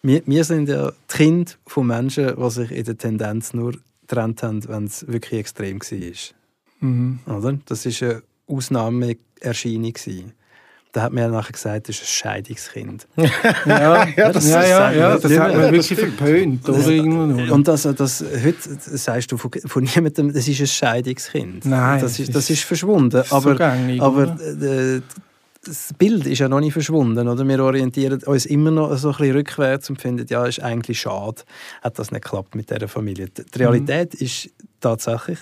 Wir, 0.00 0.22
wir 0.24 0.44
sind 0.44 0.70
ja 0.70 0.92
die 0.92 1.16
Kinder 1.16 1.52
von 1.66 1.88
Menschen, 1.88 2.34
die 2.34 2.50
sich 2.50 2.70
in 2.70 2.84
der 2.84 2.96
Tendenz 2.96 3.52
nur 3.52 3.74
getrennt 4.06 4.42
haben, 4.42 4.66
wenn 4.66 4.84
es 4.84 5.06
wirklich 5.06 5.40
extrem 5.40 5.78
war. 5.78 6.88
Mhm. 6.88 7.18
Oder? 7.26 7.58
Das 7.66 7.84
war 7.84 8.08
eine 8.08 8.22
Ausnahmeerscheinung. 8.46 9.92
Da 10.92 11.02
hat 11.02 11.12
mir 11.12 11.28
nachher 11.28 11.52
gesagt, 11.52 11.88
das 11.88 11.96
ist 11.96 12.02
ein 12.02 12.06
Scheidungskind. 12.06 13.06
ja, 13.66 14.08
ja, 14.08 14.32
das, 14.32 14.48
ja, 14.48 14.66
ja, 14.66 14.92
ja, 14.92 15.18
das 15.18 15.38
hat 15.38 15.54
man 15.54 15.72
wirklich 15.72 15.98
verpönt. 15.98 16.68
Oder? 16.68 17.52
Und 17.52 17.68
das, 17.68 17.82
das, 17.82 18.24
heute 18.44 18.58
sagst 18.98 19.30
du 19.30 19.36
von, 19.36 19.52
von 19.52 19.84
niemandem, 19.84 20.32
das 20.32 20.48
ist 20.48 20.60
ein 20.60 20.66
Scheidungskind. 20.66 21.64
Nein. 21.64 22.00
Das 22.00 22.18
ist, 22.18 22.34
das 22.34 22.50
ist 22.50 22.64
verschwunden. 22.64 23.20
Ist 23.20 23.32
aber, 23.32 23.52
so 23.52 23.56
gängig, 23.56 24.02
aber 24.02 24.36
äh, 24.40 25.00
das 25.64 25.92
Bild 25.96 26.26
ist 26.26 26.38
ja 26.38 26.48
noch 26.48 26.60
nicht 26.60 26.72
verschwunden. 26.72 27.28
Oder? 27.28 27.46
Wir 27.46 27.62
orientieren 27.62 28.22
uns 28.24 28.46
immer 28.46 28.70
noch 28.70 28.96
so 28.96 29.10
ein 29.10 29.16
bisschen 29.16 29.36
rückwärts 29.36 29.90
und 29.90 30.00
finden, 30.00 30.26
ja, 30.28 30.44
ist 30.46 30.60
eigentlich 30.60 31.00
schade, 31.00 31.42
hat 31.82 31.98
das 31.98 32.10
nicht 32.10 32.24
geklappt 32.24 32.54
mit 32.54 32.70
dieser 32.70 32.88
Familie. 32.88 33.28
Die 33.28 33.58
Realität 33.58 34.14
mhm. 34.14 34.26
ist 34.26 34.50
tatsächlich 34.80 35.38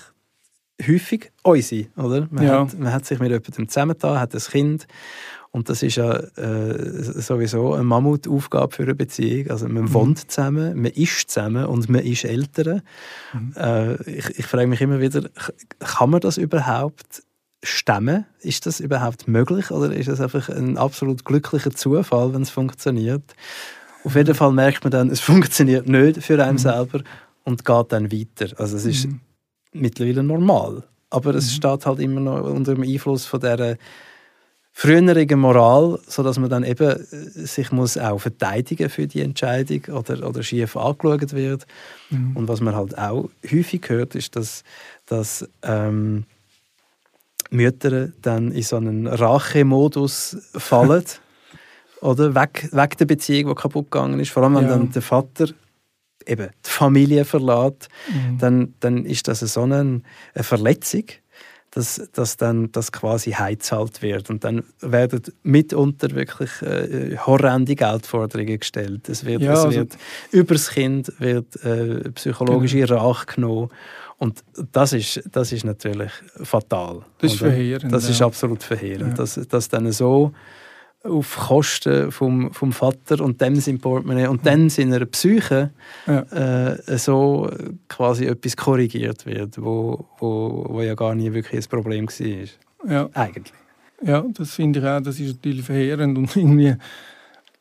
häufig 0.85 1.31
unsere. 1.43 1.87
Oder? 1.97 2.27
Man, 2.31 2.43
ja. 2.43 2.61
hat, 2.61 2.77
man 2.77 2.93
hat 2.93 3.05
sich 3.05 3.19
mit 3.19 3.29
jemandem 3.29 3.67
zusammengetan, 3.67 4.19
hat 4.19 4.33
ein 4.33 4.41
Kind 4.41 4.87
Und 5.51 5.69
das 5.69 5.81
ist 5.81 5.95
ja 5.95 6.13
äh, 6.13 7.01
sowieso 7.01 7.73
eine 7.73 7.83
Mammutaufgabe 7.83 8.75
für 8.75 8.83
eine 8.83 8.93
Beziehung. 8.93 9.49
Also 9.49 9.67
man 9.67 9.85
mhm. 9.85 9.93
wohnt 9.93 10.31
zusammen, 10.31 10.79
man 10.79 10.91
isst 10.91 11.31
zusammen 11.31 11.65
und 11.65 11.89
man 11.89 12.01
ist 12.01 12.23
Eltern. 12.23 12.81
Mhm. 13.33 13.53
Äh, 13.55 13.95
ich, 14.03 14.39
ich 14.39 14.45
frage 14.45 14.67
mich 14.67 14.81
immer 14.81 14.99
wieder, 14.99 15.27
kann 15.79 16.11
man 16.11 16.21
das 16.21 16.37
überhaupt 16.37 17.23
stemmen? 17.63 18.25
Ist 18.41 18.67
das 18.67 18.79
überhaupt 18.79 19.27
möglich 19.27 19.71
oder 19.71 19.91
ist 19.91 20.07
das 20.07 20.21
einfach 20.21 20.49
ein 20.49 20.77
absolut 20.77 21.25
glücklicher 21.25 21.71
Zufall, 21.71 22.33
wenn 22.33 22.43
es 22.43 22.51
funktioniert? 22.51 23.23
Auf 24.03 24.15
jeden 24.15 24.35
Fall 24.35 24.51
merkt 24.51 24.83
man 24.83 24.91
dann, 24.91 25.09
es 25.09 25.19
funktioniert 25.19 25.87
nicht 25.87 26.23
für 26.23 26.41
einen 26.43 26.53
mhm. 26.53 26.59
selber 26.59 27.01
und 27.43 27.65
geht 27.65 27.91
dann 27.91 28.11
weiter. 28.11 28.59
Also 28.59 28.77
es 28.77 28.85
ist 28.85 29.07
mhm. 29.07 29.21
mittlerweile 29.73 30.21
normal, 30.21 30.83
aber 31.09 31.33
es 31.33 31.45
mhm. 31.45 31.55
steht 31.55 31.85
halt 31.87 31.99
immer 31.99 32.21
noch 32.21 32.43
unter 32.43 32.75
dem 32.75 32.83
Einfluss 32.83 33.25
von 33.25 33.39
der 33.39 33.77
früheren 34.79 35.39
Moral, 35.39 35.99
sodass 36.07 36.39
man 36.39 36.49
dann 36.49 36.63
eben 36.63 36.89
äh, 36.89 37.05
sich 37.05 37.69
muss 37.73 37.97
auch 37.97 38.19
verteidigen 38.19 38.89
für 38.89 39.07
die 39.07 39.19
Entscheidung 39.19 39.81
oder, 39.93 40.25
oder 40.25 40.41
schief 40.41 40.77
angeschaut 40.77 41.33
wird. 41.33 41.67
Mhm. 42.09 42.37
Und 42.37 42.47
was 42.47 42.61
man 42.61 42.75
halt 42.75 42.97
auch 42.97 43.29
häufig 43.51 43.81
hört, 43.89 44.15
ist, 44.15 44.37
dass, 44.37 44.63
dass 45.05 45.45
ähm, 45.63 46.23
Mütter 47.49 48.07
dann 48.21 48.51
in 48.53 48.63
so 48.63 48.77
einen 48.77 49.05
Rachemodus 49.05 50.37
fallen. 50.53 51.03
oder 51.99 52.33
weg, 52.33 52.69
weg 52.71 52.97
der 52.97 53.05
Beziehung, 53.05 53.49
die 53.49 53.61
kaputt 53.61 53.91
gegangen 53.91 54.21
ist. 54.21 54.31
Vor 54.31 54.43
allem, 54.43 54.55
wenn 54.55 54.63
ja. 54.63 54.69
dann 54.69 54.91
der 54.91 55.01
Vater 55.01 55.47
eben 56.25 56.51
die 56.65 56.69
Familie 56.69 57.25
verlässt, 57.25 57.89
mhm. 58.07 58.37
dann, 58.37 58.73
dann 58.79 59.05
ist 59.05 59.27
das 59.27 59.41
so 59.41 59.63
eine, 59.63 60.01
eine 60.33 60.43
Verletzung, 60.43 61.03
dass, 61.79 62.09
dass 62.11 62.35
dann 62.35 62.71
das 62.73 62.91
quasi 62.91 63.31
heizhalt 63.31 64.01
wird. 64.01 64.29
Und 64.29 64.43
dann 64.43 64.63
werden 64.81 65.21
mitunter 65.43 66.13
wirklich 66.13 66.49
äh, 66.61 67.17
horrende 67.17 67.75
Geldforderungen 67.75 68.59
gestellt. 68.59 69.07
Es 69.07 69.23
wird, 69.23 69.41
ja, 69.41 69.53
es 69.53 69.59
also, 69.59 69.77
wird 69.77 69.97
über 70.31 70.55
das 70.55 70.69
Kind 70.71 71.13
wird, 71.19 71.63
äh, 71.63 72.11
psychologische 72.11 72.79
genau. 72.79 73.09
Rache 73.09 73.25
genommen. 73.27 73.69
Und 74.17 74.43
das 74.73 74.91
ist, 74.91 75.23
das 75.31 75.53
ist 75.53 75.63
natürlich 75.63 76.11
fatal. 76.43 77.03
Das 77.19 77.31
ist 77.31 77.39
verheerend. 77.39 77.93
Das 77.93 78.09
ist 78.09 78.21
absolut 78.21 78.61
verheerend. 78.61 79.11
Ja. 79.11 79.13
Dass, 79.13 79.35
dass 79.47 79.69
dann 79.69 79.89
so 79.93 80.33
auf 81.03 81.37
Kosten 81.37 82.11
vom, 82.11 82.51
vom 82.53 82.73
Vater 82.73 83.23
und 83.23 83.39
dem 83.39 83.55
sein 83.55 83.79
Portemonnaie 83.79 84.27
und 84.27 84.45
dann 84.45 84.69
seiner 84.69 85.05
Psyche 85.05 85.71
ja. 86.05 86.21
äh, 86.73 86.97
so 86.97 87.49
quasi 87.87 88.25
etwas 88.25 88.57
korrigiert 88.57 89.25
wird, 89.25 89.61
wo, 89.61 90.05
wo, 90.19 90.65
wo 90.67 90.81
ja 90.81 90.95
gar 90.95 91.15
nie 91.15 91.31
wirklich 91.31 91.63
ein 91.63 91.69
Problem 91.69 92.07
war. 92.07 92.91
Ja. 92.91 93.09
Eigentlich. 93.13 93.53
Ja, 94.01 94.25
das 94.29 94.55
finde 94.55 94.79
ich 94.79 94.85
auch, 94.85 95.01
das 95.01 95.19
ist 95.19 95.35
natürlich 95.35 95.65
verheerend 95.65 96.17
und 96.17 96.35
irgendwie 96.35 96.75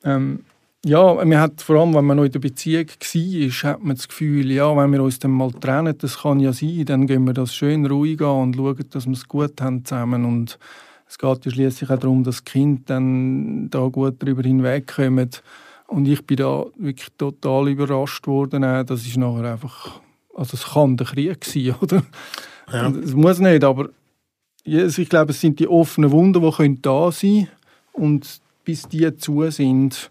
ähm, 0.05 0.44
ja, 0.85 1.14
man 1.14 1.38
hat 1.38 1.61
vor 1.61 1.81
allem, 1.81 1.94
wenn 1.94 2.05
man 2.05 2.16
noch 2.16 2.24
in 2.24 2.33
der 2.33 2.38
Beziehung 2.38 2.87
war, 2.87 3.70
hat 3.70 3.83
man 3.83 3.96
das 3.96 4.09
Gefühl, 4.09 4.51
ja, 4.51 4.77
wenn 4.77 4.92
wir 4.92 5.03
uns 5.03 5.18
dann 5.18 5.33
mal 5.33 5.51
trennen, 5.51 5.96
das 5.98 6.20
kann 6.20 6.38
ja 6.38 6.53
sein, 6.53 6.85
dann 6.87 7.07
gehen 7.07 7.27
wir 7.27 7.35
das 7.35 7.55
schön 7.55 7.85
ruhig 7.87 8.20
an 8.20 8.42
und 8.42 8.57
schauen, 8.57 8.85
dass 8.90 9.07
wir 9.07 9.12
es 9.12 9.27
gut 9.27 9.61
haben 9.61 9.85
zusammen 9.85 10.24
und 10.24 10.59
es 11.09 11.18
geht 11.18 11.44
ja 11.47 11.51
schließlich 11.51 11.90
auch 11.90 11.99
darum, 11.99 12.23
dass 12.23 12.37
das 12.37 12.44
Kind 12.44 12.90
dann 12.90 13.71
da 13.71 13.87
gut 13.88 14.16
darüber 14.18 14.42
hinwegkommt. 14.42 15.42
Und 15.87 16.07
ich 16.07 16.25
bin 16.27 16.37
da 16.37 16.66
wirklich 16.77 17.09
total 17.16 17.68
überrascht 17.68 18.27
worden. 18.27 18.62
Das 18.62 19.07
ist 19.07 19.16
nachher 19.16 19.53
einfach, 19.53 20.01
also 20.35 20.55
es 20.55 20.64
kann 20.73 20.99
der 20.99 21.07
Krieg 21.07 21.44
sein, 21.44 21.75
oder? 21.81 22.03
Ja. 22.71 22.90
Es 22.90 23.14
muss 23.14 23.38
nicht, 23.38 23.64
aber 23.64 23.88
ich 24.64 25.09
glaube, 25.09 25.31
es 25.31 25.40
sind 25.40 25.59
die 25.59 25.68
offenen 25.68 26.11
Wunden, 26.11 26.42
die 26.42 26.83
da 26.83 27.11
sein 27.11 27.31
können. 27.31 27.49
Und 27.92 28.40
bis 28.64 28.83
die 28.83 29.16
zu 29.16 29.51
sind, 29.51 30.11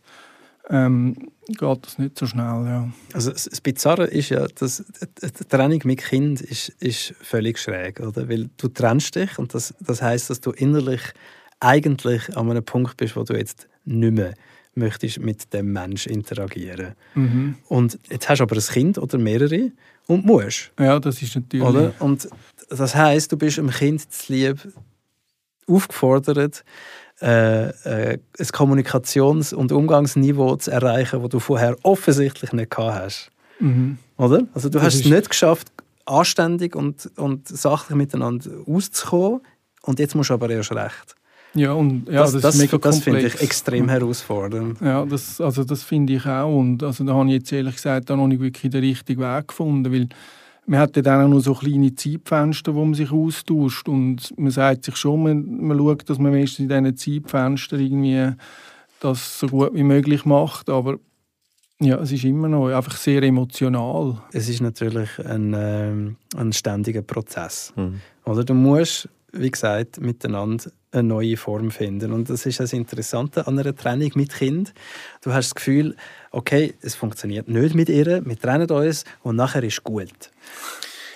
ähm, 0.69 1.15
geht 1.47 1.85
das 1.85 1.97
nicht 1.97 2.17
so 2.17 2.25
schnell. 2.25 2.65
Ja. 2.65 2.89
Also 3.13 3.31
das 3.31 3.61
Bizarre 3.61 4.05
ist 4.05 4.29
ja, 4.29 4.47
dass 4.47 4.83
die 5.21 5.45
Trennung 5.45 5.81
mit 5.85 5.99
Kind 5.99 6.41
ist, 6.41 6.69
ist 6.79 7.13
völlig 7.21 7.57
schräg, 7.57 7.99
oder? 7.99 8.27
Weil 8.27 8.49
du 8.57 8.67
trennst 8.67 9.15
dich 9.15 9.37
und 9.39 9.53
das, 9.53 9.73
das 9.79 10.01
heißt, 10.01 10.29
dass 10.29 10.41
du 10.41 10.51
innerlich 10.51 11.01
eigentlich 11.59 12.35
an 12.35 12.51
einem 12.51 12.63
Punkt 12.63 12.97
bist, 12.97 13.15
wo 13.15 13.23
du 13.23 13.33
jetzt 13.33 13.67
nicht 13.85 14.13
mehr 14.13 14.33
möchtest 14.75 15.19
mit 15.19 15.53
dem 15.53 15.73
Mensch 15.73 16.05
interagieren. 16.05 16.93
Mhm. 17.15 17.55
Und 17.67 17.97
jetzt 18.09 18.29
hast 18.29 18.39
du 18.39 18.43
aber 18.43 18.55
ein 18.55 18.61
Kind 18.61 18.97
oder 18.97 19.17
mehrere 19.17 19.71
und 20.05 20.25
musst. 20.25 20.71
Ja, 20.79 20.99
das 20.99 21.21
ist 21.21 21.35
natürlich. 21.35 21.65
Oder? 21.65 21.93
Und 21.99 22.29
das 22.69 22.95
heißt, 22.95 23.31
du 23.31 23.37
bist 23.37 23.57
dem 23.57 23.69
Kind 23.69 24.11
zu 24.11 24.33
lieb 24.33 24.59
aufgefordert, 25.67 26.63
äh, 27.21 27.69
äh, 27.69 28.19
ein 28.39 28.45
Kommunikations- 28.45 29.53
und 29.53 29.71
Umgangsniveau 29.71 30.55
zu 30.57 30.71
erreichen, 30.71 31.21
das 31.21 31.29
du 31.29 31.39
vorher 31.39 31.75
offensichtlich 31.83 32.53
nicht 32.53 32.71
gehabt 32.71 32.99
hast. 32.99 33.31
Mhm. 33.59 33.97
Oder? 34.17 34.43
Also 34.53 34.69
du 34.69 34.77
das 34.77 34.87
hast 34.87 34.95
es 34.95 35.05
nicht 35.05 35.29
geschafft, 35.29 35.71
anständig 36.05 36.75
und, 36.75 37.09
und 37.17 37.47
sachlich 37.47 37.97
miteinander 37.97 38.51
auszukommen 38.67 39.41
und 39.81 39.99
jetzt 39.99 40.15
musst 40.15 40.29
du 40.29 40.35
aber 40.35 40.49
erst 40.49 40.71
recht. 40.71 41.15
Ja, 41.53 41.71
und 41.71 42.07
ja, 42.07 42.21
das, 42.21 42.33
das, 42.33 42.57
das, 42.57 42.81
das 42.81 42.99
finde 42.99 43.25
ich 43.25 43.41
extrem 43.41 43.89
herausfordernd. 43.89 44.79
Ja, 44.81 45.05
das, 45.05 45.41
also 45.41 45.63
das 45.63 45.81
finde 45.81 46.13
ich 46.13 46.25
auch. 46.25 46.55
Und 46.55 46.83
also 46.83 47.03
da 47.03 47.15
habe 47.15 47.27
ich 47.29 47.35
jetzt 47.35 47.51
ehrlich 47.51 47.75
gesagt 47.75 48.11
auch 48.11 48.17
noch 48.17 48.27
nicht 48.27 48.41
wirklich 48.41 48.71
den 48.71 48.83
richtigen 48.83 49.21
Weg 49.21 49.47
gefunden, 49.47 49.91
weil 49.91 50.07
man 50.67 50.81
hat 50.81 50.95
ja 50.97 51.01
dann 51.01 51.25
auch 51.25 51.29
noch 51.29 51.39
so 51.39 51.53
kleine 51.53 51.95
Zeitfenster, 51.95 52.75
wo 52.75 52.83
man 52.83 52.93
sich 52.93 53.11
austauscht 53.11 53.87
und 53.87 54.37
man 54.37 54.51
sagt 54.51 54.83
sich 54.83 54.97
schon, 54.97 55.23
man, 55.23 55.67
man 55.67 55.77
schaut, 55.77 56.09
dass 56.09 56.19
man 56.19 56.33
meistens 56.33 56.59
in 56.59 56.69
diesen 56.69 56.97
Zeitfenstern 56.97 57.79
irgendwie 57.79 58.35
das 58.99 59.39
so 59.39 59.47
gut 59.47 59.73
wie 59.73 59.83
möglich 59.83 60.25
macht, 60.25 60.69
aber 60.69 60.99
ja, 61.79 61.97
es 61.99 62.11
ist 62.11 62.25
immer 62.25 62.49
noch 62.49 62.69
einfach 62.69 62.97
sehr 62.97 63.21
emotional. 63.23 64.17
Es 64.33 64.49
ist 64.49 64.61
natürlich 64.61 65.09
ein, 65.19 65.53
äh, 65.53 65.91
ein 66.35 66.51
ständiger 66.51 67.03
Prozess. 67.03 67.71
Mhm. 67.75 68.01
Oder 68.25 68.43
du 68.43 68.55
musst, 68.55 69.07
wie 69.31 69.51
gesagt, 69.51 70.01
miteinander 70.01 70.71
eine 70.91 71.03
neue 71.03 71.37
Form 71.37 71.69
finden. 71.69 72.13
Und 72.13 72.29
das 72.29 72.47
ist 72.47 72.59
das 72.59 72.73
Interessante 72.73 73.45
an 73.45 73.59
einer 73.59 73.75
Trennung 73.75 74.11
mit 74.15 74.33
Kind. 74.33 74.73
Du 75.21 75.33
hast 75.33 75.49
das 75.49 75.55
Gefühl, 75.55 75.95
okay, 76.37 76.75
es 76.81 76.93
funktioniert 76.93 77.47
nicht 77.47 77.73
mit 77.73 77.89
ihr, 77.89 78.23
wir 78.23 78.39
trennen 78.39 78.69
uns 78.69 79.03
und 79.23 79.35
nachher 79.35 79.63
ist 79.63 79.83
gut. 79.83 80.31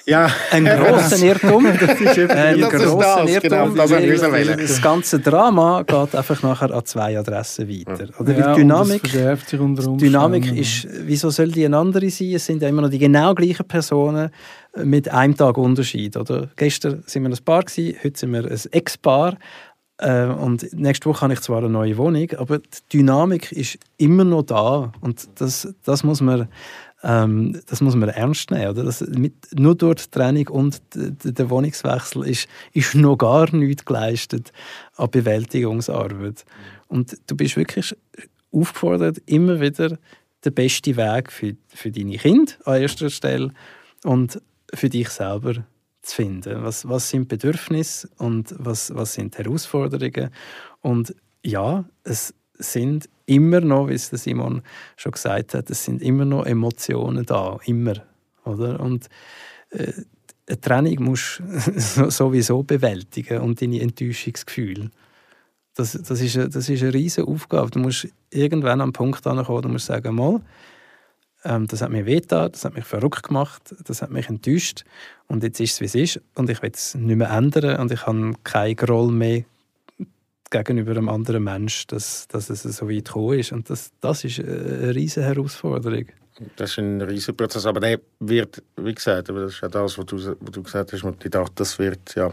Ja. 0.07 0.31
Ein 0.49 0.65
grosser 0.79 1.23
Irrtum. 1.23 1.67
Das 1.79 2.01
ist 2.01 2.17
ein 2.17 2.59
grosser 2.59 3.27
Irrtum. 3.27 3.75
Genau, 3.75 3.85
das, 3.85 4.57
das 4.57 4.81
ganze 4.81 5.19
Drama 5.19 5.83
geht 5.83 6.15
einfach 6.15 6.41
nachher 6.41 6.71
an 6.73 6.85
zwei 6.85 7.19
Adressen 7.19 7.69
weiter. 7.69 8.09
Oder 8.19 8.35
ja, 8.35 8.55
Dynamik, 8.55 9.03
Dynamik 9.99 10.51
ist, 10.53 10.87
wieso 11.05 11.29
soll 11.29 11.49
die 11.49 11.65
eine 11.65 11.77
andere 11.77 12.09
sein? 12.09 12.33
Es 12.33 12.47
sind 12.47 12.63
ja 12.63 12.69
immer 12.69 12.81
noch 12.81 12.89
die 12.89 12.97
genau 12.97 13.35
gleichen 13.35 13.67
Personen 13.67 14.31
mit 14.75 15.07
einem 15.09 15.37
Tag 15.37 15.55
Unterschied. 15.57 16.17
Oder? 16.17 16.49
Gestern 16.55 17.03
sind 17.05 17.21
wir 17.21 17.29
ein 17.29 17.45
Paar, 17.45 17.61
gewesen, 17.61 17.95
heute 18.03 18.19
sind 18.19 18.33
wir 18.33 18.45
ein 18.45 18.59
Ex-Paar. 18.71 19.37
Äh, 20.01 20.25
und 20.25 20.73
nächste 20.73 21.07
Woche 21.07 21.21
habe 21.21 21.33
ich 21.33 21.41
zwar 21.41 21.59
eine 21.59 21.69
neue 21.69 21.95
Wohnung, 21.97 22.27
aber 22.37 22.57
die 22.57 22.97
Dynamik 22.97 23.51
ist 23.51 23.77
immer 23.97 24.23
noch 24.23 24.41
da. 24.41 24.91
Und 24.99 25.29
das, 25.35 25.71
das, 25.83 26.03
muss, 26.03 26.21
man, 26.21 26.47
ähm, 27.03 27.61
das 27.67 27.81
muss 27.81 27.95
man 27.95 28.09
ernst 28.09 28.49
nehmen. 28.49 28.71
Oder? 28.71 28.83
Das, 28.83 29.01
mit, 29.01 29.33
nur 29.53 29.75
durch 29.75 30.05
die 30.05 30.09
Trennung 30.09 30.47
und 30.47 30.81
der 30.95 31.49
Wohnungswechsel 31.51 32.25
ist, 32.27 32.47
ist 32.73 32.95
noch 32.95 33.15
gar 33.15 33.55
nichts 33.55 33.85
geleistet 33.85 34.51
an 34.95 35.11
Bewältigungsarbeit. 35.11 36.45
Und 36.87 37.15
du 37.27 37.35
bist 37.37 37.55
wirklich 37.55 37.95
aufgefordert, 38.51 39.21
immer 39.27 39.61
wieder 39.61 39.99
den 40.43 40.53
besten 40.55 40.97
Weg 40.97 41.31
für, 41.31 41.55
für 41.67 41.91
deine 41.91 42.17
Kinder 42.17 42.53
an 42.65 42.81
erster 42.81 43.11
Stelle 43.11 43.53
und 44.03 44.41
für 44.73 44.89
dich 44.89 45.09
selber 45.09 45.63
zu 46.01 46.15
finden. 46.15 46.63
Was, 46.63 46.87
was 46.87 47.09
sind 47.09 47.27
Bedürfnisse 47.27 48.09
und 48.17 48.55
was, 48.57 48.93
was 48.93 49.13
sind 49.13 49.37
Herausforderungen? 49.37 50.29
Und 50.81 51.15
ja, 51.43 51.85
es 52.03 52.33
sind 52.53 53.09
immer 53.25 53.61
noch, 53.61 53.87
wie 53.87 53.93
es 53.93 54.09
Simon 54.09 54.61
schon 54.97 55.11
gesagt 55.13 55.53
hat, 55.53 55.69
es 55.69 55.83
sind 55.83 56.01
immer 56.01 56.25
noch 56.25 56.45
Emotionen 56.45 57.25
da, 57.25 57.57
immer. 57.65 57.93
Oder? 58.45 58.79
Und 58.79 59.07
äh, 59.69 59.93
eine 60.47 60.61
Trennung 60.61 61.03
musst 61.03 61.41
du 61.95 62.09
sowieso 62.09 62.63
bewältigen 62.63 63.39
und 63.39 63.61
deine 63.61 63.81
Enttäuschungsgefühle. 63.81 64.91
Das, 65.75 65.93
das, 65.93 66.19
ist 66.19 66.35
eine, 66.35 66.49
das 66.49 66.67
ist 66.67 66.81
eine 66.81 66.93
riesige 66.93 67.27
Aufgabe. 67.27 67.71
Du 67.71 67.79
musst 67.79 68.07
irgendwann 68.29 68.81
am 68.81 68.91
Punkt 68.91 69.25
ankommen, 69.25 69.61
du 69.61 69.69
musst 69.69 69.85
sagen, 69.85 70.15
mal, 70.15 70.41
das 71.43 71.81
hat 71.81 71.89
mir 71.89 72.05
wehgetan, 72.05 72.51
das 72.51 72.65
hat 72.65 72.75
mich 72.75 72.85
verrückt 72.85 73.23
gemacht, 73.23 73.75
das 73.85 74.01
hat 74.01 74.11
mich 74.11 74.29
enttäuscht. 74.29 74.83
Und 75.27 75.43
jetzt 75.43 75.59
ist 75.59 75.73
es, 75.73 75.81
wie 75.81 75.85
es 75.85 75.95
ist. 75.95 76.21
Und 76.35 76.49
ich 76.49 76.61
will 76.61 76.71
es 76.73 76.95
nicht 76.95 77.17
mehr 77.17 77.31
ändern. 77.31 77.79
Und 77.79 77.91
ich 77.91 78.05
habe 78.05 78.33
keinen 78.43 78.75
Groll 78.75 79.11
mehr 79.11 79.43
gegenüber 80.51 80.91
einem 80.91 81.09
anderen 81.09 81.43
Menschen, 81.43 81.87
dass, 81.87 82.27
dass 82.27 82.49
es 82.49 82.63
so 82.63 82.89
weit 82.89 83.05
gekommen 83.05 83.39
ist. 83.39 83.51
Und 83.51 83.69
das, 83.69 83.91
das 84.01 84.23
ist 84.23 84.39
eine 84.39 84.93
riesige 84.93 85.25
Herausforderung. 85.25 86.05
Das 86.55 86.71
ist 86.71 86.79
ein 86.79 87.01
riesiger 87.01 87.33
Prozess, 87.33 87.65
aber 87.65 87.79
der 87.79 87.99
wird, 88.19 88.63
wie 88.77 88.93
gesagt, 88.93 89.29
das 89.29 89.53
ist 89.53 89.61
ja 89.61 89.67
das, 89.67 89.97
was 89.97 90.05
du, 90.05 90.17
was 90.17 90.51
du 90.51 90.63
gesagt 90.63 90.91
hast, 90.91 91.03
ich 91.03 91.31
dachte, 91.31 91.53
das 91.55 91.77
wird 91.77 92.15
ja 92.15 92.31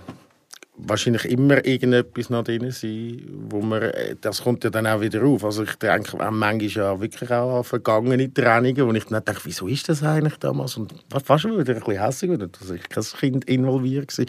wahrscheinlich 0.79 1.25
immer 1.25 1.65
irgendetwas 1.65 2.31
noch 2.31 2.45
drin 2.45 2.71
sein, 2.71 3.21
wo 3.51 3.61
man, 3.61 3.83
äh, 3.83 4.17
das 4.21 4.43
kommt 4.43 4.65
ja 4.65 4.71
dann 4.71 4.87
auch 4.87 5.01
wieder 5.01 5.23
auf. 5.25 5.45
Also 5.45 5.65
ich 5.65 5.75
denke 5.75 6.15
auch 6.15 6.31
manchmal 6.31 6.69
ja 6.69 7.01
wirklich 7.01 7.31
auch 7.31 7.59
an 7.59 7.65
vergangene 7.65 8.33
Trainingen, 8.33 8.87
wo 8.87 8.93
ich 8.93 9.05
dann 9.05 9.25
denke, 9.25 9.41
wieso 9.45 9.67
ist 9.67 9.89
das 9.89 10.03
eigentlich 10.03 10.37
damals? 10.37 10.77
Und 10.77 10.95
fast 11.25 11.43
schon 11.43 11.59
wieder 11.59 11.75
ein 11.75 11.81
bisschen 11.81 12.01
hässlich, 12.01 12.31
weil 12.31 12.39
da 12.39 12.75
ich 12.75 12.89
kein 12.89 13.05
Kind 13.05 13.45
involviert 13.47 14.17
war. 14.17 14.27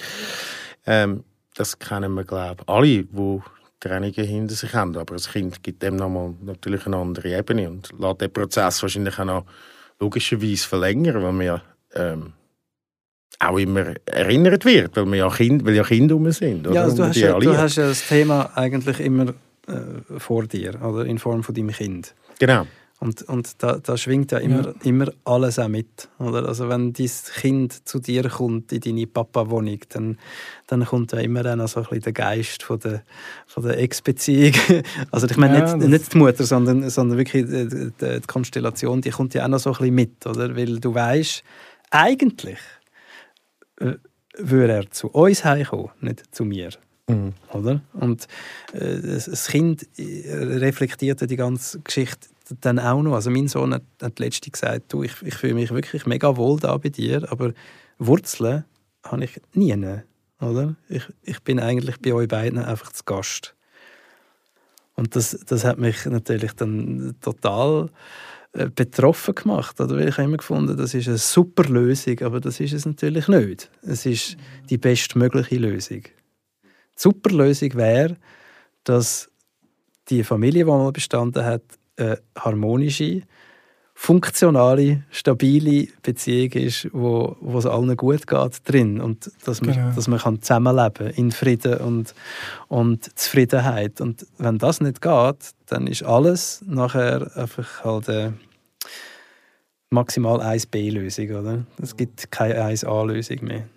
Ähm, 0.86 1.24
das 1.56 1.78
kennen 1.78 2.14
wir, 2.14 2.24
glaube 2.24 2.58
ich, 2.62 2.70
alle, 2.70 3.04
die 3.04 3.42
Trainingen 3.80 4.26
hinter 4.26 4.56
sich 4.56 4.74
haben. 4.74 4.98
Aber 4.98 5.16
ein 5.16 5.22
Kind 5.22 5.64
gibt 5.64 5.84
dem 5.84 5.96
nochmal 5.96 6.34
natürlich 6.42 6.86
eine 6.86 6.98
andere 6.98 7.38
Ebene 7.38 7.70
und 7.70 7.94
lässt 7.98 8.22
den 8.22 8.34
Prozess 8.34 8.82
wahrscheinlich 8.82 9.20
auch 9.20 9.26
noch 9.26 9.46
logischerweise 10.00 10.68
verlängern, 10.68 11.22
weil 11.22 11.40
wir 11.40 11.62
ähm, 11.96 12.34
auch 13.40 13.58
immer 13.58 13.94
erinnert 14.06 14.66
wird, 14.66 14.96
weil, 14.96 15.06
wir 15.06 15.16
ja, 15.16 15.30
kind, 15.30 15.66
weil 15.66 15.76
ja 15.76 15.84
Kinder 15.84 16.16
rum 16.16 16.30
sind. 16.32 16.68
Oder? 16.68 16.76
Ja, 16.76 16.84
also 16.84 16.98
du, 16.98 17.04
hast 17.06 17.16
ja, 17.16 17.40
du 17.40 17.58
hast 17.58 17.78
ja 17.78 17.88
das 17.88 18.08
Thema 18.08 18.52
eigentlich 18.56 19.00
immer 19.00 19.34
äh, 19.68 20.20
vor 20.20 20.46
dir, 20.46 20.80
oder 20.84 21.06
in 21.06 21.18
Form 21.20 21.44
von 21.44 21.56
deinem 21.56 21.72
Kind. 21.72 22.14
Genau. 22.40 22.66
Und, 23.02 23.22
und 23.24 23.64
da, 23.64 23.78
da 23.78 23.96
schwingt 23.96 24.34
ja 24.34 24.40
immer, 24.40 24.68
ja. 24.68 24.74
immer 24.84 25.10
alles 25.24 25.58
auch 25.58 25.70
mit. 25.70 26.10
Oder? 26.20 26.46
Also 26.46 26.68
wenn 26.68 26.92
dein 26.92 27.10
Kind 27.36 27.88
zu 27.88 28.00
dir 28.00 28.28
kommt 28.28 28.74
in 28.74 28.82
deine 28.82 29.08
Papa-Wohnung, 29.08 29.80
dann, 29.88 30.18
dann 30.68 30.84
kommt 30.84 31.14
ja 31.14 31.20
immer 31.20 31.42
dann 31.42 31.62
auch 31.62 31.70
so 31.70 31.80
ein 31.80 31.84
bisschen 31.86 32.02
der 32.02 32.12
Geist 32.12 32.62
von 32.62 32.78
der, 32.82 33.04
von 33.48 33.64
der 33.64 33.80
Ex-Beziehung. 33.80 34.54
Also 35.12 35.28
ich 35.28 35.38
meine 35.38 35.60
ja, 35.60 35.76
nicht, 35.78 35.88
nicht 35.88 36.14
die 36.14 36.18
Mutter, 36.18 36.44
sondern, 36.44 36.90
sondern 36.90 37.18
wirklich 37.18 37.46
die, 37.46 37.70
die, 37.70 37.92
die, 38.02 38.28
Konstellation, 38.28 39.00
die 39.00 39.12
kommt 39.12 39.34
ja 39.34 39.46
auch 39.46 39.48
noch 39.48 39.60
so 39.60 39.70
ein 39.70 39.78
bisschen 39.78 39.96
mit. 39.96 40.26
Oder? 40.26 40.58
Weil 40.58 40.80
du 40.82 40.94
weißt, 40.94 41.42
eigentlich 41.92 42.60
äh, 43.80 43.96
würde 44.38 44.74
er 44.74 44.92
zu 44.92 45.10
uns 45.10 45.44
heimkommen, 45.44 45.90
nicht 46.02 46.34
zu 46.34 46.46
mir. 46.46 46.70
Mhm. 47.08 47.34
Oder? 47.54 47.82
Und 47.94 48.28
äh, 48.74 49.02
das 49.02 49.48
Kind 49.48 49.88
äh, 49.98 50.34
reflektiert 50.34 51.30
die 51.30 51.36
ganze 51.36 51.80
Geschichte 51.82 52.30
dann 52.62 52.80
auch 52.80 53.02
noch. 53.02 53.16
Also 53.16 53.30
mein 53.30 53.48
Sohn 53.48 53.74
hat, 53.74 53.84
hat 54.02 54.20
letztens 54.20 54.54
gesagt, 54.54 54.94
du, 54.94 55.04
ich, 55.04 55.22
ich 55.24 55.36
fühle 55.36 55.56
mich 55.56 55.72
wirklich 55.72 56.06
mega 56.06 56.38
wohl 56.38 56.60
da 56.60 56.78
bei 56.78 56.90
dir, 56.90 57.32
aber 57.32 57.54
Wurzeln 57.98 58.66
habe 59.04 59.24
ich 59.24 59.42
nie. 59.54 59.76
Oder? 60.42 60.76
Ich, 60.88 61.04
ich 61.24 61.42
bin 61.44 61.60
eigentlich 61.60 62.00
bei 62.00 62.14
euch 62.14 62.28
beiden 62.28 62.60
einfach 62.60 62.92
zu 62.92 63.04
Gast. 63.04 63.56
Und 64.96 65.16
das, 65.16 65.38
das 65.48 65.64
hat 65.64 65.80
mich 65.80 66.06
natürlich 66.06 66.54
dann 66.54 67.16
total 67.22 67.90
betroffen 68.52 69.36
gemacht. 69.36 69.80
Oder? 69.80 69.96
Weil 69.96 70.10
ich 70.10 70.18
habe 70.18 70.24
immer 70.24 70.38
gefunden, 70.38 70.76
das 70.76 70.94
ist 70.94 71.08
eine 71.08 71.18
super 71.18 71.64
Lösung, 71.64 72.20
aber 72.22 72.40
das 72.40 72.60
ist 72.60 72.74
es 72.74 72.86
natürlich 72.86 73.28
nicht. 73.28 73.70
Es 73.82 74.06
ist 74.06 74.38
die 74.70 74.78
bestmögliche 74.78 75.58
Lösung. 75.58 76.02
Die 76.04 76.70
super 76.96 77.30
Lösung 77.32 77.74
wäre, 77.76 78.18
dass 78.84 79.30
die 80.10 80.24
Familie, 80.24 80.66
die 80.66 80.70
mal 80.70 80.92
bestanden 80.92 81.46
hat, 81.46 81.64
eine 81.98 82.20
harmonische, 82.38 83.22
funktionale, 84.02 85.04
stabile 85.12 85.90
Beziehung 86.02 86.54
ist, 86.54 86.88
wo, 86.94 87.36
wo 87.42 87.58
es 87.58 87.66
allen 87.66 87.98
gut 87.98 88.26
geht 88.28 88.62
drin 88.64 89.02
und 89.02 89.30
dass 89.44 89.62
man, 89.62 89.76
genau. 89.76 89.92
dass 89.94 90.08
man 90.08 90.20
kann 90.20 90.42
zusammenleben 90.42 91.10
in 91.10 91.34
Frieden 91.34 91.80
und, 91.80 92.16
und 92.70 93.20
Zufriedenheit. 93.20 94.00
Und 94.00 94.26
wenn 94.38 94.58
das 94.58 94.80
nicht 94.80 95.02
geht, 95.02 95.52
dann 95.66 95.86
ist 95.86 96.04
alles 96.04 96.64
nachher 96.66 97.30
einfach 97.36 97.84
halt 97.84 98.10
eine 98.10 98.34
maximal 99.90 100.40
1b-Lösung, 100.40 101.32
oder? 101.32 101.66
Es 101.82 101.98
gibt 101.98 102.32
keine 102.32 102.58
1a-Lösung 102.58 103.44
mehr. 103.44 103.68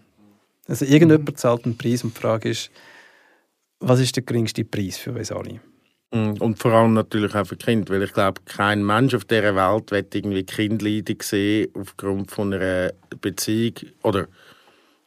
Also 0.69 0.85
irgendjemand 0.85 1.37
zahlt 1.37 1.65
einen 1.65 1.77
Preis 1.77 2.05
und 2.05 2.17
die 2.17 2.21
Frage 2.21 2.49
ist, 2.49 2.71
was 3.81 3.99
ist 3.99 4.15
der 4.15 4.23
geringste 4.23 4.65
Preis 4.65 4.99
für 4.99 5.13
uns 5.13 5.33
alle? 5.33 5.61
Mm, 6.13 6.35
und 6.41 6.59
vor 6.59 6.73
allem 6.73 6.93
natürlich 6.93 7.35
auch 7.35 7.47
für 7.47 7.57
Kinder, 7.57 7.93
weil 7.93 8.03
ich 8.03 8.13
glaube, 8.13 8.41
kein 8.45 8.85
Mensch 8.85 9.15
auf 9.15 9.25
dieser 9.25 9.57
Welt 9.57 9.91
wird 9.91 10.15
irgendwie 10.15 10.45
Kindleidung 10.45 11.23
sehen 11.23 11.69
aufgrund 11.75 12.31
von 12.31 12.53
einer 12.53 12.93
Beziehung 13.21 13.75
oder 14.03 14.29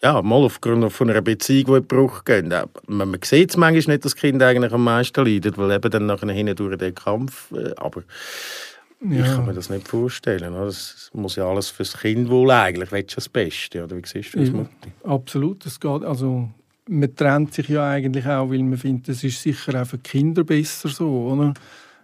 ja, 0.01 0.21
mal 0.21 0.43
aufgrund 0.43 0.91
von 0.91 1.09
einer 1.09 1.21
Beziehung, 1.21 1.65
die 1.65 1.77
in 1.77 1.87
Bruch 1.87 2.25
geht. 2.25 2.45
Man 2.87 3.17
sieht 3.23 3.51
es 3.51 3.57
manchmal 3.57 3.95
nicht, 3.95 4.05
dass 4.05 4.15
Kinder 4.15 4.47
eigentlich 4.47 4.73
am 4.73 4.83
meisten 4.83 5.25
leiden, 5.25 5.53
weil 5.57 5.71
eben 5.71 5.91
dann 5.91 6.05
nachher 6.07 6.31
hinten 6.31 6.55
durch 6.55 6.77
den 6.77 6.95
Kampf, 6.95 7.51
äh, 7.51 7.73
aber 7.77 8.03
ja. 9.01 9.25
ich 9.25 9.25
kann 9.25 9.45
mir 9.45 9.53
das 9.53 9.69
nicht 9.69 9.87
vorstellen. 9.87 10.53
Das 10.53 11.11
muss 11.13 11.35
ja 11.35 11.47
alles 11.47 11.69
fürs 11.69 11.97
Kind 11.97 12.29
wohl 12.29 12.49
eigentlich, 12.51 12.91
willst 12.91 13.11
du 13.11 13.15
das 13.15 13.29
Beste, 13.29 13.83
oder 13.83 13.95
wie 13.95 14.05
siehst 14.05 14.33
du 14.33 14.39
das, 14.39 14.51
Mutti? 14.51 14.91
Absolut, 15.03 15.65
es 15.65 15.79
geht, 15.79 16.03
also 16.03 16.49
man 16.87 17.15
trennt 17.15 17.53
sich 17.53 17.69
ja 17.69 17.89
eigentlich 17.89 18.25
auch, 18.25 18.49
weil 18.49 18.63
man 18.63 18.77
findet, 18.77 19.09
es 19.09 19.23
ist 19.23 19.41
sicher 19.41 19.81
auch 19.81 19.87
für 19.87 19.97
Kinder 19.97 20.43
besser 20.43 20.89
so, 20.89 21.07
oder? 21.07 21.53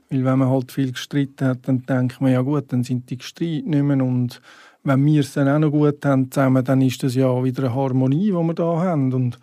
Weil 0.09 0.25
wenn 0.25 0.39
man 0.39 0.49
halt 0.49 0.71
viel 0.71 0.91
gestritten 0.91 1.47
hat, 1.47 1.67
dann 1.67 1.83
denkt 1.85 2.19
man, 2.19 2.31
ja 2.31 2.41
gut, 2.41 2.71
dann 2.71 2.83
sind 2.83 3.09
die 3.09 3.17
gestritten 3.17 3.69
nicht 3.69 3.83
mehr 3.83 4.03
und 4.03 4.41
wenn 4.83 5.05
wir 5.05 5.21
es 5.21 5.33
dann 5.33 5.47
auch 5.47 5.59
noch 5.59 5.71
gut 5.71 6.03
haben 6.05 6.31
zusammen, 6.31 6.65
dann 6.65 6.81
ist 6.81 7.03
das 7.03 7.15
ja 7.15 7.43
wieder 7.43 7.63
eine 7.63 7.75
Harmonie, 7.75 8.27
die 8.27 8.33
wir 8.33 8.53
da 8.53 8.81
haben 8.81 9.13
und 9.13 9.39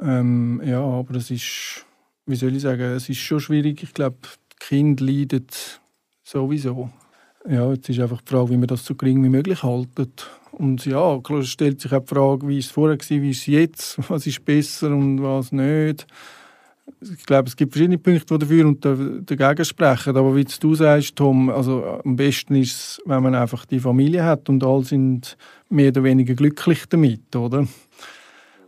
ähm, 0.00 0.62
ja, 0.64 0.80
aber 0.80 1.16
es 1.16 1.30
ist, 1.30 1.86
wie 2.26 2.36
soll 2.36 2.54
ich 2.54 2.62
sagen, 2.62 2.82
es 2.82 3.08
ist 3.08 3.18
schon 3.18 3.40
schwierig. 3.40 3.82
Ich 3.82 3.94
glaube, 3.94 4.16
die 4.52 4.66
Kinder 4.66 5.04
leiden 5.04 5.46
sowieso. 6.22 6.90
Ja, 7.48 7.72
jetzt 7.72 7.88
ist 7.88 7.98
einfach 7.98 8.20
die 8.20 8.30
Frage, 8.30 8.50
wie 8.50 8.56
man 8.56 8.66
das 8.66 8.84
so 8.84 8.94
gering 8.94 9.22
wie 9.24 9.28
möglich 9.28 9.62
haltet. 9.62 10.28
Und 10.58 10.84
ja, 10.86 11.18
klar 11.20 11.42
stellt 11.44 11.80
sich 11.80 11.92
auch 11.92 12.00
die 12.00 12.14
Frage, 12.14 12.48
wie 12.48 12.58
ist 12.58 12.66
es 12.66 12.70
vorher 12.72 12.98
war, 12.98 13.22
wie 13.22 13.30
ist 13.30 13.40
es 13.40 13.46
jetzt, 13.46 13.98
was 14.10 14.26
ist 14.26 14.44
besser 14.44 14.90
und 14.90 15.22
was 15.22 15.52
nicht. 15.52 16.06
Ich 17.00 17.26
glaube, 17.26 17.48
es 17.48 17.54
gibt 17.54 17.72
verschiedene 17.72 17.98
Punkte, 17.98 18.38
die 18.38 18.38
dafür 18.40 18.66
und 18.66 18.84
dagegen 18.84 19.64
sprechen. 19.64 20.16
Aber 20.16 20.34
wie 20.34 20.44
du 20.44 20.74
sagst, 20.74 21.14
Tom, 21.14 21.48
also 21.48 22.00
am 22.04 22.16
besten 22.16 22.56
ist 22.56 22.72
es, 22.72 23.02
wenn 23.04 23.22
man 23.22 23.34
einfach 23.34 23.66
die 23.66 23.78
Familie 23.78 24.24
hat 24.24 24.48
und 24.48 24.64
alle 24.64 24.84
sind 24.84 25.36
mehr 25.68 25.88
oder 25.88 26.02
weniger 26.02 26.34
glücklich 26.34 26.86
damit, 26.88 27.36
oder? 27.36 27.68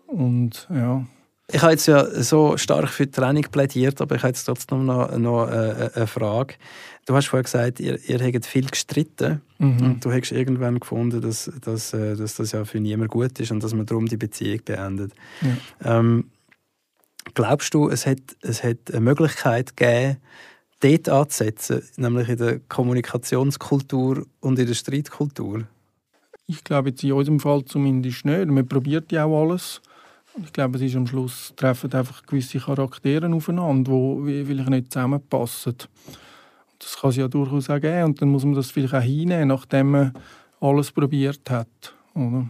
Und 0.07 0.68
ja. 0.70 1.05
Ich 1.53 1.63
habe 1.63 1.73
jetzt 1.73 1.87
ja 1.87 2.05
so 2.23 2.57
stark 2.57 2.89
für 2.89 3.07
die 3.07 3.13
Training 3.13 3.45
plädiert, 3.51 4.01
aber 4.01 4.17
ich 4.17 4.23
habe 4.23 4.31
jetzt 4.31 4.45
trotzdem 4.45 4.87
noch, 4.87 5.17
noch 5.19 5.47
eine, 5.47 5.91
eine 5.95 6.07
Frage. 6.07 6.55
Du 7.07 7.15
hast 7.15 7.27
vorher 7.27 7.45
gesagt, 7.45 7.81
ihr, 7.81 7.99
ihr 8.09 8.21
habt 8.21 8.47
viel 8.47 8.67
gestritten 8.67 9.41
mhm. 9.59 9.83
und 9.83 10.05
du 10.05 10.13
hast 10.13 10.31
irgendwann 10.33 10.79
gefunden, 10.79 11.21
dass, 11.21 11.51
dass, 11.61 11.93
äh, 11.93 12.15
dass 12.15 12.37
das 12.37 12.53
ja 12.53 12.65
für 12.65 12.79
niemand 12.79 13.11
gut 13.11 13.39
ist 13.41 13.51
und 13.51 13.63
dass 13.65 13.75
man 13.75 13.87
darum 13.87 14.07
die 14.07 14.17
Beziehung 14.17 14.61
beendet. 14.65 15.13
Ja. 15.41 15.99
Ähm, 15.99 16.31
glaubst 17.35 17.75
du, 17.75 17.89
es 17.89 18.07
hat, 18.07 18.21
es 18.43 18.63
hat 18.63 18.91
eine 18.91 19.01
Möglichkeit 19.01 19.77
gegeben, 19.77 20.19
dort 20.81 21.09
anzusetzen, 21.09 21.83
nämlich 21.97 22.29
in 22.29 22.39
der 22.39 22.61
Kommunikationskultur 22.61 24.27
und 24.41 24.59
in 24.59 24.67
der 24.67 24.75
Streitkultur? 24.75 25.65
Ich 26.47 26.65
glaube 26.65 26.91
jetzt 26.91 27.05
in 27.05 27.13
unserem 27.13 27.41
Fall 27.41 27.65
zumindest 27.65 28.25
nicht. 28.25 28.47
Man 28.47 28.67
probiert 28.67 29.13
ja 29.13 29.25
auch 29.25 29.43
alles. 29.43 29.81
Ich 30.42 30.53
glaube, 30.53 30.76
es 30.76 30.83
ist 30.83 30.96
am 30.96 31.07
Schluss 31.07 31.53
treffen 31.57 31.92
einfach 31.92 32.24
gewisse 32.24 32.59
Charaktere 32.59 33.33
aufeinander, 33.33 33.92
die 34.26 34.44
vielleicht 34.44 34.70
nicht 34.70 34.92
zusammenpassen 34.92 35.76
das 36.81 36.96
kann 36.96 37.11
es 37.11 37.16
ja 37.16 37.29
durchaus 37.29 37.70
auch 37.70 37.81
geben. 37.81 38.05
Und 38.05 38.22
dann 38.22 38.31
muss 38.31 38.44
man 38.44 38.55
das 38.55 38.70
vielleicht 38.70 38.94
auch 38.94 39.03
hinnehmen, 39.03 39.48
nachdem 39.48 39.90
man 39.92 40.12
alles 40.61 40.90
probiert 40.90 41.48
hat. 41.48 41.94
Oder? 42.14 42.48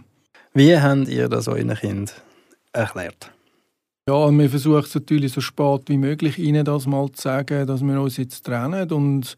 Wie 0.54 0.76
habt 0.76 1.08
ihr 1.08 1.28
das 1.28 1.48
euren 1.48 1.74
Kind 1.74 2.14
erklärt? 2.72 3.32
Ja, 4.08 4.30
wir 4.30 4.50
versuchen 4.50 4.84
es 4.84 4.94
natürlich 4.94 5.32
so 5.32 5.40
spät 5.40 5.82
wie 5.86 5.98
möglich, 5.98 6.38
ihnen 6.38 6.64
das 6.64 6.86
mal 6.86 7.10
zu 7.12 7.22
sagen, 7.22 7.66
dass 7.66 7.82
wir 7.82 8.00
uns 8.00 8.16
jetzt 8.16 8.44
trennen. 8.46 8.90
Und 8.90 9.36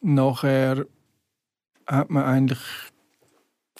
nachher 0.00 0.84
hat 1.86 2.10
man 2.10 2.24
eigentlich 2.24 2.60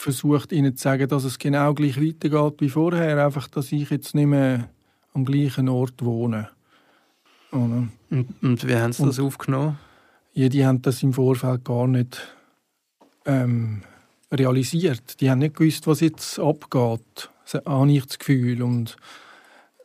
versucht, 0.03 0.53
ihnen 0.53 0.77
zu 0.77 0.83
sagen, 0.83 1.09
dass 1.09 1.25
es 1.25 1.39
genau 1.39 1.75
gleich 1.75 2.01
weitergeht 2.01 2.61
wie 2.61 2.69
vorher. 2.69 3.25
Einfach, 3.25 3.49
dass 3.49 3.73
ich 3.73 3.91
jetzt 3.91 4.15
nicht 4.15 4.27
mehr 4.27 4.69
am 5.15 5.25
gleichen 5.25 5.69
Ort 5.69 6.05
wohne. 6.05 6.49
Oder? 7.51 7.89
Und, 8.11 8.35
und 8.43 8.67
wie 8.67 8.77
haben 8.77 8.93
sie 8.93 9.05
das 9.05 9.21
aufgenommen? 9.21 9.79
ja, 10.35 10.49
die 10.49 10.65
haben 10.65 10.83
das 10.83 11.03
im 11.03 11.13
Vorfeld 11.13 11.65
gar 11.65 11.87
nicht 11.87 12.35
ähm, 13.27 13.83
realisiert. 14.31 15.21
Die 15.21 15.31
haben 15.31 15.41
nicht 15.41 15.57
gewusst, 15.57 15.87
was 15.87 16.01
jetzt 16.01 16.39
abgeht. 16.39 17.31
Das 17.45 17.63
habe 17.65 17.93
ich 17.93 18.07
das 18.07 18.19
Gefühl. 18.19 18.63
Und 18.63 18.97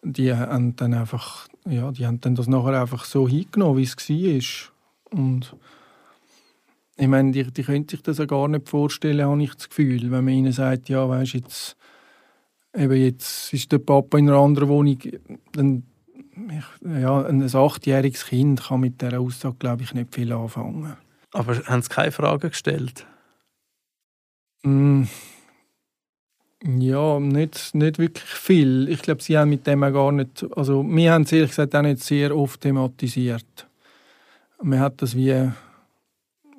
die 0.03 0.33
haben 0.33 0.75
dann 0.75 0.93
einfach, 0.93 1.47
ja, 1.67 1.91
die 1.91 2.05
haben 2.05 2.21
dann 2.21 2.35
das 2.35 2.47
nachher 2.47 2.81
einfach 2.81 3.03
so 3.05 3.27
hingenommen, 3.27 3.77
wie 3.77 3.83
es 3.83 3.97
war. 3.97 5.19
Und 5.19 5.55
ich 6.97 7.07
meine, 7.07 7.31
die, 7.31 7.43
die 7.43 7.63
können 7.63 7.87
sich 7.87 8.01
das 8.01 8.17
ja 8.17 8.25
gar 8.25 8.47
nicht 8.47 8.67
vorstellen, 8.67 9.25
habe 9.25 9.43
ich 9.43 9.53
das 9.53 9.69
Gefühl. 9.69 10.11
Wenn 10.11 10.25
man 10.25 10.33
ihnen 10.33 10.51
sagt, 10.51 10.89
ja, 10.89 11.07
weißt 11.07 11.33
jetzt, 11.33 11.77
eben 12.75 12.95
jetzt 12.95 13.53
ist 13.53 13.71
der 13.71 13.77
Papa 13.77 14.17
in 14.17 14.29
einer 14.29 14.39
anderen 14.39 14.69
Wohnung, 14.69 14.97
dann 15.53 15.83
ja, 16.83 17.25
ein 17.25 17.43
achtjähriges 17.43 18.25
Kind 18.25 18.63
kann 18.63 18.79
mit 18.79 19.01
dieser 19.01 19.19
Aussage, 19.19 19.55
glaube 19.59 19.83
ich, 19.83 19.93
nicht 19.93 20.13
viel 20.13 20.31
anfangen. 20.31 20.97
Aber 21.33 21.55
haben 21.65 21.81
Sie 21.81 21.89
keine 21.89 22.11
Fragen 22.11 22.49
gestellt? 22.49 23.05
Mm. 24.63 25.03
Ja, 26.63 27.19
nicht, 27.19 27.75
nicht 27.75 27.99
wirklich 27.99 28.25
viel. 28.25 28.89
Ich 28.89 29.03
glaube, 29.03 29.21
sie 29.21 29.37
haben 29.37 29.49
mit 29.49 29.67
dem 29.67 29.83
auch 29.83 29.93
gar 29.93 30.11
nicht, 30.11 30.43
also 30.55 30.83
wir 30.83 31.13
haben 31.13 31.21
es 31.21 31.31
ehrlich 31.31 31.51
gesagt 31.51 31.75
auch 31.75 31.83
nicht 31.83 32.03
sehr 32.03 32.35
oft 32.35 32.61
thematisiert. 32.61 33.67
Man 34.63 34.79
hat 34.79 34.99
das 35.03 35.15
wie 35.15 35.51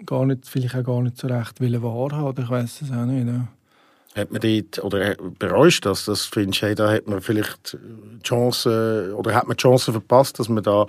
gar 0.07 0.27
nicht, 0.27 0.47
vielleicht 0.47 0.77
auch 0.77 0.85
gar 0.85 1.03
nicht 1.03 1.19
so 1.19 1.27
recht 1.27 1.61
wahrhaben, 1.61 2.45
ich 2.45 2.51
weiß 2.51 2.83
es 2.83 2.91
auch 2.91 3.05
nicht. 3.05 3.27
Ja. 3.27 3.49
Hat 4.17 4.33
man 4.33 4.41
dort, 4.41 4.83
oder 4.83 5.15
bereust 5.39 5.85
das, 5.87 6.07
das 6.07 6.25
findest 6.25 6.63
du, 6.63 6.67
hey, 6.67 6.75
da 6.75 6.91
hat 6.91 7.07
man 7.07 7.21
vielleicht 7.21 7.75
die 7.75 8.23
Chance, 8.23 9.15
oder 9.17 9.35
hat 9.35 9.47
man 9.47 9.57
die 9.57 9.63
Chance 9.63 9.93
verpasst, 9.93 10.39
dass 10.39 10.49
man 10.49 10.63
da 10.63 10.87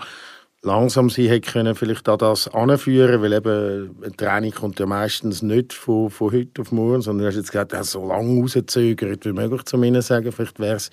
langsam 0.62 1.10
sie 1.10 1.30
hätte 1.30 1.52
können 1.52 1.76
vielleicht 1.76 2.10
an 2.10 2.18
das 2.18 2.48
anführen, 2.50 3.22
weil 3.22 3.34
eben 3.34 3.96
ein 4.04 4.18
Training 4.18 4.52
kommt 4.52 4.80
ja 4.80 4.86
meistens 4.86 5.42
nicht 5.42 5.74
von, 5.74 6.10
von 6.10 6.34
heute 6.34 6.62
auf 6.62 6.72
morgen, 6.72 7.02
sondern 7.02 7.24
du 7.24 7.28
hast 7.30 7.38
jetzt 7.38 7.52
gerade 7.52 7.84
so 7.84 8.06
lange 8.06 8.42
rausgezögert 8.42 9.26
wie 9.26 9.32
möglich 9.32 9.64
zu 9.64 9.78
mir 9.78 10.02
sagen. 10.02 10.32
Vielleicht 10.32 10.60
wäre 10.60 10.76
es 10.76 10.90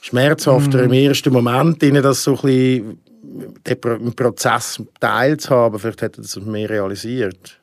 schmerzhafter 0.00 0.78
mm. 0.78 0.84
im 0.84 0.92
ersten 0.92 1.32
Moment, 1.32 1.82
ihnen 1.82 2.02
das 2.02 2.24
so 2.24 2.32
ein 2.32 2.40
bisschen 2.42 2.98
den 3.22 4.14
Prozess 4.14 4.82
teilzuhaben. 5.00 5.78
Vielleicht 5.78 6.02
hätte 6.02 6.22
das 6.22 6.36
mehr 6.36 6.68
realisiert. 6.68 7.60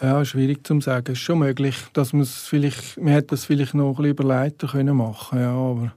Ja, 0.00 0.24
schwierig 0.24 0.66
zu 0.66 0.80
sagen. 0.80 1.12
Es 1.12 1.18
ist 1.18 1.24
schon 1.24 1.40
möglich, 1.40 1.76
dass 1.92 2.12
man 2.12 2.22
es 2.22 2.46
vielleicht, 2.46 2.96
man 2.98 3.12
hätte 3.12 3.28
das 3.28 3.44
vielleicht 3.44 3.74
noch 3.74 3.90
ein 3.90 3.94
bisschen 3.96 4.10
überleiten 4.10 4.68
können 4.68 4.96
machen, 4.96 5.40
ja, 5.40 5.52
aber 5.52 5.92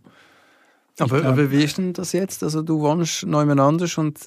aber, 0.99 1.21
glaub, 1.21 1.33
aber 1.33 1.51
wie 1.51 1.63
ist 1.63 1.77
denn 1.77 1.93
das 1.93 2.11
jetzt? 2.11 2.43
Also 2.43 2.61
du 2.61 2.79
wohnst 2.79 3.25
neu 3.25 3.49
anders 3.49 3.97
und 3.97 4.19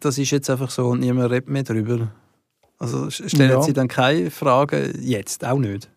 das 0.00 0.18
ist 0.18 0.30
jetzt 0.30 0.50
einfach 0.50 0.70
so 0.70 0.88
und 0.88 1.00
niemand 1.00 1.30
redet 1.30 1.48
mehr 1.48 1.62
darüber. 1.62 2.12
Also 2.78 3.10
stellen 3.10 3.50
ja. 3.50 3.62
Sie 3.62 3.72
dann 3.72 3.88
keine 3.88 4.30
Fragen 4.30 4.92
jetzt, 5.00 5.44
auch 5.44 5.58
nicht? 5.58 5.90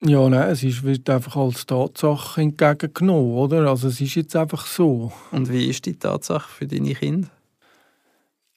Ja, 0.00 0.28
nein, 0.28 0.50
es 0.50 0.62
ist, 0.62 0.82
wird 0.82 1.08
einfach 1.08 1.36
als 1.36 1.64
Tatsache 1.64 2.42
entgegengenommen, 2.42 3.32
oder? 3.32 3.68
Also 3.68 3.88
es 3.88 4.00
ist 4.00 4.14
jetzt 4.16 4.36
einfach 4.36 4.66
so. 4.66 5.12
Und 5.30 5.50
wie 5.50 5.66
ist 5.66 5.86
die 5.86 5.94
Tatsache 5.96 6.48
für 6.50 6.66
deine 6.66 6.94
Kinder? 6.94 7.28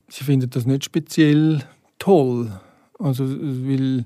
Sie 0.09 0.23
finden 0.23 0.49
das 0.49 0.65
nicht 0.65 0.85
speziell 0.85 1.63
toll. 1.99 2.51
Also, 2.99 3.25
weil, 3.29 4.05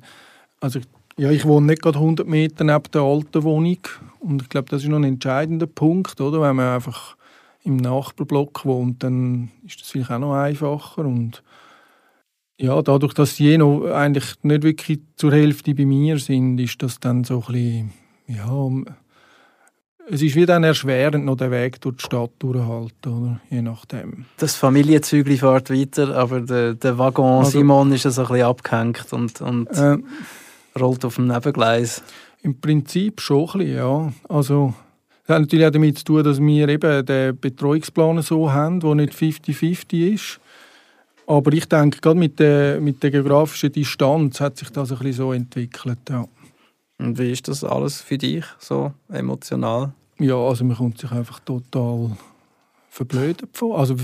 also 0.60 0.80
ja, 1.18 1.32
ich 1.32 1.46
wohne 1.46 1.68
nicht 1.68 1.82
gerade 1.82 2.00
100 2.00 2.28
Meter 2.28 2.64
neben 2.64 2.92
der 2.94 3.02
alten 3.02 3.44
Wohnung 3.44 3.80
und 4.20 4.42
ich 4.42 4.50
glaube, 4.50 4.70
das 4.70 4.84
ist 4.84 4.90
noch 4.90 4.98
ein 4.98 5.04
entscheidender 5.04 5.68
Punkt, 5.68 6.20
oder? 6.22 6.42
Wenn 6.42 6.56
man 6.56 6.76
einfach 6.76 7.16
im 7.64 7.78
Nachbarblock 7.78 8.66
wohnt, 8.66 9.04
dann 9.04 9.52
ist 9.66 9.82
das 9.82 9.90
vielleicht 9.90 10.12
auch 10.12 10.20
noch 10.20 10.34
einfacher 10.34 11.06
und 11.06 11.44
ja, 12.62 12.82
dadurch, 12.82 13.14
dass 13.14 13.36
sie 13.36 13.58
noch 13.58 13.86
eigentlich 13.86 14.36
nicht 14.44 14.64
wirklich 14.64 15.00
zur 15.16 15.32
Hälfte 15.32 15.74
bei 15.74 15.86
mir 15.86 16.20
sind, 16.20 16.60
ist 16.60 16.82
das 16.84 17.00
dann 17.00 17.24
so 17.24 17.44
ein 17.48 17.54
bisschen, 17.54 17.92
ja, 18.28 18.70
es 20.10 20.22
ist 20.22 20.36
wie 20.36 20.46
dann 20.46 20.64
erschwerend, 20.64 21.26
noch 21.26 21.38
den 21.38 21.52
Weg 21.52 21.80
durch 21.82 21.98
die 21.98 22.04
Stadt 22.04 22.32
durchhalten, 22.40 23.14
oder? 23.14 23.42
Je 23.50 23.62
nachdem. 23.62 24.26
Das 24.38 24.56
Familienzügli 24.56 25.38
fährt 25.38 25.70
weiter, 25.70 26.16
aber 26.16 26.42
der, 26.42 26.74
der 26.76 26.98
Waggon 26.98 27.40
also, 27.40 27.52
Simon 27.52 27.92
ist 27.94 28.04
so 28.04 28.10
ein 28.22 28.28
bisschen 28.28 28.46
abgehängt 28.46 29.08
und, 29.12 29.42
und 29.42 29.68
äh, 29.70 29.98
rollt 30.80 31.06
auf 31.06 31.16
dem 31.16 31.28
Nebengleis. 31.28 32.04
Im 32.44 32.60
Prinzip 32.60 33.22
schon 33.22 33.50
ein 33.50 33.60
bisschen, 33.60 33.76
ja. 33.76 34.14
Also, 34.28 34.74
das 35.26 35.36
hat 35.36 35.42
natürlich 35.42 35.66
auch 35.66 35.72
damit 35.72 35.98
zu 35.98 36.04
tun, 36.04 36.24
dass 36.24 36.40
wir 36.40 36.68
eben 36.68 37.06
den 37.06 37.40
Betreuungsplan 37.40 38.22
so 38.22 38.52
haben, 38.52 38.80
der 38.80 38.96
nicht 38.96 39.14
50-50 39.14 40.14
ist. 40.14 40.40
Aber 41.32 41.54
ich 41.54 41.66
denke, 41.66 42.02
gerade 42.02 42.20
mit 42.20 42.40
der, 42.40 42.82
mit 42.82 43.02
der 43.02 43.10
geografischen 43.10 43.72
Distanz 43.72 44.42
hat 44.42 44.58
sich 44.58 44.70
das 44.70 44.92
ein 44.92 44.98
bisschen 44.98 45.14
so 45.14 45.32
entwickelt, 45.32 46.00
ja. 46.10 46.26
Und 46.98 47.18
wie 47.18 47.32
ist 47.32 47.48
das 47.48 47.64
alles 47.64 48.02
für 48.02 48.18
dich, 48.18 48.44
so 48.60 48.92
emotional? 49.10 49.94
Ja, 50.20 50.36
also 50.36 50.66
man 50.66 50.76
kommt 50.76 50.98
sich 50.98 51.10
einfach 51.10 51.40
total 51.40 52.12
verblödet 52.90 53.50
vor. 53.54 53.80
Also, 53.80 53.96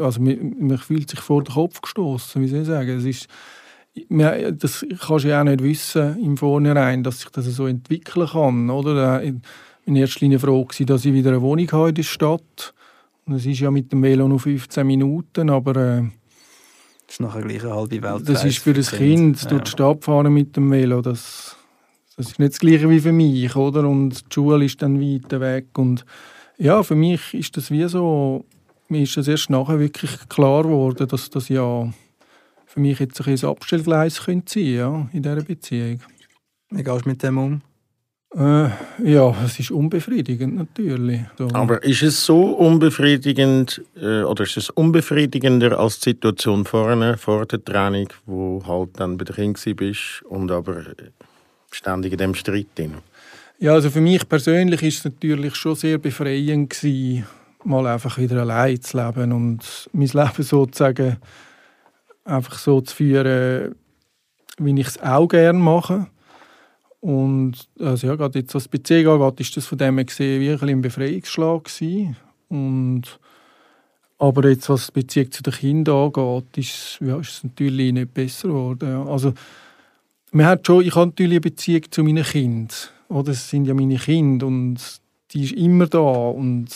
also 0.00 0.20
man, 0.20 0.56
man 0.58 0.78
fühlt 0.78 1.08
sich 1.10 1.20
vor 1.20 1.44
den 1.44 1.54
Kopf 1.54 1.80
gestoßen, 1.80 2.42
wie 2.42 2.48
soll 2.48 2.62
ich 2.62 2.66
sagen. 2.66 2.90
Es 2.98 3.04
ist, 3.04 3.28
das 4.60 4.84
kannst 5.06 5.24
du 5.24 5.28
ja 5.28 5.42
auch 5.42 5.44
nicht 5.44 5.62
wissen 5.62 6.18
im 6.24 6.36
Vornherein, 6.36 7.04
dass 7.04 7.20
sich 7.20 7.30
das 7.30 7.44
so 7.44 7.68
entwickeln 7.68 8.26
kann. 8.26 8.68
Oder? 8.68 9.22
In 9.22 9.94
erster 9.94 10.22
Linie 10.22 10.40
froh 10.40 10.66
war, 10.66 10.86
dass 10.86 11.04
ich 11.04 11.14
wieder 11.14 11.30
eine 11.30 11.40
Wohnung 11.40 11.70
habe 11.70 11.90
in 11.90 11.94
der 11.94 12.02
Stadt. 12.02 12.74
Und 13.26 13.36
es 13.36 13.46
ist 13.46 13.60
ja 13.60 13.70
mit 13.70 13.92
dem 13.92 14.02
Velo 14.02 14.26
nur 14.26 14.40
15 14.40 14.84
Minuten, 14.84 15.50
aber... 15.50 15.76
Äh, 15.76 16.02
das 17.06 17.16
ist 17.16 17.20
nachher 17.20 17.42
gleich 17.42 17.62
eine 17.62 17.74
halbe 17.74 18.02
Welt. 18.02 18.28
Das 18.28 18.44
ist 18.44 18.58
für 18.58 18.74
ein 18.74 18.82
Kind, 18.82 19.42
ja. 19.42 19.48
durch 19.48 19.62
die 19.64 19.70
Stadt 19.70 20.04
fahren 20.04 20.32
mit 20.32 20.56
dem 20.56 20.70
Velo, 20.70 21.02
das, 21.02 21.56
das 22.16 22.30
ist 22.30 22.38
nicht 22.38 22.52
das 22.52 22.60
Gleiche 22.60 22.88
wie 22.88 23.00
für 23.00 23.12
mich, 23.12 23.54
oder? 23.56 23.88
Und 23.88 24.20
die 24.30 24.34
Schule 24.34 24.64
ist 24.64 24.80
dann 24.82 25.00
weiter 25.00 25.40
weg. 25.40 25.66
Und 25.76 26.04
ja, 26.58 26.82
für 26.82 26.94
mich 26.94 27.34
ist 27.34 27.56
das 27.56 27.70
wie 27.70 27.86
so... 27.88 28.44
Mir 28.88 29.02
ist 29.02 29.16
das 29.16 29.28
erst 29.28 29.48
nachher 29.48 29.80
wirklich 29.80 30.28
klar 30.28 30.64
geworden, 30.64 31.08
dass 31.08 31.30
das 31.30 31.48
ja 31.48 31.90
für 32.66 32.80
mich 32.80 32.98
jetzt 32.98 33.26
ein 33.26 33.44
Abstellgleis 33.44 34.16
sein 34.16 34.24
könnte 34.24 34.60
ja, 34.60 35.08
in 35.12 35.22
dieser 35.22 35.42
Beziehung. 35.42 36.00
Wie 36.70 36.82
gehst 36.82 37.04
du 37.04 37.08
mit 37.08 37.22
dem 37.22 37.38
um? 37.38 37.62
Äh, 38.36 38.68
ja, 39.04 39.32
es 39.44 39.60
ist 39.60 39.70
unbefriedigend 39.70 40.56
natürlich. 40.56 41.20
So. 41.38 41.48
Aber 41.52 41.82
ist 41.84 42.02
es 42.02 42.24
so 42.24 42.42
unbefriedigend 42.42 43.80
äh, 43.96 44.22
oder 44.22 44.42
ist 44.42 44.56
es 44.56 44.70
unbefriedigender 44.70 45.78
als 45.78 46.00
die 46.00 46.10
Situation 46.10 46.64
vorne, 46.64 47.16
vor 47.16 47.46
der 47.46 47.64
Training, 47.64 48.08
wo 48.26 48.60
halt 48.66 48.90
dann 48.98 49.16
bei 49.16 49.24
der 49.24 49.36
Kind 49.36 49.62
bist 49.76 50.22
und 50.28 50.50
aber 50.50 50.82
ständig 51.70 52.12
in 52.12 52.18
dem 52.18 52.34
Streit 52.34 52.66
drin? 52.74 52.94
Ja, 53.60 53.74
also 53.74 53.88
für 53.88 54.00
mich 54.00 54.28
persönlich 54.28 54.82
ist 54.82 54.98
es 54.98 55.04
natürlich 55.04 55.54
schon 55.54 55.76
sehr 55.76 55.98
befreiend 55.98 56.70
gewesen, 56.70 57.24
mal 57.62 57.86
einfach 57.86 58.18
wieder 58.18 58.40
allein 58.40 58.80
zu 58.82 58.96
leben 58.96 59.32
und 59.32 59.88
mein 59.92 60.08
Leben 60.08 60.42
sozusagen 60.42 61.18
einfach 62.24 62.58
so 62.58 62.80
zu 62.80 62.96
führen, 62.96 63.76
wie 64.58 64.80
ich 64.80 64.88
es 64.88 65.02
auch 65.02 65.28
gerne 65.28 65.58
mache. 65.58 66.08
Und 67.04 67.68
also 67.78 68.06
ja, 68.06 68.14
gerade 68.14 68.38
jetzt 68.38 68.54
was 68.54 68.62
die 68.62 68.78
Beziehung 68.78 69.20
angeht, 69.20 69.40
ist 69.40 69.54
das 69.58 69.66
von 69.66 69.76
dem 69.76 69.96
her 69.96 70.06
gesehen 70.06 70.40
wie 70.40 70.70
ein, 70.70 70.80
Befreiungsschlag 70.80 71.64
gewesen. 71.64 72.16
Und 72.48 73.20
aber 74.16 74.48
jetzt, 74.48 74.70
was 74.70 74.86
die 74.86 75.02
Beziehung 75.02 75.30
zu 75.30 75.42
den 75.42 75.52
Kindern 75.52 75.96
angeht, 75.96 76.56
ist, 76.56 76.98
ja, 77.02 77.18
ist 77.18 77.28
es 77.28 77.44
natürlich 77.44 77.92
nicht 77.92 78.14
besser 78.14 78.48
geworden. 78.48 78.88
Ja. 78.88 79.04
Also, 79.04 79.34
man 80.32 80.46
hat 80.46 80.66
schon, 80.66 80.82
ich 80.82 80.94
habe 80.94 81.08
natürlich 81.08 81.34
eine 81.34 81.40
Beziehung 81.42 81.82
zu 81.90 82.02
meinen 82.02 82.24
Kindern. 82.24 82.74
Oder? 83.10 83.32
Es 83.32 83.50
sind 83.50 83.66
ja 83.66 83.74
meine 83.74 83.98
Kinder 83.98 84.46
und 84.46 84.78
die 85.32 85.44
ist 85.44 85.52
immer 85.52 85.86
da. 85.86 85.98
Und 85.98 86.68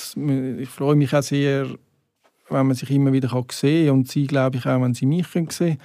ich 0.58 0.68
freue 0.68 0.94
mich 0.94 1.14
auch 1.14 1.22
sehr, 1.22 1.68
wenn 2.50 2.66
man 2.66 2.76
sich 2.76 2.90
immer 2.90 3.14
wieder 3.14 3.30
sehen 3.50 3.86
kann. 3.86 3.94
Und 3.96 4.08
sie, 4.08 4.26
glaube 4.26 4.58
ich, 4.58 4.66
auch, 4.66 4.82
wenn 4.82 4.92
sie 4.92 5.06
mich 5.06 5.26
sehen 5.28 5.48
können. 5.48 5.78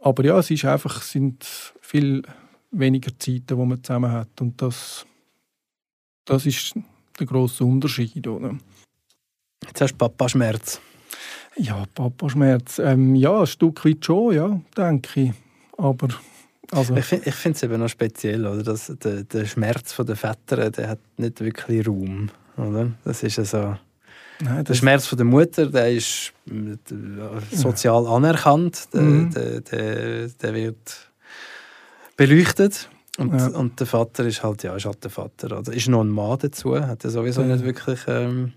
Aber 0.00 0.24
ja, 0.24 0.38
es 0.38 0.50
ist 0.50 0.64
einfach, 0.64 1.02
sind 1.02 1.44
viel 1.82 2.22
weniger 2.70 3.10
Zeiten, 3.18 3.46
die 3.46 3.54
man 3.54 3.82
zusammen 3.82 4.10
hat. 4.10 4.40
Und 4.40 4.60
das, 4.60 5.06
das 6.24 6.46
ist 6.46 6.74
der 7.18 7.26
grosse 7.26 7.64
Unterschied. 7.64 8.26
Oder? 8.26 8.56
Jetzt 9.66 9.80
hast 9.80 9.92
du 9.92 9.98
Papa-Schmerz. 9.98 10.80
Ja, 11.56 11.84
Papa-Schmerz. 11.94 12.78
Ähm, 12.78 13.14
ja, 13.14 13.40
ein 13.40 13.46
Stück 13.46 13.84
weit 13.84 14.04
schon, 14.04 14.34
ja, 14.34 14.60
denke 14.76 15.20
ich. 15.20 15.32
Aber 15.76 16.08
also. 16.72 16.96
Ich 16.96 17.04
finde 17.04 17.56
es 17.56 17.62
eben 17.62 17.80
noch 17.80 17.88
speziell, 17.88 18.46
oder? 18.46 18.62
Dass 18.62 18.92
der, 19.02 19.24
der 19.24 19.44
Schmerz 19.46 19.96
der 19.96 20.16
Väter 20.16 20.70
der 20.70 20.88
hat 20.88 21.00
nicht 21.16 21.40
wirklich 21.40 21.86
Raum. 21.86 22.30
Oder? 22.56 22.92
Das 23.04 23.22
ist 23.22 23.38
also 23.38 23.76
Nein, 24.42 24.64
der 24.64 24.74
Schmerz 24.74 25.06
von 25.06 25.18
der 25.18 25.26
Mutter, 25.26 25.66
der 25.66 25.92
ist 25.92 26.32
äh, 26.48 27.56
sozial 27.56 28.04
ja. 28.04 28.10
anerkannt, 28.10 28.88
der, 28.92 29.02
mhm. 29.02 29.30
der, 29.32 29.60
der, 29.60 30.28
der, 30.28 30.54
wird 30.54 31.09
beleuchtet. 32.20 32.90
Und, 33.16 33.32
ja. 33.32 33.46
und 33.48 33.80
der 33.80 33.86
Vater 33.86 34.26
ist 34.26 34.42
halt, 34.42 34.62
ja, 34.62 34.76
ist 34.76 34.84
halt 34.84 35.02
der 35.02 35.10
Vater. 35.10 35.58
Oder 35.58 35.72
ist 35.72 35.88
noch 35.88 36.02
ein 36.02 36.10
Mann 36.10 36.38
dazu, 36.38 36.78
hat 36.78 37.02
er 37.02 37.10
sowieso 37.10 37.42
nicht 37.42 37.64
wirklich 37.64 37.98
ähm, 38.06 38.52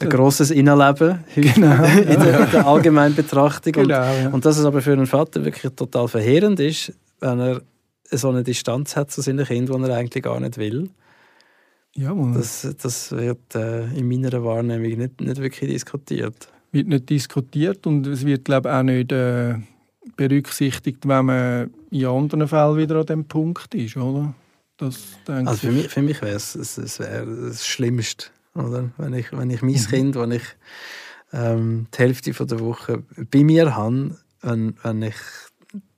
ein 0.00 0.10
grosses 0.10 0.50
Innenleben 0.50 1.24
genau, 1.36 1.84
in, 1.96 2.20
der, 2.20 2.40
in 2.40 2.50
der 2.50 2.66
allgemeinen 2.66 3.14
Betrachtung. 3.14 3.72
Genau, 3.72 4.26
und, 4.26 4.34
und 4.34 4.44
dass 4.44 4.58
es 4.58 4.64
aber 4.64 4.82
für 4.82 4.92
einen 4.92 5.06
Vater 5.06 5.44
wirklich 5.44 5.72
total 5.74 6.08
verheerend 6.08 6.58
ist, 6.58 6.92
wenn 7.20 7.38
er 7.38 7.62
so 8.10 8.30
eine 8.30 8.42
Distanz 8.42 8.96
hat 8.96 9.12
zu 9.12 9.20
seinen 9.20 9.46
Kindern, 9.46 9.84
die 9.84 9.88
er 9.88 9.96
eigentlich 9.96 10.24
gar 10.24 10.40
nicht 10.40 10.58
will. 10.58 10.90
Ja, 11.94 12.14
das, 12.34 12.68
das 12.82 13.12
wird 13.12 13.54
äh, 13.54 13.84
in 13.94 14.08
meiner 14.08 14.44
Wahrnehmung 14.44 14.98
nicht, 14.98 15.20
nicht 15.20 15.40
wirklich 15.40 15.70
diskutiert. 15.70 16.48
Wird 16.72 16.88
nicht 16.88 17.08
diskutiert 17.08 17.86
und 17.86 18.06
es 18.06 18.26
wird 18.26 18.44
glaube 18.44 18.74
auch 18.74 18.82
nicht 18.82 19.12
äh, 19.12 19.54
berücksichtigt, 20.16 21.06
wenn 21.08 21.26
man 21.26 21.70
in 21.90 22.06
anderen 22.06 22.48
Fällen 22.48 22.76
wieder 22.76 22.96
an 22.96 23.06
dem 23.06 23.24
Punkt 23.24 23.74
ist, 23.74 23.96
oder? 23.96 24.34
Das, 24.76 24.98
also 25.26 25.54
für 25.54 25.72
mich, 25.72 25.88
für 25.88 26.02
mich 26.02 26.20
wäre 26.20 26.36
es, 26.36 26.54
es 26.54 26.98
wär 26.98 27.24
das 27.24 27.66
Schlimmste, 27.66 28.26
oder? 28.54 28.90
Wenn 28.98 29.14
ich, 29.14 29.32
wenn 29.32 29.50
ich 29.50 29.62
mein 29.62 29.72
mhm. 29.72 29.86
Kind, 29.86 30.16
wenn 30.16 30.32
ich 30.32 30.44
ähm, 31.32 31.86
die 31.94 31.98
Hälfte 31.98 32.34
von 32.34 32.46
der 32.46 32.60
Woche 32.60 33.02
bei 33.30 33.42
mir 33.42 33.74
habe, 33.74 34.16
wenn, 34.42 34.76
wenn 34.82 35.02
ich 35.02 35.16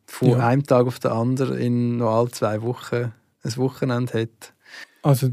von 0.07 0.31
ja. 0.31 0.47
einem 0.47 0.65
Tag 0.65 0.87
auf 0.87 0.99
den 1.01 1.11
anderen 1.11 1.59
in 1.59 1.97
noch 1.99 2.17
alle 2.17 2.31
zwei 2.31 2.63
Wochen 2.63 3.13
ein 3.43 3.57
Wochenende 3.57 4.23
hat. 4.23 4.55
Also 5.03 5.31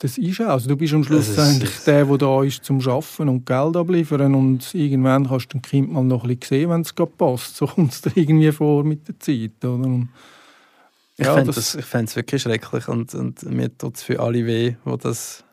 das 0.00 0.16
ist. 0.18 0.40
Also 0.40 0.68
du 0.68 0.76
bist 0.76 0.94
am 0.94 1.04
Schluss 1.04 1.38
eigentlich 1.38 1.84
der, 1.84 2.06
der 2.06 2.18
da 2.18 2.42
ist 2.42 2.64
zum 2.64 2.80
Arbeiten 2.80 3.28
und 3.28 3.44
Geld 3.44 3.76
abliefern 3.76 4.34
und 4.34 4.74
irgendwann 4.74 5.28
kannst 5.28 5.52
du 5.52 5.58
dem 5.58 5.62
Kind 5.62 5.92
mal 5.92 6.02
noch 6.02 6.24
ein 6.24 6.36
bisschen 6.38 6.60
sehen, 6.60 6.70
wenn 6.70 6.80
es 6.80 6.94
gerade 6.94 7.12
passt. 7.12 7.56
So 7.56 7.66
kommt 7.66 7.92
es 7.92 8.00
dir 8.00 8.12
irgendwie 8.14 8.50
vor 8.50 8.82
mit 8.82 9.06
der 9.06 9.20
Zeit. 9.20 9.62
Oder? 9.62 9.74
Und 9.74 10.08
Ich 11.16 11.26
Ja, 11.26 11.34
fände 11.34 11.52
fänd's 11.52 12.16
wirklich 12.16 12.42
schrecklich 12.42 12.88
und, 12.88 13.14
und 13.14 13.42
mir 13.42 13.76
tut 13.76 13.96
es 13.96 14.02
für 14.02 14.20
alle 14.20 14.46
weh, 14.46 14.74
die 14.86 14.98
das 14.98 15.44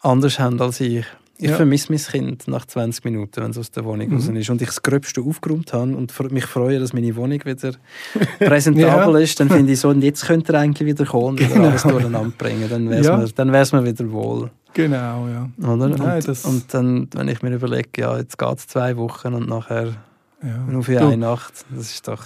anders 0.00 0.38
haben 0.38 0.60
als 0.60 0.80
ich. 0.80 1.04
Ich 1.42 1.48
Ja. 1.48 1.56
vermisse 1.56 1.90
mein 1.90 1.98
Kind 2.02 2.48
nach 2.48 2.66
20 2.66 3.02
Minuten, 3.04 3.42
wenn 3.42 3.50
es 3.50 3.56
aus 3.58 3.70
der 3.70 3.84
Wohnung 3.86 4.08
Mhm. 4.08 4.14
raus 4.16 4.28
ist 4.28 4.50
und 4.50 4.60
ich 4.60 4.68
das 4.68 4.82
Gröbste 4.82 5.22
aufgeräumt 5.22 5.72
habe 5.72 5.96
und 5.96 6.32
mich 6.32 6.44
freue, 6.44 6.78
dass 6.78 6.92
meine 6.92 7.16
Wohnung 7.16 7.42
wieder 7.44 7.72
präsentabel 8.38 9.22
ist, 9.22 9.40
dann 9.40 9.48
finde 9.48 9.72
ich 9.72 9.80
so, 9.80 9.88
und 9.88 10.02
jetzt 10.02 10.26
könnte 10.26 10.52
er 10.52 10.60
eigentlich 10.60 10.86
wieder 10.86 11.04
kommen 11.06 11.38
und 11.38 11.48
Genau. 11.48 11.68
alles 11.68 11.82
durcheinander 11.82 12.32
bringen. 12.36 12.68
Dann 12.68 12.90
wäre 12.90 13.00
es 13.00 13.06
Ja. 13.06 13.16
mir, 13.16 13.26
dann 13.28 13.52
wär's 13.52 13.72
mir 13.72 13.84
wieder 13.84 14.10
wohl. 14.12 14.50
Genau, 14.74 15.28
ja. 15.28 15.48
Oder? 15.62 15.88
Nein, 15.88 16.16
und, 16.16 16.28
das- 16.28 16.44
und 16.44 16.72
dann, 16.74 17.08
wenn 17.14 17.28
ich 17.28 17.42
mir 17.42 17.54
überlege, 17.54 17.88
ja, 18.02 18.18
jetzt 18.18 18.38
geht 18.38 18.58
es 18.58 18.66
zwei 18.66 18.96
Wochen 18.96 19.34
und 19.34 19.48
nachher 19.48 19.94
ja. 20.42 20.58
nur 20.68 20.82
für 20.82 21.00
eine 21.00 21.16
Nacht, 21.16 21.64
das 21.74 21.90
ist 21.92 22.06
doch 22.06 22.22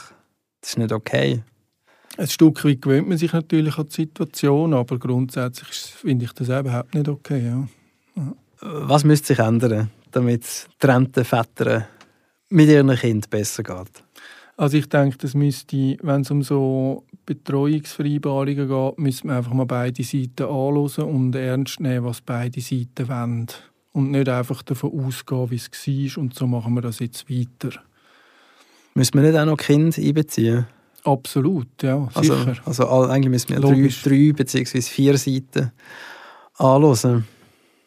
das 0.61 0.71
ist 0.71 0.79
nicht 0.79 0.93
okay. 0.93 1.43
Ein 2.17 2.27
Stück 2.29 2.65
weit 2.65 2.81
gewöhnt 2.83 3.09
man 3.09 3.19
sich 3.19 3.33
natürlich 3.33 3.77
an 3.79 3.87
die 3.89 3.93
Situation, 3.95 4.73
aber 4.75 4.99
grundsätzlich 4.99 5.69
finde 5.97 6.25
ich 6.27 6.33
das 6.33 6.49
überhaupt 6.49 6.95
nicht 6.95 7.09
okay. 7.09 7.45
Ja. 7.47 7.67
Was 8.67 9.05
müsste 9.05 9.29
sich 9.29 9.39
ändern, 9.39 9.91
damit 10.11 10.45
trennte 10.79 11.23
Väter 11.25 11.87
mit 12.49 12.69
ihren 12.69 12.95
Kind 12.97 13.29
besser 13.29 13.63
geht? 13.63 14.03
Also 14.57 14.79
ich 14.79 14.89
denke, 14.89 15.19
das 15.19 15.35
müsste, 15.35 15.97
wenn 16.03 16.23
es 16.23 16.31
um 16.31 16.43
so 16.43 17.05
Betreuungsvereinbarungen 17.27 18.69
geht, 18.69 18.99
müsste 18.99 19.27
man 19.27 19.37
einfach 19.37 19.53
mal 19.53 19.67
beide 19.67 20.03
Seiten 20.03 20.45
anschauen 20.45 21.09
und 21.15 21.35
ernst 21.35 21.81
nehmen, 21.81 22.07
was 22.07 22.21
beide 22.23 22.61
Seiten 22.61 23.09
wollen. 23.09 23.47
Und 23.93 24.11
nicht 24.13 24.29
einfach 24.29 24.63
davon 24.63 25.07
ausgehen, 25.07 25.51
wie 25.51 25.57
es 25.57 25.71
war 26.17 26.23
und 26.23 26.35
so 26.35 26.47
machen 26.47 26.75
wir 26.75 26.81
das 26.81 27.01
jetzt 27.01 27.29
weiter. 27.31 27.77
Müssen 28.95 29.15
wir 29.15 29.23
nicht 29.23 29.39
auch 29.39 29.45
noch 29.45 29.57
Kind 29.57 29.99
einbeziehen? 29.99 30.67
Absolut, 31.05 31.69
ja, 31.83 32.09
Also, 32.15 32.35
sicher. 32.35 32.57
also 32.65 32.87
all- 32.89 33.11
eigentlich 33.11 33.31
müssen 33.31 33.51
wir 33.51 33.61
drei, 33.61 33.91
drei 34.03 34.33
bzw. 34.33 34.81
vier 34.81 35.19
Seiten 35.19 35.73
anschauen. 36.57 37.25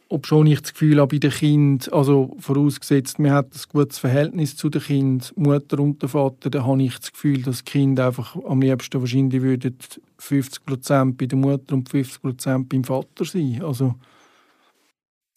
Ob 0.10 0.26
schon 0.26 0.48
ich 0.48 0.62
das 0.62 0.72
Gefühl 0.72 1.00
habe, 1.00 1.16
bei 1.16 1.20
den 1.20 1.32
Kindern, 1.32 1.94
also 1.94 2.36
vorausgesetzt, 2.40 3.20
man 3.20 3.32
hat 3.32 3.54
ein 3.54 3.62
gutes 3.70 4.00
Verhältnis 4.00 4.56
zu 4.56 4.70
den 4.70 4.82
Kindern, 4.82 5.28
Mutter 5.36 5.80
und 5.80 6.02
der 6.02 6.10
Vater, 6.10 6.50
dann 6.50 6.66
habe 6.66 6.84
ich 6.84 6.98
das 6.98 7.12
Gefühl, 7.12 7.42
dass 7.42 7.64
die 7.64 7.72
Kinder 7.72 8.08
einfach 8.08 8.36
am 8.46 8.62
liebsten 8.62 9.02
wahrscheinlich 9.02 9.42
würden 9.42 9.78
50% 10.20 11.18
bei 11.18 11.26
der 11.26 11.38
Mutter 11.38 11.76
und 11.76 11.90
50% 11.90 12.70
beim 12.70 12.84
Vater 12.86 13.26
sein. 13.26 13.62
Also, 13.64 13.96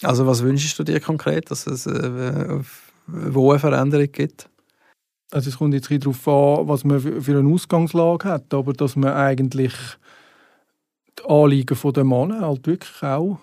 Also 0.03 0.27
was 0.27 0.43
wünschst 0.43 0.79
du 0.79 0.85
dir 0.85 1.01
konkret, 1.01 1.51
dass 1.51 1.67
es 1.67 1.87
äh, 1.87 2.61
wo 3.07 3.51
eine 3.51 3.59
Veränderung 3.59 4.13
gibt? 4.13 4.51
also 5.31 5.49
es 5.49 5.59
kommt 5.59 5.75
jetzt 5.75 5.91
ein 5.91 6.01
darauf 6.01 6.29
an, 6.29 6.69
was 6.69 6.85
man 6.85 7.01
für 7.01 7.23
für 7.23 7.39
eine 7.39 7.53
Ausgangslage 7.53 8.29
hat, 8.29 8.53
aber 8.53 8.73
dass 8.73 8.97
man 8.97 9.13
eigentlich 9.13 9.73
die 11.19 11.25
Anliegen 11.29 11.93
der 11.93 12.05
Männer 12.05 12.41
halt 12.41 12.67
wirklich 12.67 13.03
auch 13.03 13.39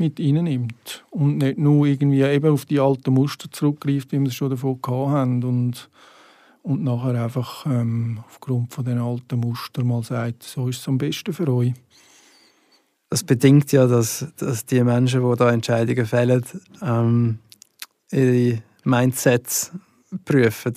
mit 0.00 0.18
nimmt 0.18 1.04
und 1.10 1.38
nicht 1.38 1.58
nur 1.58 1.86
irgendwie 1.86 2.22
eben 2.22 2.50
auf 2.50 2.64
die 2.64 2.80
alten 2.80 3.12
Muster 3.12 3.50
zurückgreift, 3.52 4.10
wie 4.10 4.18
wir 4.18 4.28
es 4.28 4.34
schon 4.34 4.50
davon 4.50 4.80
gehabt 4.82 5.10
haben 5.10 5.44
und, 5.44 5.90
und 6.62 6.82
nachher 6.82 7.22
einfach 7.22 7.66
ähm, 7.66 8.24
aufgrund 8.26 8.72
von 8.72 8.84
den 8.84 8.98
alten 8.98 9.38
Mustern 9.38 9.86
mal 9.86 10.02
sagt, 10.02 10.42
so 10.42 10.68
ist 10.68 10.80
es 10.80 10.88
am 10.88 10.98
besten 10.98 11.32
für 11.32 11.46
euch. 11.48 11.74
Das 13.10 13.22
bedingt 13.22 13.70
ja, 13.72 13.86
dass, 13.86 14.26
dass 14.38 14.64
die 14.64 14.82
Menschen, 14.82 15.28
die 15.28 15.36
da 15.36 15.52
Entscheidungen 15.52 16.06
fällen, 16.06 16.44
ähm, 16.80 17.38
ihre 18.10 18.62
Mindsets 18.84 19.72
prüfen. 20.24 20.74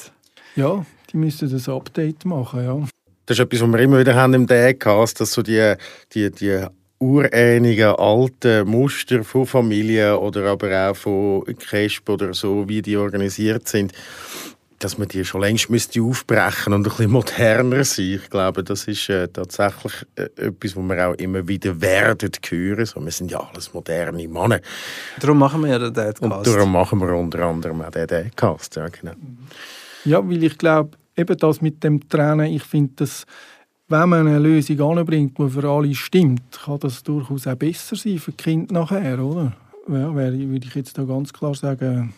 Ja, 0.55 0.85
die 1.11 1.17
müssen 1.17 1.49
das 1.49 1.69
Update 1.69 2.25
machen, 2.25 2.63
ja. 2.63 2.87
Das 3.25 3.37
ist 3.37 3.45
etwas, 3.45 3.61
was 3.61 3.69
wir 3.69 3.79
immer 3.79 3.99
wieder 3.99 4.15
haben 4.15 4.33
im 4.33 4.47
Daycast, 4.47 5.21
dass 5.21 5.31
so 5.31 5.41
die, 5.41 5.75
die, 6.13 6.29
die 6.29 6.65
urähnlichen 7.03 7.95
alten 7.97 8.67
Muster 8.67 9.23
von 9.23 9.45
Familien 9.45 10.15
oder 10.15 10.45
aber 10.51 10.89
auch 10.89 10.95
von 10.95 11.43
Kesp 11.57 12.09
oder 12.09 12.33
so, 12.33 12.67
wie 12.69 12.81
die 12.81 12.95
organisiert 12.95 13.67
sind, 13.67 13.91
dass 14.79 14.97
man 14.97 15.07
die 15.07 15.23
schon 15.23 15.41
längst 15.41 15.69
müsste 15.69 16.01
aufbrechen 16.01 16.73
und 16.73 16.81
ein 16.81 16.83
bisschen 16.83 17.11
moderner 17.11 17.83
sein. 17.83 18.19
Ich 18.21 18.29
glaube, 18.29 18.63
das 18.63 18.85
ist 18.87 19.09
äh, 19.09 19.27
tatsächlich 19.27 19.93
äh, 20.15 20.23
etwas, 20.35 20.75
was 20.75 20.83
wir 20.83 21.09
auch 21.09 21.13
immer 21.15 21.47
wieder 21.47 21.79
werden 21.79 22.31
hören. 22.49 22.85
So, 22.85 23.03
wir 23.03 23.11
sind 23.11 23.31
ja 23.31 23.39
alles 23.39 23.73
moderne 23.73 24.27
Männer. 24.27 24.59
Darum 25.19 25.39
machen 25.39 25.61
wir 25.61 25.69
ja 25.71 25.79
den 25.79 25.87
Und 25.87 25.97
Dadcast. 25.97 26.47
darum 26.47 26.71
machen 26.71 26.99
wir 26.99 27.13
unter 27.15 27.39
anderem 27.43 27.81
auch 27.81 27.91
den 27.91 28.07
Daycast. 28.07 28.75
Ja, 28.75 28.87
genau. 28.87 29.13
Ja, 30.05 30.27
weil 30.27 30.43
ich 30.43 30.57
glaube, 30.57 30.97
eben 31.15 31.37
das 31.37 31.61
mit 31.61 31.83
dem 31.83 32.07
Trennen, 32.09 32.51
ich 32.51 32.63
finde, 32.63 32.93
dass 32.97 33.25
wenn 33.93 34.09
man 34.09 34.27
eine 34.27 34.39
Lösung 34.39 34.81
anbringt, 34.81 35.37
die 35.37 35.49
für 35.49 35.69
alle 35.69 35.93
stimmt, 35.93 36.59
kann 36.65 36.79
das 36.79 37.03
durchaus 37.03 37.45
auch 37.45 37.55
besser 37.55 37.95
sein 37.95 38.17
für 38.17 38.31
die 38.31 38.37
Kinder 38.43 38.73
nachher, 38.73 39.23
oder? 39.23 39.53
Ja, 39.87 40.13
würde 40.15 40.35
ich 40.67 40.75
jetzt 40.75 40.97
da 40.97 41.03
ganz 41.03 41.31
klar 41.31 41.53
sagen, 41.53 42.13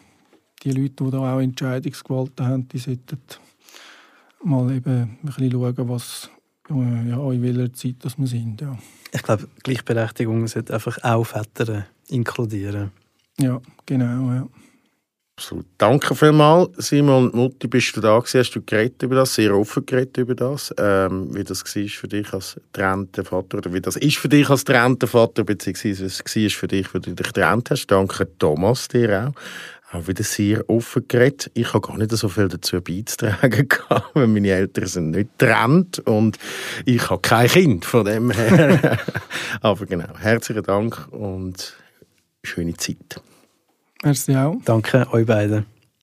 die 0.64 0.72
Leute, 0.72 1.04
die 1.04 1.12
da 1.12 1.36
auch 1.36 1.40
Entscheidungsgewalt 1.42 2.40
haben, 2.40 2.68
die 2.70 2.78
sollten 2.78 3.18
mal 4.44 4.72
eben 4.72 4.94
ein 5.02 5.18
bisschen 5.24 5.52
schauen, 5.52 5.90
was, 5.90 6.30
äh, 6.70 7.10
ja, 7.10 7.32
in 7.32 7.42
welcher 7.42 7.74
Zeit 7.74 7.96
das 8.00 8.18
wir 8.18 8.28
sind. 8.28 8.62
Ja, 8.62 8.78
Ich 9.12 9.24
glaube, 9.24 9.48
Gleichberechtigung 9.64 10.48
sollte 10.48 10.74
einfach 10.76 10.98
auch 11.04 11.26
Väter 11.26 11.88
inkludieren. 12.08 12.92
ja 13.40 13.60
genau. 13.86 14.32
Ja. 14.32 14.48
Absolut. 15.38 15.66
Danke 15.78 16.16
vielmals, 16.16 16.70
Simon 16.78 17.30
Mutti, 17.34 17.68
bist 17.68 17.98
du 17.98 18.00
da 18.00 18.18
gewesen, 18.20 18.40
hast 18.40 18.52
du 18.52 18.62
geredet 18.62 19.04
über 19.04 19.16
das, 19.16 19.36
sehr 19.36 19.54
offen 19.54 19.86
geredet 19.86 20.18
über 20.18 20.34
das, 20.34 20.74
ähm, 20.78 21.28
wie 21.36 21.44
das 21.44 21.62
war 21.66 21.88
für 21.90 22.08
dich 22.08 22.32
als 22.32 22.56
getrennter 22.72 23.26
Vater, 23.26 23.58
oder 23.58 23.74
wie 23.74 23.82
das 23.82 23.98
ist 23.98 24.16
für 24.16 24.30
dich 24.30 24.50
als 24.50 24.64
getrennter 24.64 25.08
Vater, 25.08 25.44
beziehungsweise 25.44 26.06
was 26.06 26.24
es 26.26 26.36
war 26.36 26.50
für 26.52 26.68
dich, 26.70 26.94
wo 26.94 27.00
du 27.00 27.14
dich 27.14 27.28
getrennt 27.28 27.70
hast. 27.70 27.88
Danke 27.88 28.30
Thomas 28.40 28.88
dir 28.88 29.28
auch. 29.28 29.98
Auch 29.98 30.08
wieder 30.08 30.24
sehr 30.24 30.70
offen 30.70 31.06
geredet. 31.06 31.52
Ich 31.54 31.74
habe 31.74 31.86
gar 31.86 31.98
nicht 31.98 32.12
so 32.12 32.30
viel 32.30 32.48
dazu 32.48 32.82
beizutragen 32.82 33.68
gehabt, 33.68 34.16
weil 34.16 34.28
meine 34.28 34.52
Eltern 34.52 34.88
sind 34.88 35.12
nicht 35.12 35.38
getrennt 35.38 36.00
und 36.00 36.40
ich 36.86 37.10
habe 37.10 37.22
kein 37.22 37.50
Kind, 37.50 37.84
von 37.84 38.06
dem 38.06 38.32
her. 38.32 38.98
Aber 39.62 39.86
genau, 39.86 40.18
herzlichen 40.18 40.64
Dank 40.64 41.10
und 41.12 41.74
schöne 42.42 42.76
Zeit. 42.78 43.22
Merci 44.06 44.36
auch. 44.38 44.56
Danke 44.64 45.08
euch 45.12 45.26
beiden. 45.26 45.66